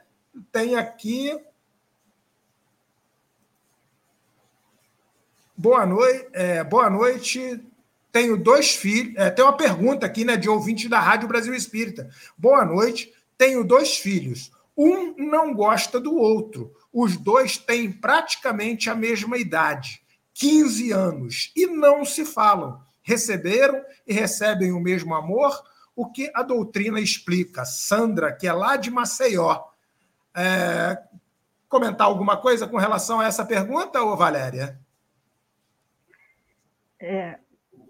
tem 0.50 0.76
aqui 0.76 1.38
Boa 5.62 5.86
noite. 5.86 6.28
É, 6.32 6.64
boa 6.64 6.90
noite. 6.90 7.60
Tenho 8.10 8.36
dois 8.36 8.74
filhos. 8.74 9.14
É, 9.16 9.30
tem 9.30 9.44
uma 9.44 9.56
pergunta 9.56 10.04
aqui, 10.04 10.24
né, 10.24 10.36
de 10.36 10.48
ouvinte 10.48 10.88
da 10.88 10.98
Rádio 10.98 11.28
Brasil 11.28 11.54
Espírita. 11.54 12.10
Boa 12.36 12.64
noite. 12.64 13.12
Tenho 13.38 13.62
dois 13.62 13.96
filhos. 13.96 14.50
Um 14.76 15.14
não 15.16 15.54
gosta 15.54 16.00
do 16.00 16.16
outro. 16.16 16.74
Os 16.92 17.16
dois 17.16 17.58
têm 17.58 17.92
praticamente 17.92 18.90
a 18.90 18.94
mesma 18.96 19.38
idade, 19.38 20.02
15 20.34 20.90
anos, 20.90 21.52
e 21.54 21.66
não 21.66 22.04
se 22.04 22.24
falam. 22.24 22.80
Receberam 23.00 23.84
e 24.04 24.12
recebem 24.12 24.72
o 24.72 24.80
mesmo 24.80 25.14
amor, 25.14 25.52
o 25.94 26.10
que 26.10 26.30
a 26.34 26.42
doutrina 26.42 27.00
explica. 27.00 27.64
Sandra, 27.64 28.32
que 28.32 28.46
é 28.46 28.52
lá 28.52 28.76
de 28.76 28.90
Maceió, 28.90 29.62
é, 30.34 31.02
comentar 31.68 32.06
alguma 32.06 32.36
coisa 32.36 32.66
com 32.66 32.76
relação 32.76 33.20
a 33.20 33.26
essa 33.26 33.44
pergunta, 33.44 34.02
ô 34.02 34.16
Valéria? 34.16 34.78
É, 37.00 37.38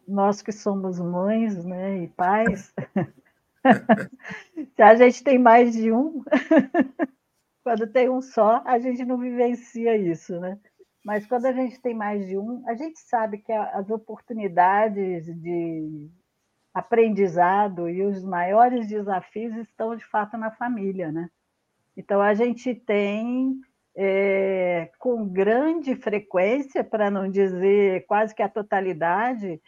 nós 0.07 0.43
que 0.43 0.53
somos 0.53 0.99
mães 0.99 1.65
né, 1.65 2.05
e 2.05 2.09
pais, 2.09 2.73
se 4.75 4.83
a 4.83 4.95
gente 4.97 5.23
tem 5.23 5.39
mais 5.39 5.73
de 5.75 5.93
um, 5.93 6.25
quando 7.63 7.87
tem 7.87 8.09
um 8.09 8.21
só, 8.21 8.63
a 8.65 8.79
gente 8.79 9.05
não 9.05 9.19
vivencia 9.19 9.97
isso, 9.97 10.39
né? 10.41 10.59
Mas 11.05 11.27
quando 11.27 11.47
a 11.47 11.53
gente 11.53 11.81
tem 11.81 11.95
mais 11.95 12.27
de 12.27 12.39
um, 12.39 12.63
a 12.69 12.75
gente 12.75 12.99
sabe 13.01 13.39
que 13.39 13.53
as 13.53 13.91
oportunidades 13.91 15.27
de 15.27 16.09
aprendizado 16.75 17.89
e 17.89 18.03
os 18.03 18.25
maiores 18.25 18.89
desafios 18.89 19.57
estão 19.57 19.95
de 19.95 20.05
fato 20.07 20.37
na 20.37 20.51
família, 20.51 21.13
né? 21.13 21.29
Então 21.97 22.21
a 22.21 22.33
gente 22.35 22.75
tem 22.75 23.61
é, 23.95 24.91
com 24.99 25.29
grande 25.29 25.95
frequência, 25.95 26.83
para 26.83 27.11
não 27.11 27.31
dizer 27.31 28.07
quase 28.07 28.35
que 28.35 28.43
a 28.43 28.49
totalidade, 28.49 29.61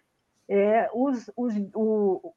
é, 0.49 0.89
os, 0.95 1.31
os, 1.37 1.55
o 1.75 2.33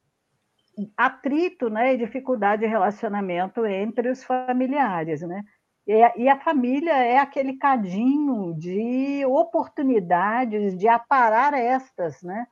atrito 0.96 1.68
né, 1.68 1.94
e 1.94 1.98
dificuldade 1.98 2.62
de 2.62 2.68
relacionamento 2.68 3.64
entre 3.66 4.10
os 4.10 4.22
familiares. 4.22 5.22
Né? 5.22 5.42
E, 5.86 6.22
e 6.22 6.28
a 6.28 6.38
família 6.38 6.92
é 6.92 7.18
aquele 7.18 7.56
cadinho 7.56 8.54
de 8.54 9.24
oportunidades 9.26 10.76
de 10.76 10.86
aparar 10.88 11.54
estas. 11.54 12.22
Né? 12.22 12.46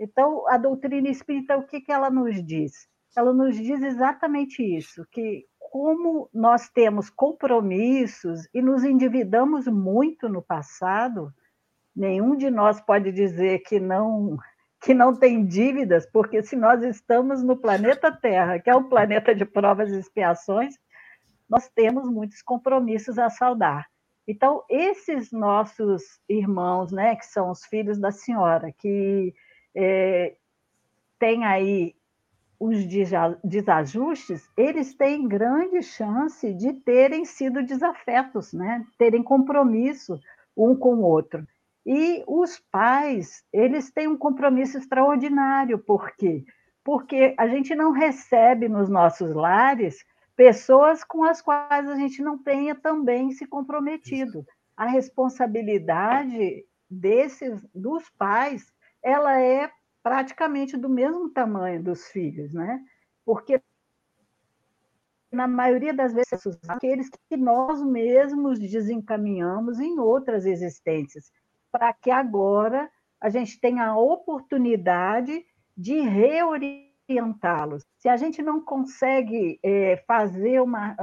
Então, 0.00 0.48
a 0.48 0.56
doutrina 0.56 1.10
espírita, 1.10 1.58
o 1.58 1.66
que, 1.66 1.78
que 1.78 1.92
ela 1.92 2.08
nos 2.08 2.42
diz? 2.42 2.88
Ela 3.14 3.34
nos 3.34 3.54
diz 3.54 3.82
exatamente 3.82 4.62
isso, 4.62 5.06
que 5.12 5.44
como 5.58 6.30
nós 6.32 6.70
temos 6.70 7.10
compromissos 7.10 8.48
e 8.54 8.62
nos 8.62 8.82
endividamos 8.82 9.66
muito 9.66 10.26
no 10.26 10.40
passado, 10.40 11.30
nenhum 11.94 12.34
de 12.34 12.50
nós 12.50 12.80
pode 12.80 13.12
dizer 13.12 13.58
que 13.60 13.78
não 13.78 14.38
que 14.82 14.94
não 14.94 15.14
tem 15.14 15.44
dívidas, 15.44 16.06
porque 16.10 16.42
se 16.42 16.56
nós 16.56 16.82
estamos 16.82 17.42
no 17.42 17.54
planeta 17.54 18.10
Terra, 18.10 18.58
que 18.58 18.70
é 18.70 18.74
um 18.74 18.88
planeta 18.88 19.34
de 19.34 19.44
provas 19.44 19.90
e 19.90 19.98
expiações, 19.98 20.74
nós 21.46 21.68
temos 21.68 22.08
muitos 22.08 22.40
compromissos 22.40 23.18
a 23.18 23.28
saldar. 23.28 23.86
Então, 24.26 24.64
esses 24.70 25.30
nossos 25.32 26.18
irmãos, 26.26 26.90
né, 26.90 27.14
que 27.14 27.26
são 27.26 27.50
os 27.50 27.62
filhos 27.66 27.98
da 27.98 28.10
senhora, 28.10 28.72
que 28.72 29.34
é, 29.74 30.36
têm 31.18 31.44
aí 31.44 31.94
os 32.58 32.84
desajustes, 33.42 34.50
eles 34.54 34.94
têm 34.94 35.26
grande 35.26 35.82
chance 35.82 36.52
de 36.52 36.74
terem 36.74 37.24
sido 37.24 37.62
desafetos, 37.62 38.52
né? 38.52 38.84
terem 38.98 39.22
compromisso 39.22 40.20
um 40.54 40.76
com 40.76 40.96
o 40.96 41.02
outro. 41.02 41.46
E 41.86 42.22
os 42.26 42.58
pais, 42.70 43.42
eles 43.50 43.90
têm 43.90 44.06
um 44.06 44.16
compromisso 44.16 44.76
extraordinário, 44.76 45.78
por 45.78 46.10
quê? 46.10 46.44
Porque 46.84 47.34
a 47.38 47.48
gente 47.48 47.74
não 47.74 47.92
recebe 47.92 48.68
nos 48.68 48.90
nossos 48.90 49.34
lares 49.34 50.04
pessoas 50.36 51.02
com 51.02 51.24
as 51.24 51.40
quais 51.40 51.88
a 51.88 51.96
gente 51.96 52.22
não 52.22 52.36
tenha 52.36 52.74
também 52.74 53.30
se 53.32 53.46
comprometido. 53.46 54.46
A 54.76 54.86
responsabilidade 54.86 56.64
desses 56.88 57.66
dos 57.74 58.08
pais, 58.18 58.70
ela 59.02 59.40
é 59.40 59.70
praticamente 60.02 60.76
do 60.76 60.88
mesmo 60.88 61.30
tamanho 61.30 61.82
dos 61.82 62.06
filhos, 62.08 62.52
né? 62.52 62.80
Porque 63.24 63.60
na 65.30 65.46
maioria 65.46 65.94
das 65.94 66.12
vezes 66.12 66.42
aqueles 66.68 67.08
que 67.08 67.36
nós 67.36 67.82
mesmos 67.82 68.58
desencaminhamos 68.58 69.78
em 69.78 69.98
outras 69.98 70.44
existências, 70.44 71.30
para 71.70 71.92
que 71.92 72.10
agora 72.10 72.90
a 73.20 73.28
gente 73.28 73.60
tenha 73.60 73.86
a 73.86 73.96
oportunidade 73.96 75.44
de 75.76 76.00
reorientá-los. 76.00 77.84
Se 77.98 78.08
a 78.08 78.16
gente 78.16 78.42
não 78.42 78.60
consegue 78.60 79.60
é, 79.62 80.02
fazer 80.06 80.60
uma 80.60 80.96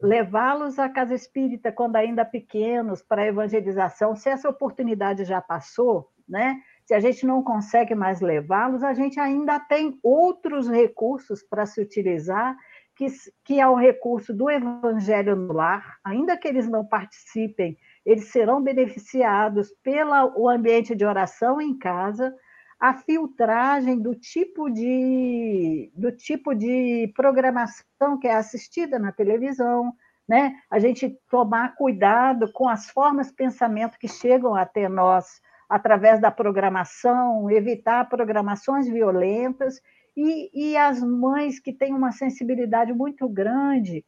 levá-los 0.00 0.78
à 0.78 0.88
casa 0.88 1.14
espírita 1.14 1.72
quando 1.72 1.96
ainda 1.96 2.24
pequenos 2.24 3.02
para 3.02 3.26
evangelização, 3.26 4.14
se 4.14 4.28
essa 4.28 4.48
oportunidade 4.48 5.24
já 5.24 5.40
passou, 5.40 6.10
né? 6.28 6.62
Se 6.86 6.94
a 6.94 7.00
gente 7.00 7.26
não 7.26 7.42
consegue 7.42 7.96
mais 7.96 8.20
levá-los, 8.20 8.84
a 8.84 8.94
gente 8.94 9.18
ainda 9.18 9.58
tem 9.58 9.98
outros 10.04 10.68
recursos 10.68 11.42
para 11.42 11.66
se 11.66 11.80
utilizar, 11.80 12.56
que, 12.94 13.06
que 13.44 13.60
é 13.60 13.66
o 13.66 13.74
recurso 13.74 14.32
do 14.32 14.48
evangelho 14.48 15.34
no 15.34 15.52
lar, 15.52 15.98
ainda 16.04 16.36
que 16.36 16.46
eles 16.46 16.68
não 16.68 16.86
participem, 16.86 17.76
eles 18.04 18.28
serão 18.28 18.62
beneficiados 18.62 19.74
pelo 19.82 20.48
ambiente 20.48 20.94
de 20.94 21.04
oração 21.04 21.60
em 21.60 21.76
casa, 21.76 22.32
a 22.78 22.94
filtragem 22.94 24.00
do 24.00 24.14
tipo 24.14 24.70
de 24.70 25.90
do 25.94 26.12
tipo 26.12 26.54
de 26.54 27.12
programação 27.16 28.18
que 28.20 28.28
é 28.28 28.34
assistida 28.34 28.98
na 28.98 29.10
televisão, 29.10 29.92
né? 30.28 30.54
A 30.70 30.78
gente 30.78 31.18
tomar 31.30 31.74
cuidado 31.74 32.52
com 32.52 32.68
as 32.68 32.88
formas 32.90 33.28
de 33.28 33.34
pensamento 33.34 33.98
que 33.98 34.06
chegam 34.06 34.54
até 34.54 34.88
nós 34.88 35.40
através 35.68 36.20
da 36.20 36.30
programação, 36.30 37.50
evitar 37.50 38.08
programações 38.08 38.88
violentas, 38.88 39.80
e, 40.16 40.70
e 40.70 40.76
as 40.76 41.02
mães 41.02 41.60
que 41.60 41.72
têm 41.72 41.92
uma 41.92 42.10
sensibilidade 42.10 42.92
muito 42.92 43.28
grande 43.28 44.04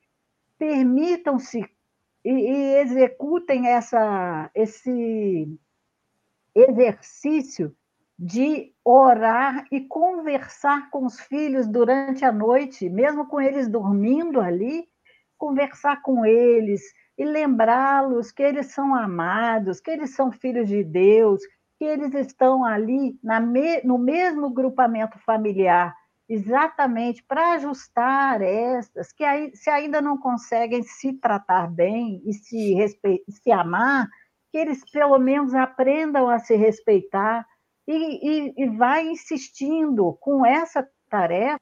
permitam-se 0.58 1.64
e, 2.24 2.30
e, 2.30 2.74
executem 2.80 3.68
essa, 3.68 4.50
esse 4.54 5.48
exercício 6.54 7.74
de 8.18 8.72
orar 8.84 9.64
e 9.70 9.80
conversar 9.82 10.90
com 10.90 11.06
os 11.06 11.20
filhos 11.20 11.68
durante 11.68 12.24
a 12.24 12.32
noite, 12.32 12.88
mesmo 12.88 13.28
com 13.28 13.40
eles 13.40 13.68
dormindo 13.68 14.40
ali, 14.40 14.88
conversar 15.36 16.02
com 16.02 16.26
eles, 16.26 16.82
e 17.18 17.24
lembrá-los 17.24 18.30
que 18.30 18.42
eles 18.42 18.66
são 18.72 18.94
amados, 18.94 19.80
que 19.80 19.90
eles 19.90 20.14
são 20.14 20.30
filhos 20.30 20.68
de 20.68 20.84
Deus, 20.84 21.42
que 21.76 21.84
eles 21.84 22.14
estão 22.14 22.64
ali 22.64 23.18
me, 23.22 23.82
no 23.82 23.98
mesmo 23.98 24.50
grupamento 24.50 25.18
familiar, 25.18 25.92
exatamente 26.28 27.24
para 27.24 27.54
ajustar 27.54 28.40
estas, 28.40 29.12
que 29.12 29.24
aí, 29.24 29.50
se 29.56 29.68
ainda 29.68 30.00
não 30.00 30.16
conseguem 30.16 30.82
se 30.82 31.12
tratar 31.14 31.68
bem 31.68 32.22
e 32.24 32.32
se, 32.32 32.76
se 33.28 33.50
amar, 33.50 34.08
que 34.52 34.58
eles 34.58 34.88
pelo 34.90 35.18
menos 35.18 35.54
aprendam 35.54 36.28
a 36.28 36.38
se 36.38 36.54
respeitar 36.54 37.44
e, 37.86 38.50
e, 38.50 38.54
e 38.56 38.68
vai 38.76 39.08
insistindo 39.08 40.16
com 40.20 40.46
essa 40.46 40.86
tarefa 41.10 41.58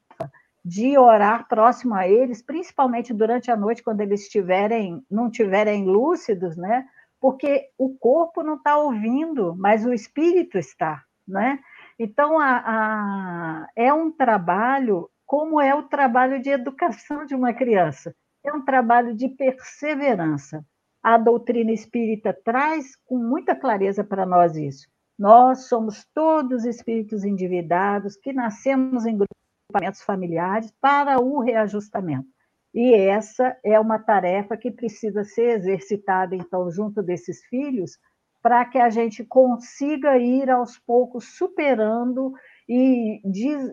de 0.67 0.99
orar 0.99 1.47
próximo 1.47 1.95
a 1.95 2.09
eles, 2.09 2.43
principalmente 2.43 3.15
durante 3.15 3.53
a 3.53 3.57
noite, 3.57 3.85
quando 3.85 4.01
eles 4.01 4.23
estiverem, 4.23 5.01
não 5.09 5.29
estiverem 5.29 5.85
lúcidos, 5.85 6.57
né? 6.57 6.85
Porque 7.21 7.69
o 7.79 7.97
corpo 7.97 8.43
não 8.43 8.57
está 8.57 8.77
ouvindo, 8.77 9.55
mas 9.57 9.87
o 9.87 9.93
espírito 9.93 10.59
está, 10.59 11.05
né? 11.27 11.61
Então, 11.97 12.41
a, 12.41 12.65
a, 12.67 13.69
é 13.77 13.95
um 13.95 14.11
trabalho, 14.11 15.09
como 15.25 15.61
é 15.61 15.73
o 15.73 15.85
trabalho 15.85 16.43
de 16.43 16.51
educação 16.51 17.25
de 17.25 17.37
uma 17.37 17.55
criança, 17.55 18.13
é 18.45 18.53
um 18.53 18.65
trabalho 18.65 19.15
de 19.15 19.29
perseverança. 19.29 20.67
A 21.01 21.17
doutrina 21.17 21.71
espírita 21.71 22.37
traz 22.45 22.97
com 23.05 23.17
muita 23.19 23.55
clareza 23.55 24.03
para 24.03 24.27
nós 24.27 24.57
isso. 24.57 24.89
Nós 25.17 25.69
somos 25.69 26.05
todos 26.13 26.65
espíritos 26.65 27.23
endividados 27.23 28.17
que 28.17 28.33
nascemos 28.33 29.07
em 29.07 29.17
grupos 29.17 29.46
agrupamentos 29.67 30.03
familiares 30.03 30.73
para 30.81 31.21
o 31.21 31.41
reajustamento. 31.41 32.29
E 32.75 32.95
essa 32.95 33.57
é 33.65 33.79
uma 33.81 33.99
tarefa 33.99 34.57
que 34.57 34.71
precisa 34.71 35.25
ser 35.25 35.59
exercitada, 35.59 36.37
então, 36.37 36.71
junto 36.71 37.03
desses 37.03 37.43
filhos, 37.47 37.99
para 38.43 38.65
que 38.65 38.79
a 38.79 38.91
gente 38.91 39.25
consiga 39.25 40.19
ir 40.19 40.51
aos 40.51 40.79
poucos 40.79 41.37
superando 41.37 42.33
e 42.69 43.21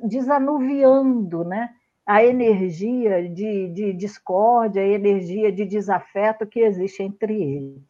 desanuviando 0.04 1.44
né, 1.44 1.70
a 2.06 2.24
energia 2.24 3.30
de, 3.30 3.70
de 3.70 3.94
discórdia, 3.94 4.82
a 4.82 4.88
energia 4.88 5.52
de 5.52 5.66
desafeto 5.66 6.48
que 6.48 6.62
existe 6.62 7.04
entre 7.04 7.34
eles. 7.34 7.84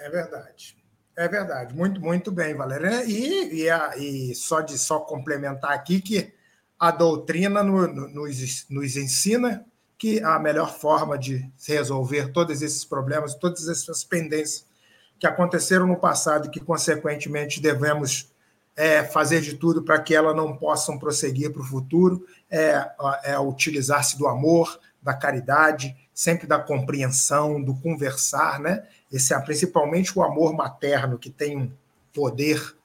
É 0.00 0.10
verdade. 0.10 0.76
É 1.16 1.28
verdade. 1.28 1.74
Muito, 1.74 2.00
muito 2.00 2.30
bem, 2.30 2.54
Valéria. 2.54 3.04
E, 3.04 3.62
e, 3.62 3.70
a, 3.70 3.96
e 3.96 4.34
só 4.34 4.60
de 4.60 4.76
só 4.76 5.00
complementar 5.00 5.72
aqui 5.72 6.00
que 6.00 6.34
a 6.84 6.90
doutrina 6.90 7.62
no, 7.62 7.86
no, 7.86 8.08
nos, 8.08 8.66
nos 8.68 8.94
ensina 8.94 9.64
que 9.96 10.22
a 10.22 10.38
melhor 10.38 10.70
forma 10.70 11.16
de 11.16 11.50
resolver 11.66 12.30
todos 12.30 12.60
esses 12.60 12.84
problemas, 12.84 13.34
todas 13.34 13.66
essas 13.68 14.04
pendências 14.04 14.66
que 15.18 15.26
aconteceram 15.26 15.86
no 15.86 15.96
passado 15.96 16.46
e 16.46 16.50
que, 16.50 16.60
consequentemente, 16.60 17.58
devemos 17.58 18.30
é, 18.76 19.02
fazer 19.02 19.40
de 19.40 19.54
tudo 19.54 19.82
para 19.82 19.98
que 19.98 20.14
elas 20.14 20.36
não 20.36 20.58
possam 20.58 20.98
prosseguir 20.98 21.50
para 21.50 21.62
o 21.62 21.64
futuro, 21.64 22.26
é, 22.50 22.86
é 23.22 23.38
utilizar-se 23.38 24.18
do 24.18 24.28
amor, 24.28 24.78
da 25.02 25.14
caridade, 25.14 25.96
sempre 26.12 26.46
da 26.46 26.58
compreensão, 26.58 27.62
do 27.62 27.74
conversar, 27.76 28.60
né? 28.60 28.86
Esse 29.10 29.32
é 29.32 29.40
principalmente 29.40 30.18
o 30.18 30.22
amor 30.22 30.52
materno 30.52 31.18
que 31.18 31.30
tem 31.30 31.56
um 31.56 31.70
poder 32.12 32.76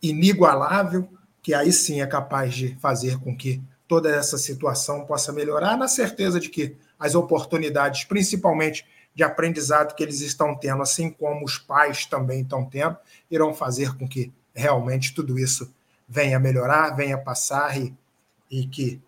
inigualável, 0.00 1.06
que 1.44 1.52
aí 1.52 1.70
sim 1.70 2.00
é 2.00 2.06
capaz 2.06 2.54
de 2.54 2.74
fazer 2.80 3.18
com 3.20 3.36
que 3.36 3.62
toda 3.86 4.10
essa 4.10 4.38
situação 4.38 5.04
possa 5.04 5.30
melhorar, 5.30 5.76
na 5.76 5.86
certeza 5.86 6.40
de 6.40 6.48
que 6.48 6.74
as 6.98 7.14
oportunidades, 7.14 8.04
principalmente 8.04 8.86
de 9.14 9.22
aprendizado 9.22 9.94
que 9.94 10.02
eles 10.02 10.22
estão 10.22 10.54
tendo, 10.54 10.82
assim 10.82 11.10
como 11.10 11.44
os 11.44 11.58
pais 11.58 12.06
também 12.06 12.40
estão 12.40 12.64
tendo, 12.64 12.96
irão 13.30 13.52
fazer 13.52 13.94
com 13.98 14.08
que 14.08 14.32
realmente 14.54 15.14
tudo 15.14 15.38
isso 15.38 15.70
venha 16.08 16.40
melhorar, 16.40 16.96
venha 16.96 17.18
passar 17.18 17.76
e, 17.76 17.94
e 18.50 18.66
que 18.66 18.98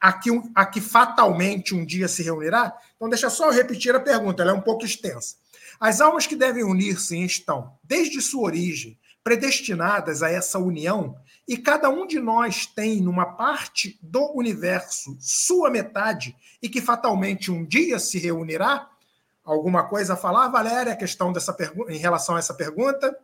a 0.00 0.12
que, 0.12 0.30
a 0.54 0.64
que 0.64 0.80
fatalmente 0.80 1.74
um 1.74 1.84
dia 1.84 2.06
se 2.06 2.22
reunirá? 2.22 2.72
Então, 2.96 3.08
deixa 3.08 3.28
só 3.28 3.46
eu 3.46 3.52
repetir 3.52 3.94
a 3.94 4.00
pergunta, 4.00 4.42
ela 4.42 4.52
é 4.52 4.54
um 4.54 4.60
pouco 4.60 4.84
extensa. 4.84 5.34
As 5.80 6.00
almas 6.00 6.26
que 6.26 6.36
devem 6.36 6.64
unir-se 6.64 7.22
estão, 7.24 7.72
desde 7.82 8.20
sua 8.22 8.42
origem, 8.42 8.98
predestinadas 9.22 10.22
a 10.22 10.30
essa 10.30 10.58
união, 10.58 11.16
e 11.46 11.56
cada 11.56 11.90
um 11.90 12.06
de 12.06 12.18
nós 12.18 12.66
tem, 12.66 13.00
numa 13.00 13.26
parte 13.26 13.98
do 14.00 14.32
universo, 14.36 15.16
sua 15.20 15.70
metade, 15.70 16.36
e 16.62 16.68
que 16.68 16.80
fatalmente 16.80 17.50
um 17.50 17.64
dia 17.64 17.98
se 17.98 18.18
reunirá? 18.18 18.88
Alguma 19.48 19.88
coisa 19.88 20.12
a 20.12 20.16
falar, 20.16 20.48
Valéria, 20.48 20.92
a 20.92 20.96
questão 20.96 21.32
dessa 21.32 21.54
pergunta, 21.54 21.90
em 21.90 21.96
relação 21.96 22.36
a 22.36 22.38
essa 22.38 22.52
pergunta? 22.52 23.18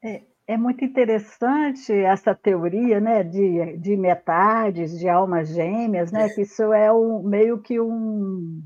É, 0.00 0.22
é 0.46 0.56
muito 0.56 0.84
interessante 0.84 1.92
essa 1.92 2.32
teoria 2.32 3.00
né, 3.00 3.24
de, 3.24 3.76
de 3.78 3.96
metades, 3.96 4.96
de 4.96 5.08
almas 5.08 5.48
gêmeas, 5.48 6.12
né, 6.12 6.28
que 6.28 6.42
isso 6.42 6.72
é 6.72 6.92
um, 6.92 7.20
meio 7.24 7.58
que 7.58 7.80
um 7.80 8.62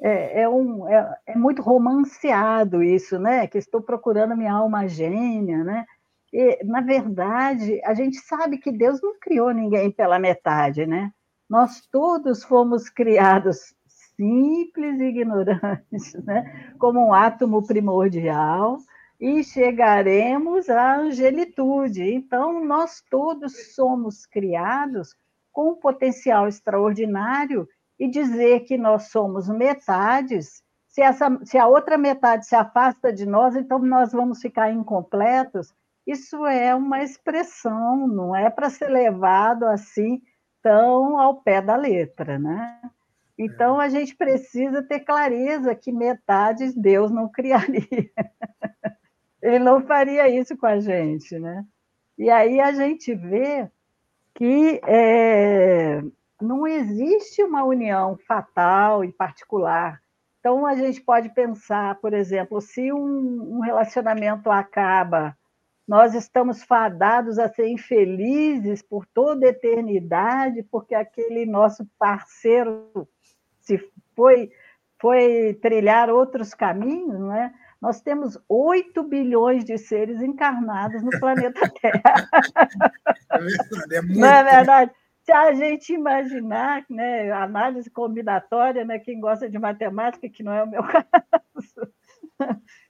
é, 0.00 0.42
é, 0.42 0.48
um, 0.48 0.88
é, 0.88 1.18
é, 1.26 1.36
muito 1.36 1.60
romanceado 1.60 2.82
isso, 2.82 3.18
né? 3.18 3.46
Que 3.46 3.58
estou 3.58 3.82
procurando 3.82 4.34
minha 4.34 4.54
alma 4.54 4.88
gêmea, 4.88 5.62
né? 5.62 5.84
E, 6.32 6.64
na 6.64 6.80
verdade, 6.80 7.78
a 7.84 7.92
gente 7.92 8.16
sabe 8.16 8.56
que 8.56 8.72
Deus 8.72 9.02
não 9.02 9.18
criou 9.20 9.50
ninguém 9.50 9.90
pela 9.90 10.18
metade, 10.18 10.86
né? 10.86 11.12
Nós 11.46 11.86
todos 11.92 12.42
fomos 12.42 12.88
criados 12.88 13.74
simples 14.20 15.00
e 15.00 15.04
ignorantes, 15.04 16.12
né? 16.24 16.74
Como 16.78 17.00
um 17.00 17.14
átomo 17.14 17.66
primordial, 17.66 18.76
e 19.18 19.42
chegaremos 19.42 20.68
à 20.68 20.96
angelitude. 20.96 22.02
Então, 22.02 22.62
nós 22.62 23.02
todos 23.10 23.74
somos 23.74 24.26
criados 24.26 25.14
com 25.50 25.72
um 25.72 25.74
potencial 25.74 26.46
extraordinário 26.46 27.66
e 27.98 28.08
dizer 28.08 28.60
que 28.60 28.76
nós 28.76 29.08
somos 29.10 29.48
metades, 29.48 30.62
se, 30.88 31.02
essa, 31.02 31.38
se 31.44 31.56
a 31.56 31.66
outra 31.66 31.96
metade 31.96 32.46
se 32.46 32.54
afasta 32.54 33.12
de 33.12 33.24
nós, 33.24 33.54
então 33.56 33.78
nós 33.78 34.12
vamos 34.12 34.40
ficar 34.40 34.72
incompletos. 34.72 35.72
Isso 36.06 36.44
é 36.46 36.74
uma 36.74 37.02
expressão, 37.02 38.06
não 38.06 38.34
é 38.34 38.50
para 38.50 38.70
ser 38.70 38.88
levado 38.88 39.64
assim 39.64 40.20
tão 40.62 41.18
ao 41.18 41.42
pé 41.42 41.60
da 41.62 41.76
letra, 41.76 42.38
né? 42.38 42.80
Então 43.42 43.80
a 43.80 43.88
gente 43.88 44.14
precisa 44.14 44.82
ter 44.82 45.00
clareza 45.00 45.74
que 45.74 45.90
metades 45.90 46.74
Deus 46.74 47.10
não 47.10 47.26
criaria. 47.26 47.86
Ele 49.40 49.58
não 49.58 49.80
faria 49.80 50.28
isso 50.28 50.54
com 50.58 50.66
a 50.66 50.78
gente, 50.78 51.38
né? 51.38 51.64
E 52.18 52.28
aí 52.28 52.60
a 52.60 52.70
gente 52.72 53.14
vê 53.14 53.66
que 54.34 54.78
é, 54.86 56.02
não 56.38 56.66
existe 56.66 57.42
uma 57.42 57.64
união 57.64 58.18
fatal 58.28 59.02
e 59.02 59.10
particular. 59.10 60.02
Então, 60.38 60.66
a 60.66 60.74
gente 60.74 61.00
pode 61.00 61.30
pensar, 61.30 61.98
por 61.98 62.12
exemplo, 62.12 62.60
se 62.60 62.92
um, 62.92 63.56
um 63.56 63.60
relacionamento 63.60 64.50
acaba, 64.50 65.34
nós 65.88 66.14
estamos 66.14 66.62
fadados 66.62 67.38
a 67.38 67.48
ser 67.48 67.68
infelizes 67.68 68.82
por 68.82 69.06
toda 69.06 69.46
a 69.46 69.48
eternidade, 69.48 70.62
porque 70.70 70.94
aquele 70.94 71.46
nosso 71.46 71.86
parceiro 71.98 73.08
se 73.70 73.92
foi, 74.16 74.50
foi 75.00 75.58
trilhar 75.62 76.10
outros 76.10 76.54
caminhos, 76.54 77.20
não 77.20 77.32
é? 77.32 77.52
Nós 77.80 78.00
temos 78.00 78.38
8 78.48 79.02
bilhões 79.04 79.64
de 79.64 79.78
seres 79.78 80.20
encarnados 80.20 81.02
no 81.02 81.10
planeta 81.18 81.60
Terra. 81.80 82.28
É 83.30 83.38
verdade, 83.38 83.94
é 83.94 84.02
muito. 84.02 84.20
Não 84.20 84.28
é 84.28 84.44
verdade? 84.44 84.92
se 85.22 85.32
a 85.32 85.52
gente 85.52 85.92
imaginar, 85.92 86.84
né, 86.90 87.30
análise 87.30 87.88
combinatória, 87.88 88.84
né, 88.84 88.98
quem 88.98 89.20
gosta 89.20 89.48
de 89.48 89.58
matemática, 89.58 90.28
que 90.28 90.42
não 90.42 90.52
é 90.52 90.64
o 90.64 90.68
meu 90.68 90.82
caso, 90.82 91.92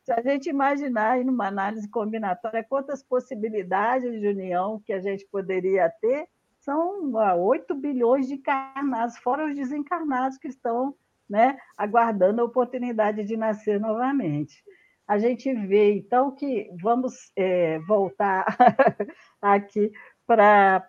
se 0.02 0.12
a 0.12 0.22
gente 0.22 0.48
imaginar 0.48 1.12
aí 1.12 1.24
numa 1.24 1.48
análise 1.48 1.88
combinatória 1.88 2.64
quantas 2.64 3.02
possibilidades 3.02 4.18
de 4.20 4.28
união 4.28 4.80
que 4.86 4.92
a 4.92 5.00
gente 5.00 5.26
poderia 5.26 5.90
ter, 6.00 6.28
são 6.60 7.12
8 7.12 7.74
bilhões 7.74 8.28
de 8.28 8.34
encarnados, 8.34 9.16
fora 9.18 9.46
os 9.46 9.54
desencarnados 9.54 10.38
que 10.38 10.48
estão 10.48 10.94
né, 11.28 11.58
aguardando 11.76 12.40
a 12.40 12.44
oportunidade 12.44 13.24
de 13.24 13.36
nascer 13.36 13.80
novamente. 13.80 14.62
A 15.06 15.18
gente 15.18 15.52
vê, 15.52 15.94
então, 15.94 16.30
que 16.30 16.70
vamos 16.80 17.32
é, 17.36 17.78
voltar 17.80 18.44
aqui 19.42 19.90
para 20.26 20.86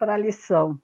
a 0.00 0.16
lição. 0.16 0.80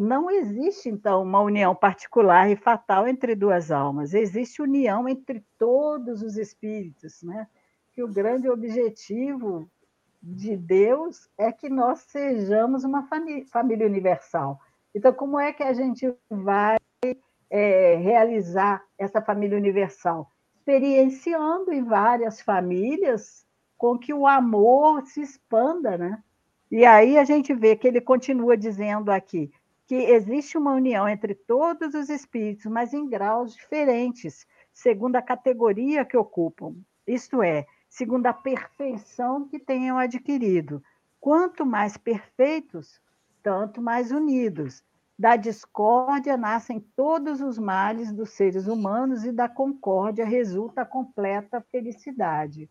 Não 0.00 0.30
existe, 0.30 0.88
então, 0.88 1.22
uma 1.22 1.40
união 1.40 1.74
particular 1.74 2.50
e 2.50 2.56
fatal 2.56 3.06
entre 3.06 3.34
duas 3.34 3.70
almas, 3.70 4.14
existe 4.14 4.60
união 4.60 5.08
entre 5.08 5.44
todos 5.58 6.22
os 6.22 6.36
espíritos, 6.36 7.22
né? 7.22 7.46
que 7.94 8.02
o 8.02 8.12
grande 8.12 8.50
objetivo 8.50 9.70
de 10.26 10.56
Deus 10.56 11.28
é 11.36 11.52
que 11.52 11.68
nós 11.68 12.00
sejamos 12.00 12.82
uma 12.82 13.06
família 13.46 13.86
universal. 13.86 14.58
Então, 14.94 15.12
como 15.12 15.38
é 15.38 15.52
que 15.52 15.62
a 15.62 15.72
gente 15.72 16.12
vai 16.30 16.76
é, 17.50 17.96
realizar 17.96 18.82
essa 18.96 19.20
família 19.20 19.58
universal? 19.58 20.30
Experienciando 20.56 21.72
em 21.72 21.84
várias 21.84 22.40
famílias 22.40 23.46
com 23.76 23.98
que 23.98 24.14
o 24.14 24.26
amor 24.26 25.04
se 25.04 25.20
expanda, 25.20 25.98
né? 25.98 26.22
E 26.70 26.86
aí 26.86 27.18
a 27.18 27.24
gente 27.24 27.52
vê 27.52 27.76
que 27.76 27.86
ele 27.86 28.00
continua 28.00 28.56
dizendo 28.56 29.10
aqui 29.10 29.52
que 29.86 29.94
existe 29.94 30.56
uma 30.56 30.72
união 30.72 31.06
entre 31.06 31.34
todos 31.34 31.94
os 31.94 32.08
espíritos, 32.08 32.64
mas 32.64 32.94
em 32.94 33.06
graus 33.06 33.54
diferentes, 33.54 34.46
segundo 34.72 35.16
a 35.16 35.22
categoria 35.22 36.06
que 36.06 36.16
ocupam, 36.16 36.74
isto 37.06 37.42
é, 37.42 37.66
segundo 37.94 38.26
a 38.26 38.32
perfeição 38.32 39.46
que 39.46 39.56
tenham 39.56 39.96
adquirido. 39.96 40.82
Quanto 41.20 41.64
mais 41.64 41.96
perfeitos, 41.96 43.00
tanto 43.40 43.80
mais 43.80 44.10
unidos. 44.10 44.82
Da 45.16 45.36
discórdia 45.36 46.36
nascem 46.36 46.80
todos 46.96 47.40
os 47.40 47.56
males 47.56 48.12
dos 48.12 48.30
seres 48.30 48.66
humanos 48.66 49.24
e 49.24 49.30
da 49.30 49.48
concórdia 49.48 50.24
resulta 50.24 50.82
a 50.82 50.84
completa 50.84 51.64
felicidade. 51.70 52.68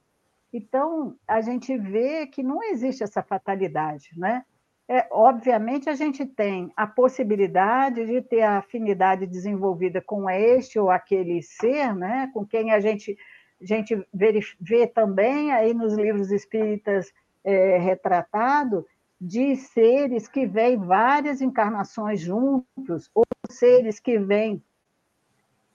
Então, 0.52 1.16
a 1.26 1.40
gente 1.40 1.78
vê 1.78 2.28
que 2.28 2.44
não 2.44 2.62
existe 2.62 3.02
essa 3.02 3.24
fatalidade, 3.24 4.10
né? 4.18 4.44
É, 4.90 5.08
obviamente, 5.10 5.90
a 5.90 5.96
gente 5.96 6.26
tem 6.26 6.70
a 6.76 6.86
possibilidade 6.86 8.06
de 8.06 8.22
ter 8.22 8.42
a 8.42 8.58
afinidade 8.58 9.26
desenvolvida 9.26 10.02
com 10.02 10.30
este 10.30 10.78
ou 10.78 10.92
aquele 10.92 11.42
ser, 11.42 11.96
né? 11.96 12.30
com 12.34 12.46
quem 12.46 12.72
a 12.72 12.82
gente, 12.82 13.18
a 13.64 13.66
gente 13.66 14.06
vê, 14.14 14.40
vê 14.60 14.88
também 14.88 15.52
aí 15.52 15.74
nos 15.74 15.94
livros 15.94 16.32
espíritas 16.32 17.14
é, 17.44 17.78
retratado, 17.78 18.86
de 19.20 19.56
seres 19.56 20.28
que 20.28 20.46
vêm 20.46 20.78
várias 20.78 21.42
encarnações 21.42 22.20
juntos, 22.20 23.10
ou 23.16 23.24
seres 23.50 24.00
que 24.00 24.20
vêm 24.20 24.62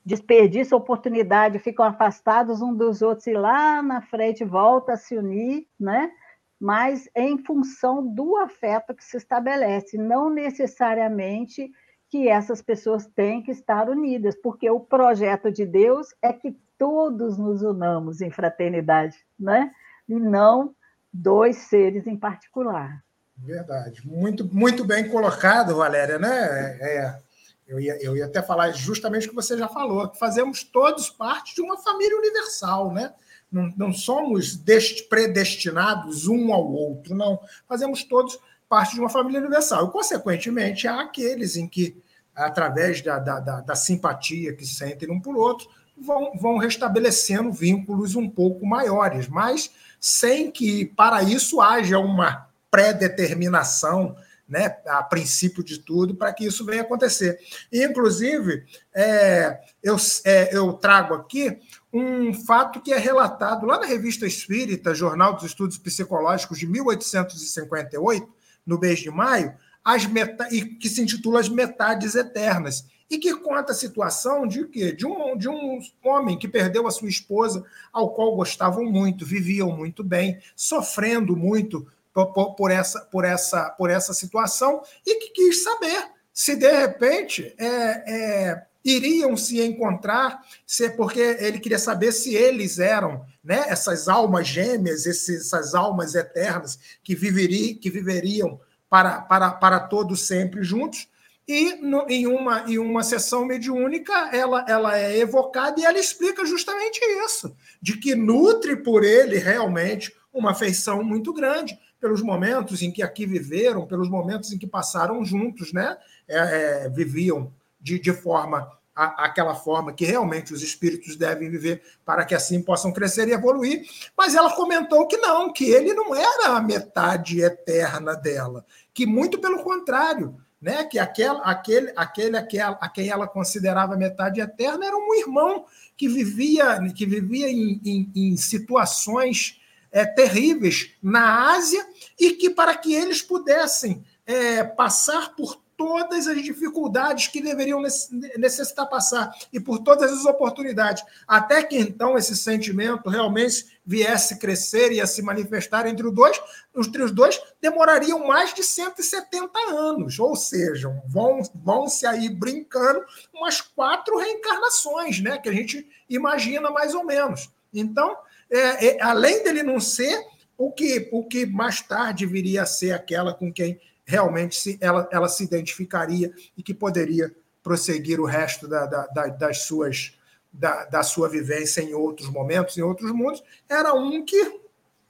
desperdiçam 0.04 0.78
oportunidade, 0.78 1.58
ficam 1.58 1.84
afastados 1.84 2.62
um 2.62 2.74
dos 2.74 3.02
outros 3.02 3.26
e 3.26 3.34
lá 3.34 3.82
na 3.82 4.00
frente 4.00 4.42
volta 4.42 4.92
a 4.94 4.96
se 4.96 5.16
unir, 5.16 5.66
né? 5.78 6.10
Mas 6.58 7.08
em 7.14 7.36
função 7.38 8.06
do 8.06 8.36
afeto 8.36 8.94
que 8.94 9.04
se 9.04 9.18
estabelece, 9.18 9.98
não 9.98 10.30
necessariamente 10.30 11.70
que 12.08 12.26
essas 12.26 12.62
pessoas 12.62 13.06
têm 13.06 13.42
que 13.42 13.50
estar 13.50 13.88
unidas, 13.90 14.34
porque 14.34 14.68
o 14.70 14.80
projeto 14.80 15.52
de 15.52 15.66
Deus 15.66 16.14
é 16.22 16.32
que 16.32 16.56
todos 16.78 17.36
nos 17.36 17.60
unamos 17.62 18.20
em 18.20 18.30
fraternidade, 18.30 19.16
né? 19.38 19.70
E 20.08 20.14
não 20.14 20.74
dois 21.12 21.56
seres 21.56 22.06
em 22.06 22.16
particular. 22.16 23.02
Verdade. 23.36 24.06
Muito, 24.06 24.44
muito 24.54 24.84
bem 24.84 25.08
colocado, 25.08 25.76
Valéria, 25.76 26.18
né? 26.18 26.78
É, 26.80 27.18
eu, 27.66 27.78
ia, 27.78 28.02
eu 28.02 28.16
ia 28.16 28.26
até 28.26 28.42
falar 28.42 28.70
justamente 28.72 29.26
o 29.26 29.30
que 29.30 29.36
você 29.36 29.56
já 29.56 29.68
falou, 29.68 30.08
que 30.08 30.18
fazemos 30.18 30.62
todos 30.62 31.10
parte 31.10 31.54
de 31.54 31.60
uma 31.60 31.76
família 31.78 32.16
universal, 32.16 32.92
né? 32.92 33.12
Não, 33.50 33.72
não 33.76 33.92
somos 33.92 34.60
predestinados 35.08 36.26
um 36.28 36.52
ao 36.52 36.70
outro, 36.70 37.14
não. 37.14 37.40
Fazemos 37.66 38.04
todos 38.04 38.38
parte 38.68 38.94
de 38.94 39.00
uma 39.00 39.08
família 39.08 39.40
universal. 39.40 39.86
E, 39.86 39.90
consequentemente, 39.90 40.86
há 40.86 41.00
aqueles 41.00 41.56
em 41.56 41.66
que, 41.66 41.96
através 42.34 43.00
da, 43.00 43.18
da, 43.18 43.40
da, 43.40 43.60
da 43.60 43.74
simpatia 43.74 44.54
que 44.54 44.66
sentem 44.66 45.10
um 45.10 45.20
por 45.20 45.36
outro, 45.36 45.68
vão, 46.00 46.32
vão 46.36 46.56
restabelecendo 46.58 47.52
vínculos 47.52 48.14
um 48.14 48.28
pouco 48.28 48.66
maiores, 48.66 49.28
mas 49.28 49.70
sem 50.00 50.50
que, 50.50 50.84
para 50.84 51.22
isso, 51.22 51.60
haja 51.60 51.98
uma 51.98 52.48
pré-determinação, 52.70 54.16
né, 54.48 54.76
a 54.86 55.02
princípio 55.02 55.62
de 55.62 55.78
tudo, 55.78 56.14
para 56.14 56.32
que 56.32 56.46
isso 56.46 56.64
venha 56.64 56.82
acontecer. 56.82 57.38
E, 57.70 57.84
inclusive, 57.84 58.64
é, 58.94 59.60
eu, 59.82 59.96
é, 60.24 60.56
eu 60.56 60.72
trago 60.72 61.14
aqui 61.14 61.58
um 61.92 62.32
fato 62.32 62.80
que 62.80 62.92
é 62.92 62.98
relatado 62.98 63.66
lá 63.66 63.78
na 63.78 63.86
Revista 63.86 64.26
Espírita, 64.26 64.94
Jornal 64.94 65.34
dos 65.34 65.44
Estudos 65.44 65.78
Psicológicos 65.78 66.58
de 66.58 66.66
1858, 66.66 68.28
no 68.64 68.78
mês 68.78 69.00
de 69.00 69.10
maio, 69.10 69.54
as 69.84 70.06
meta, 70.06 70.48
e 70.50 70.64
que 70.64 70.88
se 70.88 71.00
intitula 71.00 71.40
As 71.40 71.48
Metades 71.48 72.14
Eternas, 72.14 72.86
e 73.10 73.18
que 73.18 73.34
conta 73.36 73.72
a 73.72 73.74
situação 73.74 74.46
de 74.46 74.66
quê? 74.66 74.92
De 74.92 75.06
um, 75.06 75.36
de 75.36 75.48
um 75.48 75.80
homem 76.04 76.38
que 76.38 76.46
perdeu 76.46 76.86
a 76.86 76.90
sua 76.90 77.08
esposa, 77.08 77.64
ao 77.92 78.10
qual 78.10 78.36
gostavam 78.36 78.84
muito, 78.84 79.24
viviam 79.24 79.74
muito 79.74 80.04
bem, 80.04 80.38
sofrendo 80.54 81.36
muito 81.36 81.86
por, 82.12 82.54
por, 82.54 82.70
essa, 82.70 83.00
por, 83.00 83.24
essa, 83.24 83.70
por 83.70 83.90
essa 83.90 84.12
situação 84.12 84.82
e 85.06 85.14
que 85.16 85.30
quis 85.30 85.62
saber 85.62 86.10
se 86.32 86.54
de 86.54 86.70
repente 86.70 87.54
é, 87.58 87.66
é, 87.66 88.62
iriam 88.84 89.36
se 89.36 89.60
encontrar, 89.60 90.40
se, 90.66 90.90
porque 90.90 91.20
ele 91.40 91.58
queria 91.58 91.78
saber 91.78 92.12
se 92.12 92.34
eles 92.34 92.78
eram 92.78 93.24
né, 93.42 93.64
essas 93.68 94.08
almas 94.08 94.46
gêmeas, 94.46 95.06
esses, 95.06 95.46
essas 95.46 95.74
almas 95.74 96.14
eternas 96.14 96.78
que, 97.02 97.14
viveri, 97.14 97.74
que 97.74 97.90
viveriam 97.90 98.60
para, 98.88 99.20
para, 99.20 99.50
para 99.50 99.80
todos 99.80 100.26
sempre 100.26 100.62
juntos. 100.62 101.08
E 101.48 101.76
no, 101.76 102.04
em, 102.10 102.26
uma, 102.26 102.64
em 102.68 102.78
uma 102.78 103.02
sessão 103.02 103.46
mediúnica, 103.46 104.12
ela, 104.34 104.66
ela 104.68 104.98
é 104.98 105.16
evocada 105.18 105.80
e 105.80 105.84
ela 105.84 105.98
explica 105.98 106.44
justamente 106.44 107.00
isso: 107.24 107.56
de 107.80 107.96
que 107.96 108.14
nutre 108.14 108.76
por 108.76 109.02
ele 109.02 109.38
realmente 109.38 110.14
uma 110.30 110.50
afeição 110.50 111.02
muito 111.02 111.32
grande 111.32 111.78
pelos 111.98 112.22
momentos 112.22 112.82
em 112.82 112.92
que 112.92 113.02
aqui 113.02 113.24
viveram, 113.24 113.86
pelos 113.86 114.10
momentos 114.10 114.52
em 114.52 114.58
que 114.58 114.66
passaram 114.66 115.24
juntos, 115.24 115.72
né? 115.72 115.96
É, 116.28 116.84
é, 116.84 116.88
viviam 116.90 117.50
de, 117.80 117.98
de 117.98 118.12
forma 118.12 118.70
aquela 118.94 119.54
forma 119.54 119.92
que 119.92 120.04
realmente 120.04 120.52
os 120.52 120.60
espíritos 120.60 121.14
devem 121.14 121.48
viver 121.48 121.80
para 122.04 122.24
que 122.24 122.34
assim 122.34 122.60
possam 122.60 122.92
crescer 122.92 123.28
e 123.28 123.32
evoluir. 123.32 123.86
Mas 124.16 124.34
ela 124.34 124.54
comentou 124.56 125.06
que 125.06 125.16
não, 125.16 125.52
que 125.52 125.70
ele 125.70 125.94
não 125.94 126.12
era 126.14 126.56
a 126.56 126.60
metade 126.60 127.40
eterna 127.40 128.14
dela, 128.14 128.66
que 128.92 129.06
muito 129.06 129.38
pelo 129.38 129.62
contrário, 129.62 130.36
né? 130.60 130.84
Que 130.84 130.98
aquele, 130.98 131.40
aquele, 131.42 131.92
aquele, 131.96 132.36
aquela, 132.36 132.78
a 132.80 132.88
quem 132.88 133.08
ela 133.08 133.26
considerava 133.26 133.96
metade 133.96 134.40
eterna 134.40 134.86
era 134.86 134.96
um 134.96 135.14
irmão 135.14 135.64
que 135.96 136.08
vivia, 136.08 136.80
que 136.94 137.06
vivia 137.06 137.48
em, 137.48 137.80
em, 137.84 138.10
em 138.14 138.36
situações 138.36 139.60
é, 139.90 140.04
terríveis 140.04 140.90
na 141.02 141.52
Ásia 141.52 141.86
e 142.18 142.32
que 142.32 142.50
para 142.50 142.76
que 142.76 142.92
eles 142.92 143.22
pudessem 143.22 144.04
é, 144.26 144.62
passar 144.62 145.34
por 145.34 145.60
todas 145.78 146.26
as 146.26 146.42
dificuldades 146.42 147.28
que 147.28 147.40
deveriam 147.40 147.80
necessitar 147.80 148.86
passar 148.88 149.32
e 149.52 149.60
por 149.60 149.78
todas 149.78 150.12
as 150.12 150.24
oportunidades, 150.24 151.04
até 151.26 151.62
que 151.62 151.78
então 151.78 152.18
esse 152.18 152.36
sentimento 152.36 153.08
realmente 153.08 153.77
viesse 153.88 154.38
crescer 154.38 154.92
e 154.92 155.00
a 155.00 155.06
se 155.06 155.22
manifestar 155.22 155.86
entre 155.86 156.06
os 156.06 156.14
dois, 156.14 156.38
entre 156.76 157.02
os 157.02 157.10
dois 157.10 157.40
demorariam 157.58 158.26
mais 158.26 158.52
de 158.52 158.62
170 158.62 159.58
anos, 159.70 160.18
ou 160.18 160.36
seja, 160.36 160.94
vão, 161.06 161.40
vão 161.54 161.88
se 161.88 162.04
aí 162.04 162.28
brincando 162.28 163.02
umas 163.32 163.62
quatro 163.62 164.18
reencarnações, 164.18 165.22
né, 165.22 165.38
que 165.38 165.48
a 165.48 165.52
gente 165.54 165.88
imagina 166.06 166.70
mais 166.70 166.94
ou 166.94 167.02
menos. 167.02 167.50
Então, 167.72 168.14
é, 168.50 168.88
é, 168.88 169.02
além 169.02 169.42
dele 169.42 169.62
não 169.62 169.80
ser 169.80 170.22
o 170.58 170.70
que, 170.70 171.08
o 171.10 171.24
que 171.24 171.46
mais 171.46 171.80
tarde 171.80 172.26
viria 172.26 172.64
a 172.64 172.66
ser 172.66 172.92
aquela 172.92 173.32
com 173.32 173.50
quem 173.50 173.80
realmente 174.04 174.54
se, 174.54 174.76
ela, 174.82 175.08
ela 175.10 175.30
se 175.30 175.44
identificaria 175.44 176.30
e 176.54 176.62
que 176.62 176.74
poderia 176.74 177.34
prosseguir 177.62 178.20
o 178.20 178.26
resto 178.26 178.68
da, 178.68 178.84
da, 178.84 179.06
da, 179.06 179.26
das 179.28 179.62
suas 179.62 180.17
da, 180.52 180.84
da 180.84 181.02
sua 181.02 181.28
vivência 181.28 181.80
em 181.80 181.94
outros 181.94 182.28
momentos, 182.28 182.76
em 182.76 182.82
outros 182.82 183.10
mundos, 183.12 183.42
era 183.68 183.92
um 183.94 184.24
que 184.24 184.60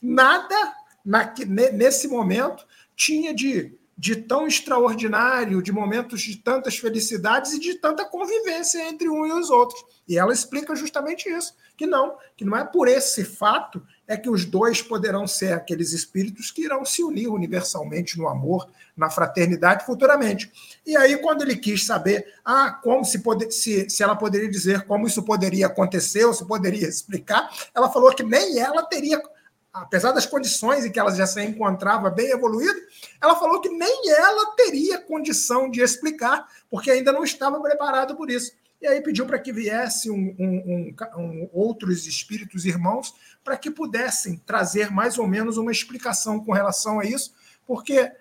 nada 0.01 0.75
na, 1.05 1.33
nesse 1.73 2.09
momento 2.09 2.67
tinha 2.95 3.35
de, 3.35 3.77
de 3.97 4.17
tão 4.17 4.47
extraordinário, 4.47 5.63
de 5.63 5.73
momentos 5.73 6.21
de 6.21 6.37
tantas 6.37 6.77
felicidades 6.77 7.53
e 7.53 7.61
de 7.61 7.75
tanta 7.75 8.05
convivência 8.05 8.87
entre 8.89 9.09
um 9.09 9.27
e 9.27 9.33
os 9.33 9.51
outros. 9.51 9.83
E 10.07 10.19
ela 10.19 10.33
explica 10.33 10.75
justamente 10.77 11.29
isso 11.29 11.55
que 11.77 11.87
não, 11.87 12.17
que 12.37 12.45
não 12.45 12.57
é 12.57 12.65
por 12.65 12.89
esse 12.89 13.25
fato 13.25 13.83
é 14.09 14.17
que 14.17 14.31
os 14.31 14.47
dois 14.47 14.81
poderão 14.81 15.27
ser 15.27 15.53
aqueles 15.53 15.93
espíritos 15.93 16.51
que 16.51 16.65
irão 16.65 16.83
se 16.83 17.05
unir 17.05 17.29
universalmente 17.29 18.17
no 18.17 18.27
amor, 18.27 18.67
na 18.97 19.11
fraternidade 19.11 19.85
futuramente. 19.85 20.51
E 20.85 20.97
aí, 20.97 21.19
quando 21.19 21.43
ele 21.43 21.55
quis 21.55 21.85
saber 21.85 22.35
ah, 22.43 22.71
como 22.83 23.05
se, 23.05 23.19
pode, 23.19 23.53
se, 23.53 23.89
se 23.91 24.03
ela 24.03 24.17
poderia 24.17 24.51
dizer 24.51 24.87
como 24.87 25.07
isso 25.07 25.23
poderia 25.23 25.67
acontecer, 25.67 26.25
ou 26.25 26.33
se 26.33 26.45
poderia 26.47 26.89
explicar, 26.89 27.51
ela 27.75 27.91
falou 27.91 28.15
que 28.15 28.23
nem 28.23 28.59
ela 28.59 28.83
teria, 28.83 29.23
apesar 29.71 30.13
das 30.13 30.25
condições 30.25 30.87
em 30.87 30.91
que 30.91 30.99
ela 30.99 31.15
já 31.15 31.27
se 31.27 31.45
encontrava 31.45 32.09
bem 32.09 32.31
evoluída, 32.31 32.81
ela 33.23 33.37
falou 33.37 33.61
que 33.61 33.69
nem 33.69 34.11
ela 34.11 34.57
teria 34.57 34.99
condição 34.99 35.71
de 35.71 35.83
explicar, 35.83 36.49
porque 36.71 36.91
ainda 36.91 37.13
não 37.13 37.23
estava 37.23 37.61
preparada 37.61 38.17
por 38.17 38.31
isso. 38.31 38.53
E 38.81 38.87
aí 38.87 39.01
pediu 39.01 39.27
para 39.27 39.39
que 39.39 39.53
viesse 39.53 40.11
um, 40.11 40.37
um, 40.39 40.95
um, 41.17 41.51
outros 41.53 42.07
espíritos 42.07 42.65
irmãos 42.65 43.13
para 43.43 43.57
que 43.57 43.71
pudessem 43.71 44.37
trazer 44.47 44.91
mais 44.91 45.19
ou 45.19 45.27
menos 45.27 45.57
uma 45.57 45.73
explicação 45.73 46.45
com 46.45 46.53
relação 46.53 47.01
a 47.01 47.05
isso, 47.05 47.35
porque 47.67 48.13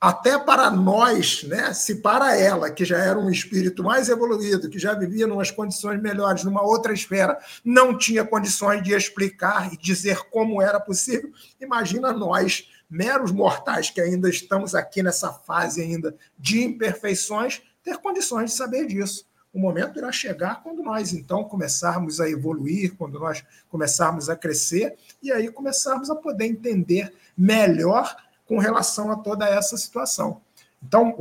até 0.00 0.38
para 0.38 0.70
nós, 0.70 1.42
né, 1.42 1.72
se 1.72 1.96
para 1.96 2.36
ela, 2.36 2.70
que 2.70 2.84
já 2.84 2.98
era 2.98 3.18
um 3.18 3.30
espírito 3.30 3.82
mais 3.82 4.08
evoluído, 4.08 4.70
que 4.70 4.78
já 4.78 4.94
vivia 4.94 5.26
em 5.26 5.30
umas 5.30 5.50
condições 5.50 6.00
melhores, 6.00 6.44
numa 6.44 6.62
outra 6.62 6.92
esfera, 6.92 7.36
não 7.64 7.98
tinha 7.98 8.24
condições 8.24 8.82
de 8.82 8.92
explicar 8.92 9.72
e 9.72 9.76
dizer 9.76 10.18
como 10.30 10.62
era 10.62 10.78
possível, 10.78 11.32
imagina 11.60 12.12
nós, 12.12 12.68
meros 12.88 13.32
mortais 13.32 13.90
que 13.90 14.00
ainda 14.00 14.30
estamos 14.30 14.74
aqui 14.74 15.02
nessa 15.02 15.32
fase 15.32 15.82
ainda 15.82 16.16
de 16.38 16.62
imperfeições, 16.62 17.60
ter 17.82 17.98
condições 17.98 18.50
de 18.50 18.56
saber 18.56 18.86
disso. 18.86 19.27
O 19.58 19.60
momento 19.60 19.98
irá 19.98 20.12
chegar 20.12 20.62
quando 20.62 20.84
nós, 20.84 21.12
então, 21.12 21.42
começarmos 21.42 22.20
a 22.20 22.30
evoluir, 22.30 22.94
quando 22.94 23.18
nós 23.18 23.44
começarmos 23.68 24.30
a 24.30 24.36
crescer, 24.36 24.96
e 25.20 25.32
aí 25.32 25.50
começarmos 25.50 26.08
a 26.10 26.14
poder 26.14 26.44
entender 26.44 27.12
melhor 27.36 28.16
com 28.46 28.58
relação 28.58 29.10
a 29.10 29.16
toda 29.16 29.48
essa 29.48 29.76
situação. 29.76 30.40
Então, 30.80 31.12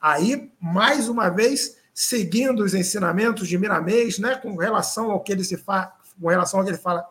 aí, 0.00 0.48
mais 0.60 1.08
uma 1.08 1.28
vez, 1.28 1.76
seguindo 1.92 2.62
os 2.62 2.72
ensinamentos 2.72 3.48
de 3.48 3.58
Miramês, 3.58 4.20
né, 4.20 4.36
com 4.36 4.54
relação 4.54 5.10
ao 5.10 5.18
que 5.18 5.32
ele 5.32 5.42
se 5.42 5.56
faz, 5.56 5.88
com 6.22 6.28
relação 6.28 6.60
ao 6.60 6.64
que 6.64 6.70
ele 6.70 6.78
fala 6.78 7.04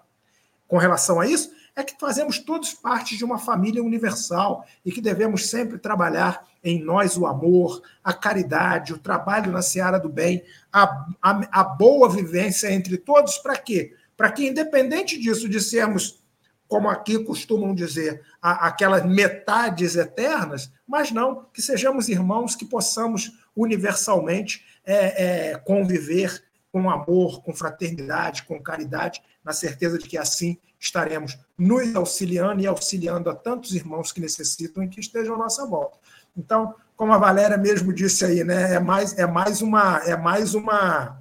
com 0.67 0.77
relação 0.77 1.19
a 1.19 1.27
isso, 1.27 1.51
é 1.75 1.83
que 1.83 1.95
fazemos 1.99 2.39
todos 2.39 2.73
parte 2.73 3.17
de 3.17 3.25
uma 3.25 3.37
família 3.37 3.83
universal 3.83 4.65
e 4.83 4.91
que 4.91 5.01
devemos 5.01 5.49
sempre 5.49 5.77
trabalhar 5.77 6.47
em 6.63 6.81
nós 6.81 7.17
o 7.17 7.25
amor, 7.25 7.81
a 8.03 8.13
caridade, 8.13 8.93
o 8.93 8.97
trabalho 8.97 9.51
na 9.51 9.61
seara 9.61 9.99
do 9.99 10.09
bem, 10.09 10.41
a, 10.71 11.05
a, 11.21 11.59
a 11.59 11.63
boa 11.63 12.09
vivência 12.09 12.71
entre 12.71 12.97
todos, 12.97 13.37
para 13.37 13.57
quê? 13.57 13.93
Para 14.15 14.31
que, 14.31 14.47
independente 14.47 15.19
disso, 15.19 15.49
de 15.49 15.59
sermos 15.59 16.23
como 16.67 16.89
aqui 16.89 17.19
costumam 17.23 17.75
dizer, 17.75 18.23
aquelas 18.41 19.05
metades 19.05 19.95
eternas, 19.95 20.71
mas 20.87 21.11
não, 21.11 21.45
que 21.53 21.61
sejamos 21.61 22.09
irmãos, 22.09 22.55
que 22.55 22.65
possamos 22.65 23.31
universalmente 23.55 24.65
é, 24.83 25.51
é, 25.51 25.57
conviver 25.57 26.43
com 26.75 26.89
amor, 26.89 27.41
com 27.41 27.53
fraternidade, 27.53 28.43
com 28.43 28.61
caridade, 28.61 29.23
na 29.45 29.53
certeza 29.53 29.97
de 29.97 30.09
que 30.09 30.17
assim 30.17 30.57
estaremos 30.77 31.39
nos 31.57 31.95
auxiliando 31.95 32.61
e 32.61 32.67
auxiliando 32.67 33.29
a 33.29 33.33
tantos 33.33 33.73
irmãos 33.73 34.11
que 34.11 34.19
necessitam 34.19 34.83
e 34.83 34.89
que 34.89 34.99
estejam 34.99 35.35
à 35.35 35.37
nossa 35.37 35.65
volta. 35.65 35.97
Então, 36.35 36.75
como 36.97 37.13
a 37.13 37.17
Valéria 37.17 37.55
mesmo 37.55 37.93
disse 37.93 38.25
aí, 38.25 38.43
né, 38.43 38.73
é 38.73 38.79
mais 38.81 39.17
é 39.17 39.25
mais 39.25 39.61
uma 39.61 39.99
é 39.99 40.17
mais 40.17 40.53
uma 40.53 41.17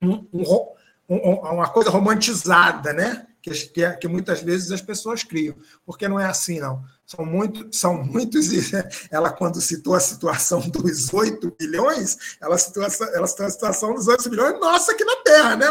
um, 0.00 0.26
um, 0.32 1.34
uma 1.34 1.68
coisa 1.68 1.90
romantizada, 1.90 2.94
né? 2.94 3.26
Que, 3.42 3.50
que, 3.50 3.90
que, 3.96 4.08
muitas 4.08 4.42
vezes 4.42 4.70
as 4.70 4.82
pessoas 4.82 5.24
criam, 5.24 5.56
porque 5.86 6.06
não 6.06 6.20
é 6.20 6.26
assim, 6.26 6.60
não. 6.60 6.84
São, 7.06 7.24
muito, 7.24 7.74
são 7.74 8.04
muitos. 8.04 8.48
Ela, 9.10 9.32
quando 9.32 9.60
citou 9.60 9.94
a 9.94 10.00
situação 10.00 10.60
dos 10.60 11.12
8 11.12 11.56
bilhões, 11.58 12.36
ela 12.40 12.56
citou, 12.58 12.82
ela 12.82 13.26
citou 13.26 13.46
a 13.46 13.50
situação 13.50 13.94
dos 13.94 14.06
8 14.06 14.28
bilhões, 14.28 14.60
nossa, 14.60 14.92
aqui 14.92 15.04
na 15.04 15.16
Terra, 15.16 15.56
né? 15.56 15.66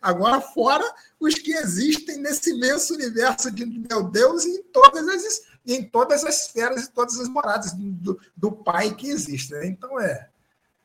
Agora, 0.00 0.40
fora 0.40 0.84
os 1.20 1.34
que 1.34 1.52
existem 1.52 2.18
nesse 2.18 2.50
imenso 2.50 2.94
universo 2.94 3.50
de 3.50 3.64
meu 3.64 4.02
Deus 4.02 4.44
em 4.44 4.62
todas 4.64 5.06
as, 5.06 5.42
em 5.66 5.84
todas 5.84 6.24
as 6.24 6.46
esferas 6.46 6.84
e 6.84 6.90
todas 6.90 7.20
as 7.20 7.28
moradas 7.28 7.72
do, 7.74 8.18
do 8.36 8.50
Pai 8.50 8.92
que 8.94 9.08
existe. 9.08 9.52
Né? 9.52 9.66
Então, 9.66 10.00
é. 10.00 10.28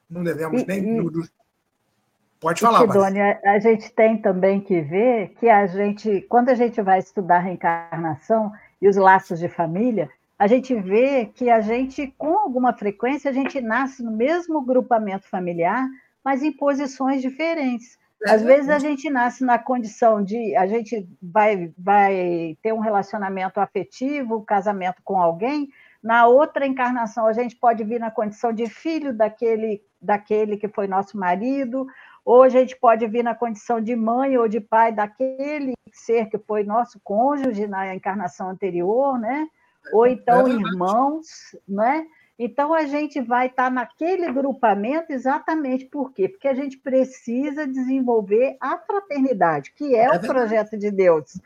Não 0.10 0.24
devemos 0.24 0.66
nem. 0.66 0.98
E, 0.98 1.30
Pode 2.40 2.62
falar, 2.62 2.82
Sidônia, 2.82 3.40
a 3.44 3.60
gente 3.60 3.92
tem 3.92 4.18
também 4.18 4.60
que 4.60 4.82
ver 4.82 5.30
que 5.40 5.50
a 5.50 5.66
gente, 5.66 6.22
quando 6.30 6.50
a 6.50 6.56
gente 6.56 6.82
vai 6.82 7.00
estudar 7.00 7.40
reencarnação 7.40 8.52
e 8.82 8.88
os 8.88 8.96
laços 8.96 9.40
de 9.40 9.50
família, 9.50 10.10
a 10.38 10.46
gente 10.46 10.76
vê 10.76 11.26
que 11.26 11.50
a 11.50 11.62
gente, 11.62 12.14
com 12.16 12.38
alguma 12.38 12.72
frequência, 12.74 13.32
a 13.32 13.34
gente 13.34 13.60
nasce 13.60 14.04
no 14.04 14.12
mesmo 14.12 14.62
grupamento 14.62 15.28
familiar, 15.28 15.88
mas 16.24 16.44
em 16.44 16.52
posições 16.52 17.22
diferentes. 17.24 17.98
Às 18.26 18.42
vezes 18.42 18.70
a 18.70 18.80
gente 18.80 19.10
nasce 19.10 19.44
na 19.44 19.58
condição 19.58 20.24
de 20.24 20.56
a 20.56 20.68
gente 20.68 21.08
vai, 21.22 21.72
vai 21.78 22.58
ter 22.62 22.74
um 22.74 22.80
relacionamento 22.80 23.60
afetivo, 23.60 24.44
casamento 24.44 25.02
com 25.04 25.20
alguém. 25.20 25.70
Na 26.04 26.28
outra 26.28 26.66
encarnação, 26.66 27.26
a 27.26 27.34
gente 27.34 27.56
pode 27.56 27.84
vir 27.84 28.00
na 28.00 28.12
condição 28.12 28.54
de 28.54 28.68
filho 28.68 29.14
daquele, 29.14 29.82
daquele 30.02 30.58
que 30.58 30.68
foi 30.68 30.88
nosso 30.88 31.18
marido, 31.18 31.88
ou 32.28 32.44
a 32.44 32.50
gente 32.50 32.76
pode 32.76 33.08
vir 33.08 33.24
na 33.24 33.34
condição 33.34 33.80
de 33.80 33.96
mãe 33.96 34.38
ou 34.38 34.50
de 34.50 34.60
pai 34.60 34.92
daquele 34.92 35.76
ser 35.94 36.26
que 36.26 36.38
foi 36.38 36.62
nosso 36.62 37.00
cônjuge 37.02 37.66
na 37.68 37.96
encarnação 37.96 38.50
anterior, 38.50 39.18
né? 39.18 39.48
Ou 39.94 40.06
então 40.06 40.46
irmãos, 40.46 41.56
né? 41.66 42.06
Então, 42.38 42.74
a 42.74 42.84
gente 42.84 43.22
vai 43.22 43.48
estar 43.48 43.72
naquele 43.72 44.30
grupamento 44.30 45.14
exatamente 45.14 45.86
por 45.86 46.12
quê? 46.12 46.28
Porque 46.28 46.50
a 46.50 46.54
gente 46.54 46.78
precisa 46.78 47.66
desenvolver 47.66 48.58
a 48.60 48.78
fraternidade, 48.78 49.72
que 49.72 49.96
é, 49.96 50.04
é 50.04 50.12
o 50.12 50.20
projeto 50.20 50.78
de 50.78 50.92
Deus. 50.92 51.40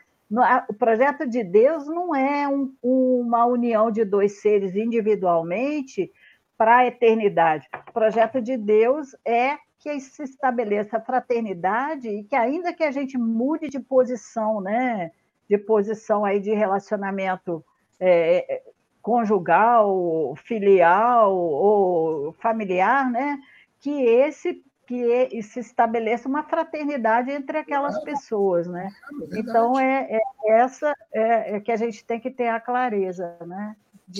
O 0.68 0.74
projeto 0.74 1.28
de 1.28 1.44
Deus 1.44 1.86
não 1.86 2.12
é 2.12 2.48
um, 2.48 2.74
uma 2.82 3.46
união 3.46 3.88
de 3.88 4.04
dois 4.04 4.40
seres 4.40 4.74
individualmente 4.74 6.10
para 6.58 6.78
a 6.78 6.86
eternidade. 6.86 7.68
O 7.88 7.92
projeto 7.92 8.42
de 8.42 8.56
Deus 8.56 9.14
é 9.24 9.58
que 9.82 9.98
se 10.00 10.22
estabeleça 10.22 10.98
a 10.98 11.00
fraternidade 11.00 12.08
e 12.08 12.22
que, 12.22 12.36
ainda 12.36 12.72
que 12.72 12.84
a 12.84 12.92
gente 12.92 13.18
mude 13.18 13.68
de 13.68 13.80
posição, 13.80 14.60
né? 14.60 15.10
De 15.50 15.58
posição 15.58 16.24
aí 16.24 16.38
de 16.38 16.54
relacionamento 16.54 17.64
é, 17.98 18.62
conjugal, 19.02 20.34
filial 20.36 21.36
ou 21.36 22.32
familiar, 22.34 23.10
né? 23.10 23.38
Que 23.80 23.90
esse 23.90 24.62
que 24.86 25.42
se 25.42 25.60
estabeleça 25.60 26.28
uma 26.28 26.42
fraternidade 26.42 27.30
entre 27.30 27.58
aquelas 27.58 27.98
pessoas, 28.04 28.68
né? 28.68 28.88
É 29.32 29.38
então 29.38 29.78
é, 29.78 30.08
é 30.12 30.20
essa 30.60 30.94
é, 31.12 31.56
é, 31.56 31.60
que 31.60 31.72
a 31.72 31.76
gente 31.76 32.04
tem 32.04 32.20
que 32.20 32.30
ter 32.30 32.48
a 32.48 32.60
clareza, 32.60 33.36
né? 33.46 33.74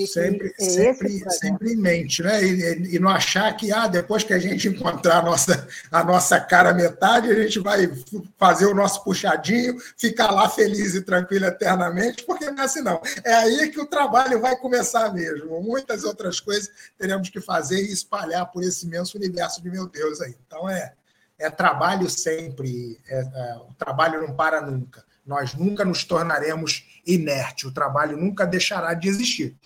Sempre, 0.07 0.55
sempre, 0.59 1.24
sempre 1.30 1.72
em 1.72 1.76
mente, 1.76 2.22
né? 2.22 2.43
E, 2.43 2.97
e, 2.97 2.99
não 2.99 3.11
achar 3.11 3.55
que 3.57 3.72
ah, 3.72 3.86
depois 3.86 4.24
que 4.24 4.32
a 4.32 4.38
gente 4.38 4.68
encontrar 4.68 5.18
a 5.18 5.22
nossa, 5.22 5.68
a 5.90 6.05
nossa 6.05 6.40
cara 6.40 6.72
metade, 6.72 7.30
a 7.30 7.43
gente 7.43 7.59
vai 7.59 7.90
fazer 8.38 8.66
o 8.66 8.74
nosso 8.74 9.05
puxadinho, 9.05 9.76
ficar 9.97 10.30
lá 10.30 10.49
feliz 10.49 10.95
e 10.95 11.03
tranquilo 11.03 11.47
eternamente, 11.47 12.24
porque 12.24 12.51
não 12.51 12.62
é 12.62 12.66
assim, 12.66 12.80
não. 12.80 13.01
É 13.24 13.34
aí 13.34 13.70
que 13.70 13.80
o 13.80 13.86
trabalho 13.86 14.40
vai 14.40 14.57
começar 14.57 15.12
mesmo. 15.12 15.62
Muitas 15.62 16.05
outras 16.05 16.40
coisas 16.40 16.70
teremos 16.99 17.28
que 17.28 17.40
fazer 17.40 17.80
e 17.82 17.93
espalhar 17.93 18.47
por 18.51 18.62
esse 18.62 18.86
imenso 18.86 19.16
universo 19.16 19.62
de 19.62 19.70
meu 19.70 19.86
Deus 19.86 20.20
aí. 20.20 20.34
Então 20.47 20.68
é, 20.68 20.93
é 21.38 21.51
trabalho 21.51 22.09
sempre, 22.09 22.99
é, 23.09 23.20
é, 23.20 23.57
o 23.68 23.74
trabalho 23.74 24.20
não 24.20 24.34
para 24.34 24.61
nunca. 24.61 25.05
Nós 25.24 25.55
nunca 25.55 25.84
nos 25.84 26.05
tornaremos 26.05 26.84
inerte, 27.07 27.66
o 27.66 27.72
trabalho 27.72 28.16
nunca 28.16 28.45
deixará 28.45 28.93
de 28.95 29.09
existir. 29.09 29.57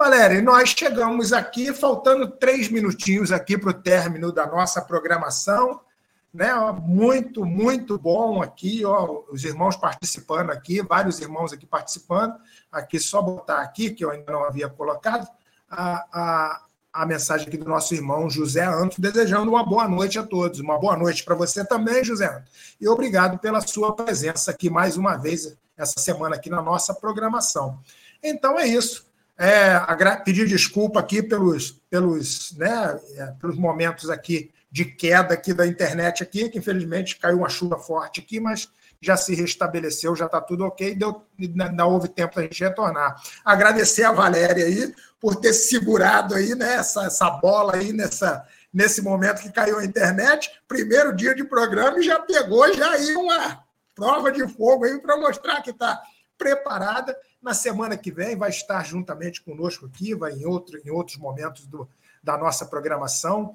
Valéria, 0.00 0.40
nós 0.40 0.68
chegamos 0.68 1.32
aqui, 1.32 1.72
faltando 1.74 2.30
três 2.30 2.68
minutinhos 2.68 3.32
aqui 3.32 3.58
para 3.58 3.70
o 3.70 3.74
término 3.74 4.30
da 4.30 4.46
nossa 4.46 4.80
programação. 4.80 5.80
Né? 6.32 6.54
Muito, 6.80 7.44
muito 7.44 7.98
bom 7.98 8.40
aqui, 8.40 8.84
ó, 8.84 9.22
os 9.28 9.42
irmãos 9.42 9.74
participando 9.74 10.50
aqui, 10.50 10.80
vários 10.82 11.18
irmãos 11.18 11.52
aqui 11.52 11.66
participando. 11.66 12.36
Aqui, 12.70 13.00
só 13.00 13.20
botar 13.20 13.60
aqui, 13.60 13.90
que 13.90 14.04
eu 14.04 14.12
ainda 14.12 14.30
não 14.30 14.44
havia 14.44 14.68
colocado, 14.68 15.26
a, 15.68 16.04
a, 16.12 16.62
a 16.92 17.04
mensagem 17.04 17.48
aqui 17.48 17.56
do 17.56 17.68
nosso 17.68 17.92
irmão 17.92 18.30
José 18.30 18.64
Anto, 18.64 19.00
desejando 19.00 19.50
uma 19.50 19.66
boa 19.66 19.88
noite 19.88 20.16
a 20.16 20.22
todos. 20.22 20.60
Uma 20.60 20.78
boa 20.78 20.96
noite 20.96 21.24
para 21.24 21.34
você 21.34 21.64
também, 21.64 22.04
José 22.04 22.26
Anto. 22.26 22.48
E 22.80 22.86
obrigado 22.86 23.36
pela 23.40 23.60
sua 23.60 23.96
presença 23.96 24.52
aqui 24.52 24.70
mais 24.70 24.96
uma 24.96 25.16
vez, 25.16 25.58
essa 25.76 25.98
semana 25.98 26.36
aqui 26.36 26.48
na 26.48 26.62
nossa 26.62 26.94
programação. 26.94 27.80
Então 28.22 28.56
é 28.56 28.64
isso. 28.64 29.07
É, 29.38 29.78
pedir 30.24 30.48
desculpa 30.48 30.98
aqui 30.98 31.22
pelos, 31.22 31.70
pelos, 31.88 32.52
né, 32.56 32.98
é, 33.16 33.26
pelos 33.40 33.56
momentos 33.56 34.10
aqui 34.10 34.50
de 34.70 34.84
queda 34.84 35.34
aqui 35.34 35.54
da 35.54 35.66
internet 35.66 36.22
aqui, 36.22 36.48
que 36.48 36.58
infelizmente 36.58 37.18
caiu 37.18 37.38
uma 37.38 37.48
chuva 37.48 37.78
forte 37.78 38.20
aqui, 38.20 38.40
mas 38.40 38.68
já 39.00 39.16
se 39.16 39.34
restabeleceu, 39.34 40.16
já 40.16 40.26
está 40.26 40.40
tudo 40.40 40.64
ok, 40.64 40.94
deu, 40.94 41.24
não 41.72 41.92
houve 41.92 42.08
tempo 42.08 42.34
da 42.34 42.42
gente 42.42 42.62
retornar. 42.62 43.16
Agradecer 43.44 44.02
a 44.02 44.12
Valéria 44.12 44.66
aí 44.66 44.92
por 45.20 45.36
ter 45.36 45.52
segurado 45.52 46.34
aí 46.34 46.54
né, 46.54 46.74
essa, 46.74 47.04
essa 47.04 47.30
bola 47.30 47.76
aí 47.76 47.92
nessa, 47.92 48.44
nesse 48.72 49.00
momento 49.00 49.40
que 49.40 49.52
caiu 49.52 49.78
a 49.78 49.84
internet. 49.84 50.50
Primeiro 50.66 51.14
dia 51.14 51.34
de 51.34 51.44
programa 51.44 52.00
e 52.00 52.02
já 52.02 52.18
pegou 52.18 52.74
já 52.74 52.90
aí 52.90 53.14
uma 53.14 53.62
prova 53.94 54.32
de 54.32 54.46
fogo 54.48 54.84
aí 54.84 54.98
para 55.00 55.16
mostrar 55.16 55.62
que 55.62 55.70
está 55.70 56.00
preparada 56.38 57.18
na 57.42 57.52
semana 57.52 57.96
que 57.96 58.10
vem 58.10 58.36
vai 58.36 58.50
estar 58.50 58.84
juntamente 58.86 59.42
conosco 59.42 59.86
aqui, 59.86 60.14
vai 60.14 60.32
em, 60.32 60.46
outro, 60.46 60.80
em 60.84 60.90
outros 60.90 61.18
momentos 61.18 61.66
do, 61.66 61.88
da 62.22 62.38
nossa 62.38 62.64
programação. 62.64 63.54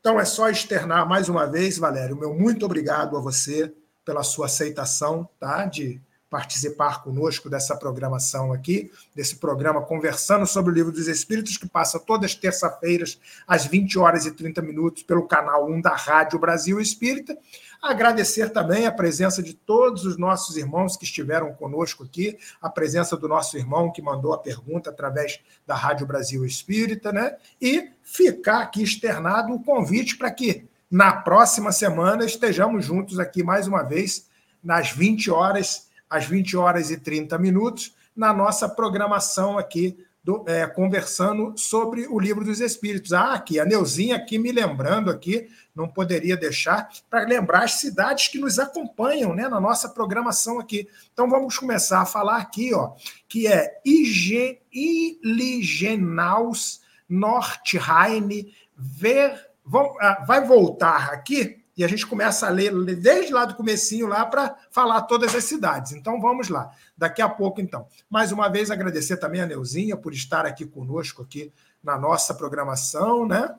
Então 0.00 0.18
é 0.18 0.24
só 0.24 0.50
externar 0.50 1.08
mais 1.08 1.28
uma 1.28 1.46
vez, 1.46 1.78
Valério, 1.78 2.16
meu 2.16 2.34
muito 2.34 2.66
obrigado 2.66 3.16
a 3.16 3.20
você 3.20 3.72
pela 4.04 4.22
sua 4.22 4.46
aceitação 4.46 5.28
tá, 5.38 5.64
de 5.64 6.00
participar 6.30 7.02
conosco 7.02 7.50
dessa 7.50 7.76
programação 7.76 8.52
aqui, 8.52 8.90
desse 9.14 9.36
programa 9.36 9.82
Conversando 9.82 10.46
sobre 10.46 10.70
o 10.70 10.74
Livro 10.74 10.92
dos 10.92 11.08
Espíritos, 11.08 11.58
que 11.58 11.68
passa 11.68 11.98
todas 11.98 12.30
as 12.30 12.36
terça-feiras, 12.36 13.20
às 13.46 13.66
20 13.66 13.98
horas 13.98 14.24
e 14.24 14.30
30 14.30 14.62
minutos, 14.62 15.02
pelo 15.02 15.26
canal 15.26 15.68
1 15.68 15.80
da 15.80 15.96
Rádio 15.96 16.38
Brasil 16.38 16.80
Espírita. 16.80 17.36
Agradecer 17.82 18.50
também 18.50 18.86
a 18.86 18.92
presença 18.92 19.42
de 19.42 19.54
todos 19.54 20.04
os 20.04 20.16
nossos 20.16 20.56
irmãos 20.56 20.96
que 20.96 21.04
estiveram 21.04 21.52
conosco 21.54 22.04
aqui, 22.04 22.38
a 22.62 22.68
presença 22.70 23.16
do 23.16 23.26
nosso 23.26 23.56
irmão 23.56 23.90
que 23.90 24.00
mandou 24.00 24.32
a 24.32 24.38
pergunta 24.38 24.90
através 24.90 25.40
da 25.66 25.74
Rádio 25.74 26.06
Brasil 26.06 26.44
Espírita, 26.44 27.10
né? 27.10 27.36
E 27.60 27.90
ficar 28.02 28.60
aqui 28.60 28.82
externado 28.82 29.52
o 29.52 29.62
convite 29.62 30.16
para 30.16 30.30
que 30.30 30.68
na 30.90 31.12
próxima 31.12 31.72
semana 31.72 32.24
estejamos 32.24 32.84
juntos 32.84 33.18
aqui 33.18 33.42
mais 33.42 33.66
uma 33.66 33.82
vez, 33.82 34.28
nas 34.62 34.92
20 34.92 35.30
horas, 35.30 35.89
às 36.10 36.26
20 36.26 36.56
horas 36.56 36.90
e 36.90 36.98
30 36.98 37.38
minutos, 37.38 37.94
na 38.14 38.34
nossa 38.34 38.68
programação 38.68 39.56
aqui 39.56 39.96
do, 40.22 40.44
é, 40.46 40.66
conversando 40.66 41.54
sobre 41.56 42.06
o 42.06 42.18
livro 42.18 42.44
dos 42.44 42.60
Espíritos. 42.60 43.12
Ah, 43.12 43.34
aqui, 43.34 43.58
a 43.58 43.64
Neuzinha 43.64 44.16
aqui 44.16 44.38
me 44.38 44.52
lembrando 44.52 45.10
aqui, 45.10 45.48
não 45.74 45.88
poderia 45.88 46.36
deixar, 46.36 46.88
para 47.08 47.24
lembrar 47.24 47.64
as 47.64 47.74
cidades 47.74 48.28
que 48.28 48.38
nos 48.38 48.58
acompanham 48.58 49.34
né, 49.34 49.48
na 49.48 49.60
nossa 49.60 49.88
programação 49.88 50.58
aqui. 50.58 50.88
Então 51.12 51.30
vamos 51.30 51.58
começar 51.58 52.02
a 52.02 52.06
falar 52.06 52.36
aqui, 52.36 52.74
ó, 52.74 52.92
que 53.28 53.46
é 53.46 53.80
IG, 53.84 54.60
Iligenaus, 54.72 56.80
Nordrhein, 57.08 58.52
Ver, 58.82 59.38
vão, 59.64 59.94
ah, 60.00 60.24
vai 60.26 60.46
voltar 60.46 61.12
aqui 61.12 61.59
E 61.80 61.84
a 61.84 61.88
gente 61.88 62.06
começa 62.06 62.46
a 62.46 62.50
ler 62.50 62.74
desde 62.94 63.32
lá 63.32 63.46
do 63.46 63.54
comecinho 63.54 64.06
lá 64.06 64.26
para 64.26 64.54
falar 64.70 65.00
todas 65.00 65.34
as 65.34 65.44
cidades. 65.44 65.92
Então 65.92 66.20
vamos 66.20 66.50
lá. 66.50 66.70
Daqui 66.94 67.22
a 67.22 67.28
pouco 67.28 67.58
então. 67.58 67.86
Mais 68.10 68.30
uma 68.32 68.50
vez 68.50 68.70
agradecer 68.70 69.16
também 69.16 69.40
a 69.40 69.46
Neuzinha 69.46 69.96
por 69.96 70.12
estar 70.12 70.44
aqui 70.44 70.66
conosco 70.66 71.22
aqui 71.22 71.50
na 71.82 71.98
nossa 71.98 72.34
programação, 72.34 73.26
né? 73.26 73.54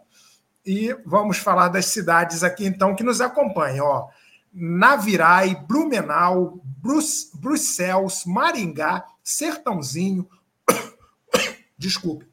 E 0.64 0.96
vamos 1.04 1.40
falar 1.40 1.70
das 1.70 1.88
cidades 1.88 2.44
aqui 2.44 2.64
então 2.64 2.96
que 2.96 3.02
nos 3.02 3.22
acompanham, 3.22 3.88
ó. 3.88 4.10
Navirai, 4.54 5.56
Blumenau, 5.56 6.62
Brus, 6.64 7.32
Bruxelas, 7.34 8.24
Maringá, 8.24 9.04
Sertãozinho, 9.24 10.30
desculpe, 11.76 12.30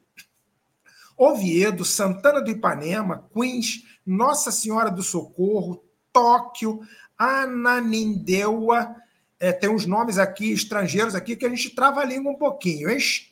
Oviedo, 1.17 1.83
Santana 1.83 2.43
do 2.43 2.51
Ipanema, 2.51 3.25
Queens, 3.33 3.88
Nossa 4.09 4.51
Senhora 4.51 4.91
do 4.91 5.03
Socorro, 5.03 5.85
Tóquio, 6.13 6.81
Ananindeua, 7.17 8.97
é, 9.41 9.53
tem 9.53 9.71
uns 9.71 9.87
nomes 9.87 10.19
aqui 10.19 10.53
estrangeiros 10.53 11.15
aqui 11.15 11.37
que 11.37 11.47
a 11.47 11.49
gente 11.49 11.71
trava 11.71 12.01
a 12.01 12.05
língua 12.05 12.33
um 12.33 12.37
pouquinho. 12.37 12.89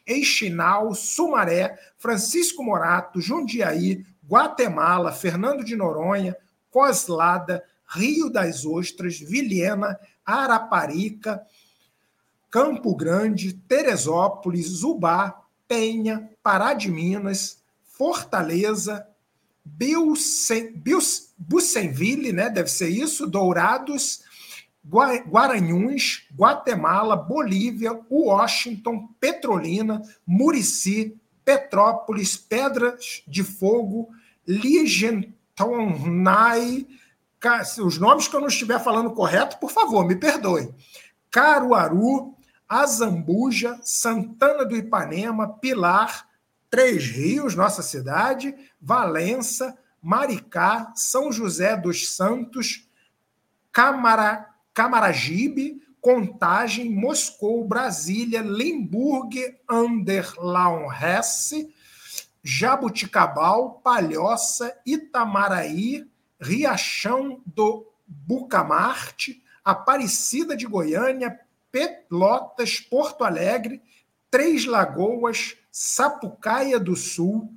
Eixinal, 0.07 0.95
Sumaré, 0.95 1.77
Francisco 1.99 2.63
Morato, 2.63 3.21
Jundiaí, 3.21 4.05
Guatemala, 4.29 5.13
Fernando 5.13 5.65
de 5.65 5.75
Noronha, 5.75 6.37
Coslada, 6.71 7.65
Rio 7.89 8.31
das 8.31 8.65
Ostras, 8.65 9.19
Vilhena, 9.19 9.99
Araparica, 10.25 11.45
Campo 12.51 12.95
Grande, 12.95 13.55
Teresópolis, 13.55 14.67
Zubá, 14.67 15.43
Penha, 15.67 16.31
Pará 16.43 16.75
de 16.75 16.91
Minas, 16.91 17.63
Fortaleza, 17.83 19.07
Bucenville, 21.39 22.33
né, 22.33 22.49
deve 22.49 22.71
ser 22.71 22.89
isso, 22.89 23.27
Dourados, 23.27 24.25
Guaranhuns, 24.89 26.29
Guatemala, 26.35 27.17
Bolívia, 27.17 27.99
Washington, 28.09 29.09
Petrolina, 29.21 30.01
Murici, 30.25 31.17
Petrópolis, 31.45 32.37
Pedras 32.37 33.23
de 33.27 33.43
Fogo, 33.43 34.09
Ligentonai, 34.47 35.27
os 37.85 37.99
nomes 37.99 38.29
que 38.29 38.35
eu 38.35 38.41
não 38.41 38.49
estiver 38.49 38.83
falando 38.83 39.13
correto, 39.13 39.59
por 39.59 39.71
favor, 39.71 40.07
me 40.07 40.17
perdoe. 40.17 40.73
Caruaru, 41.31 42.35
Azambuja, 42.69 43.79
Santana 43.83 44.65
do 44.65 44.77
Ipanema, 44.77 45.49
Pilar, 45.49 46.27
Três 46.71 47.07
Rios, 47.07 47.55
nossa 47.55 47.83
cidade, 47.83 48.55
Valença, 48.81 49.77
Maricá, 50.03 50.93
São 50.95 51.33
José 51.33 51.77
dos 51.77 52.15
Santos, 52.15 52.89
Camara, 53.73 54.49
Camaragibe, 54.73 55.83
Contagem, 56.01 56.91
Moscou, 56.91 57.67
Brasília, 57.67 58.41
Limburg, 58.41 59.59
Anderlaun 59.69 60.87
Hesse, 60.93 61.75
Jabuticabal, 62.43 63.81
Palhoça, 63.83 64.73
Itamaraí, 64.87 66.09
Riachão 66.41 67.43
do 67.45 67.87
Bucamarte, 68.07 69.43
Aparecida 69.65 70.57
de 70.57 70.65
Goiânia, 70.65 71.41
Pelotas, 71.73 72.79
Porto 72.79 73.25
Alegre, 73.25 73.83
Três 74.31 74.65
Lagoas, 74.65 75.57
Sapucaia 75.79 76.81
do 76.81 76.97
Sul, 76.97 77.53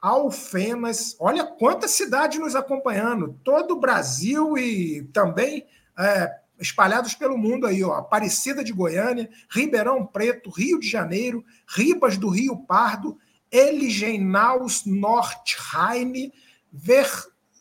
Alfenas. 0.00 1.16
Olha 1.18 1.44
quanta 1.44 1.88
cidade 1.88 2.38
nos 2.38 2.54
acompanhando, 2.54 3.36
todo 3.42 3.72
o 3.72 3.80
Brasil 3.80 4.56
e 4.56 5.02
também 5.12 5.66
é, 5.98 6.38
espalhados 6.56 7.14
pelo 7.14 7.36
mundo 7.36 7.66
aí, 7.66 7.82
ó. 7.82 7.94
Aparecida 7.94 8.62
de 8.62 8.72
Goiânia, 8.72 9.28
Ribeirão 9.50 10.06
Preto, 10.06 10.50
Rio 10.50 10.78
de 10.78 10.88
Janeiro, 10.88 11.44
Ribas 11.66 12.16
do 12.16 12.28
Rio 12.28 12.58
Pardo, 12.58 13.18
Eligenaus 13.50 14.84
Nordrhein, 14.86 16.32
Ver 16.72 17.10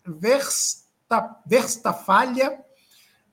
Versta, 0.06 1.38
Verstafalha, 1.44 2.64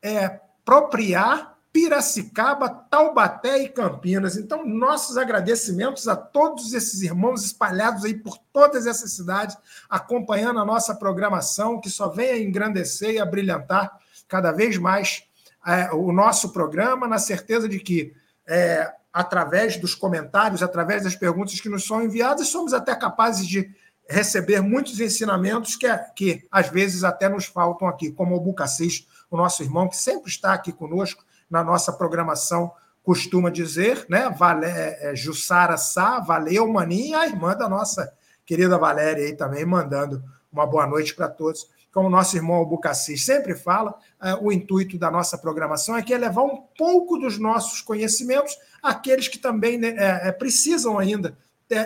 é, 0.00 0.40
Propriar, 0.64 1.58
Piracicaba, 1.72 2.68
Taubaté 2.68 3.62
e 3.62 3.68
Campinas. 3.68 4.36
Então, 4.36 4.66
nossos 4.66 5.16
agradecimentos 5.16 6.08
a 6.08 6.16
todos 6.16 6.72
esses 6.72 7.02
irmãos 7.02 7.44
espalhados 7.44 8.04
aí 8.04 8.14
por 8.14 8.38
todas 8.52 8.86
essas 8.86 9.12
cidades, 9.12 9.56
acompanhando 9.88 10.58
a 10.58 10.64
nossa 10.64 10.94
programação, 10.94 11.80
que 11.80 11.88
só 11.88 12.08
vem 12.08 12.30
a 12.30 12.38
engrandecer 12.38 13.10
e 13.10 13.20
a 13.20 13.26
brilhantar 13.26 13.96
cada 14.26 14.50
vez 14.50 14.76
mais 14.78 15.24
é, 15.64 15.92
o 15.92 16.10
nosso 16.12 16.52
programa, 16.52 17.06
na 17.06 17.18
certeza 17.18 17.68
de 17.68 17.78
que, 17.78 18.12
é, 18.48 18.92
através 19.12 19.76
dos 19.76 19.94
comentários, 19.94 20.64
através 20.64 21.04
das 21.04 21.14
perguntas 21.14 21.60
que 21.60 21.68
nos 21.68 21.86
são 21.86 22.02
enviadas, 22.02 22.48
somos 22.48 22.72
até 22.72 22.96
capazes 22.96 23.46
de 23.46 23.72
receber 24.08 24.60
muitos 24.60 24.98
ensinamentos 24.98 25.76
que, 25.76 25.86
que 26.16 26.48
às 26.50 26.68
vezes 26.68 27.04
até 27.04 27.28
nos 27.28 27.44
faltam 27.44 27.86
aqui, 27.86 28.10
como 28.10 28.34
o 28.34 28.40
Bucacis, 28.40 29.06
o 29.30 29.36
nosso 29.36 29.62
irmão, 29.62 29.88
que 29.88 29.96
sempre 29.96 30.28
está 30.28 30.52
aqui 30.52 30.72
conosco 30.72 31.24
na 31.50 31.64
nossa 31.64 31.92
programação, 31.92 32.72
costuma 33.02 33.50
dizer, 33.50 34.06
né? 34.08 34.30
Vale, 34.30 34.66
é, 34.66 35.10
é, 35.10 35.16
Jussara 35.16 35.76
Sá, 35.76 36.20
valeu, 36.20 36.68
Maninha, 36.68 37.18
a 37.18 37.26
irmã 37.26 37.56
da 37.56 37.68
nossa 37.68 38.12
querida 38.46 38.78
Valéria 38.78 39.24
aí 39.24 39.34
também, 39.34 39.64
mandando 39.64 40.22
uma 40.52 40.66
boa 40.66 40.86
noite 40.86 41.14
para 41.14 41.28
todos. 41.28 41.68
Como 41.92 42.06
o 42.06 42.10
nosso 42.10 42.36
irmão 42.36 42.64
Bucacis 42.64 43.24
sempre 43.24 43.54
fala, 43.54 43.94
é, 44.22 44.34
o 44.34 44.52
intuito 44.52 44.96
da 44.96 45.10
nossa 45.10 45.36
programação 45.36 45.96
é 45.96 46.02
que 46.02 46.14
é 46.14 46.18
levar 46.18 46.42
um 46.42 46.62
pouco 46.78 47.18
dos 47.18 47.38
nossos 47.38 47.80
conhecimentos 47.80 48.56
àqueles 48.82 49.26
que 49.26 49.38
também 49.38 49.76
né, 49.76 49.94
é, 49.96 50.28
é 50.28 50.32
precisam 50.32 50.98
ainda 50.98 51.36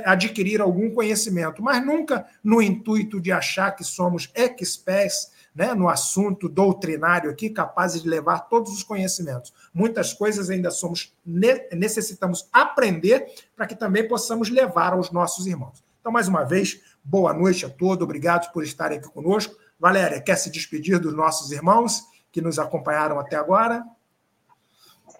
adquirir 0.04 0.62
algum 0.62 0.90
conhecimento, 0.90 1.62
mas 1.62 1.84
nunca 1.84 2.26
no 2.42 2.62
intuito 2.62 3.20
de 3.20 3.30
achar 3.30 3.72
que 3.72 3.84
somos 3.84 4.30
experts 4.34 5.30
né, 5.54 5.72
no 5.72 5.88
assunto 5.88 6.48
doutrinário 6.48 7.30
aqui, 7.30 7.48
capazes 7.48 8.02
de 8.02 8.08
levar 8.08 8.40
todos 8.48 8.72
os 8.72 8.82
conhecimentos. 8.82 9.52
Muitas 9.72 10.12
coisas 10.12 10.50
ainda 10.50 10.70
somos 10.70 11.14
necessitamos 11.72 12.48
aprender 12.52 13.26
para 13.56 13.66
que 13.66 13.76
também 13.76 14.08
possamos 14.08 14.50
levar 14.50 14.92
aos 14.92 15.10
nossos 15.10 15.46
irmãos. 15.46 15.84
Então, 16.00 16.12
mais 16.12 16.28
uma 16.28 16.44
vez, 16.44 16.80
boa 17.02 17.32
noite 17.32 17.64
a 17.64 17.70
todos, 17.70 18.02
obrigado 18.02 18.52
por 18.52 18.64
estarem 18.64 18.98
aqui 18.98 19.08
conosco. 19.08 19.54
Valéria, 19.78 20.20
quer 20.20 20.36
se 20.36 20.50
despedir 20.50 20.98
dos 20.98 21.14
nossos 21.14 21.52
irmãos 21.52 22.02
que 22.30 22.40
nos 22.40 22.58
acompanharam 22.58 23.18
até 23.18 23.36
agora? 23.36 23.84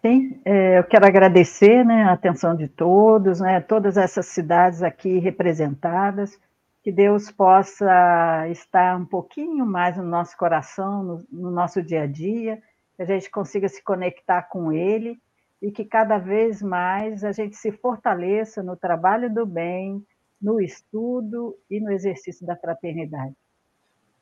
Sim, 0.03 0.39
é, 0.45 0.79
eu 0.79 0.85
quero 0.85 1.07
agradecer 1.07 1.85
né, 1.85 2.05
a 2.05 2.13
atenção 2.13 2.55
de 2.55 2.69
todos, 2.69 3.41
né, 3.41 3.61
todas 3.61 3.97
essas 3.97 4.27
cidades 4.27 4.83
aqui 4.83 5.19
representadas, 5.19 6.39
que 6.85 6.93
Deus 6.93 7.31
possa 7.31 8.47
estar 8.51 8.95
um 8.95 9.07
pouquinho 9.07 9.65
mais 9.65 9.97
no 9.97 10.05
nosso 10.05 10.37
coração, 10.37 11.03
no, 11.03 11.27
no 11.33 11.51
nosso 11.51 11.83
dia 11.83 12.03
a 12.03 12.07
dia, 12.07 12.63
que 12.95 13.03
a 13.03 13.07
gente 13.07 13.31
consiga 13.31 13.67
se 13.71 13.83
conectar 13.83 14.43
com 14.43 14.71
Ele 14.71 15.19
e 15.63 15.73
que 15.73 15.83
cada 15.83 16.19
vez 16.19 16.61
mais 16.61 17.25
a 17.25 17.33
gente 17.33 17.57
se 17.57 17.73
fortaleça 17.73 18.63
no 18.63 18.77
trabalho 18.77 19.33
do 19.33 19.47
bem, 19.47 20.07
no 20.41 20.61
estudo 20.61 21.57
e 21.71 21.81
no 21.81 21.91
exercício 21.91 22.47
da 22.47 22.55
fraternidade. 22.55 23.35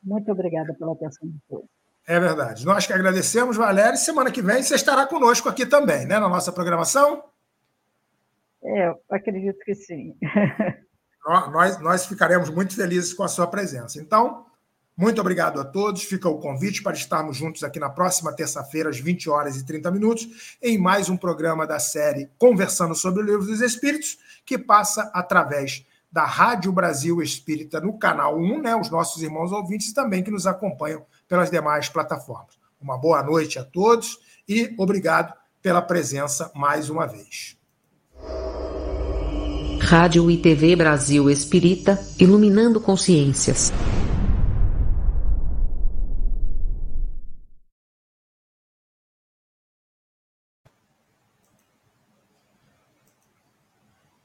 Muito 0.01 0.31
obrigada 0.31 0.73
pela 0.73 0.93
atenção 0.93 1.27
de 1.27 1.37
todos. 1.49 1.67
É 2.07 2.17
verdade. 2.17 2.65
Nós 2.65 2.87
que 2.87 2.93
agradecemos, 2.93 3.57
Valéria, 3.57 3.95
e 3.95 3.97
semana 3.97 4.31
que 4.31 4.41
vem 4.41 4.63
você 4.63 4.75
estará 4.75 5.05
conosco 5.05 5.49
aqui 5.49 5.65
também, 5.65 6.05
né, 6.05 6.17
na 6.17 6.29
nossa 6.29 6.51
programação? 6.53 7.25
É, 8.63 8.87
eu 8.87 9.01
acredito 9.09 9.59
que 9.65 9.75
sim. 9.75 10.15
Nós, 11.25 11.79
nós 11.79 12.05
ficaremos 12.05 12.49
muito 12.49 12.75
felizes 12.75 13.13
com 13.13 13.23
a 13.23 13.27
sua 13.27 13.47
presença. 13.47 13.99
Então, 13.99 14.45
muito 14.95 15.19
obrigado 15.19 15.59
a 15.59 15.65
todos. 15.65 16.03
Fica 16.03 16.29
o 16.29 16.39
convite 16.39 16.83
para 16.83 16.93
estarmos 16.93 17.37
juntos 17.37 17.63
aqui 17.63 17.79
na 17.79 17.89
próxima 17.89 18.31
terça-feira, 18.31 18.89
às 18.89 18.99
20 18.99 19.29
horas 19.29 19.55
e 19.55 19.65
30 19.65 19.89
minutos, 19.89 20.57
em 20.61 20.77
mais 20.77 21.09
um 21.09 21.17
programa 21.17 21.65
da 21.65 21.79
série 21.79 22.29
Conversando 22.37 22.93
sobre 22.93 23.23
o 23.23 23.25
Livro 23.25 23.45
dos 23.45 23.61
Espíritos, 23.61 24.17
que 24.45 24.57
passa 24.57 25.09
através 25.13 25.85
da 26.11 26.25
Rádio 26.25 26.71
Brasil 26.71 27.23
Espírita 27.23 27.81
no 27.81 27.97
canal 27.97 28.37
1, 28.37 28.61
né, 28.61 28.75
os 28.75 28.91
nossos 28.91 29.23
irmãos 29.23 29.51
ouvintes 29.51 29.91
também 29.93 30.21
que 30.21 30.29
nos 30.29 30.45
acompanham 30.45 31.03
pelas 31.27 31.49
demais 31.49 31.89
plataformas. 31.89 32.55
Uma 32.79 32.97
boa 32.97 33.23
noite 33.23 33.57
a 33.57 33.63
todos 33.63 34.19
e 34.47 34.75
obrigado 34.77 35.33
pela 35.59 35.81
presença 35.81 36.51
mais 36.53 36.89
uma 36.89 37.07
vez. 37.07 37.57
Rádio 39.83 40.31
e 40.31 40.37
TV 40.37 40.77
Brasil 40.77 41.29
Espírita, 41.29 41.99
iluminando 42.17 42.79
consciências. 42.79 43.71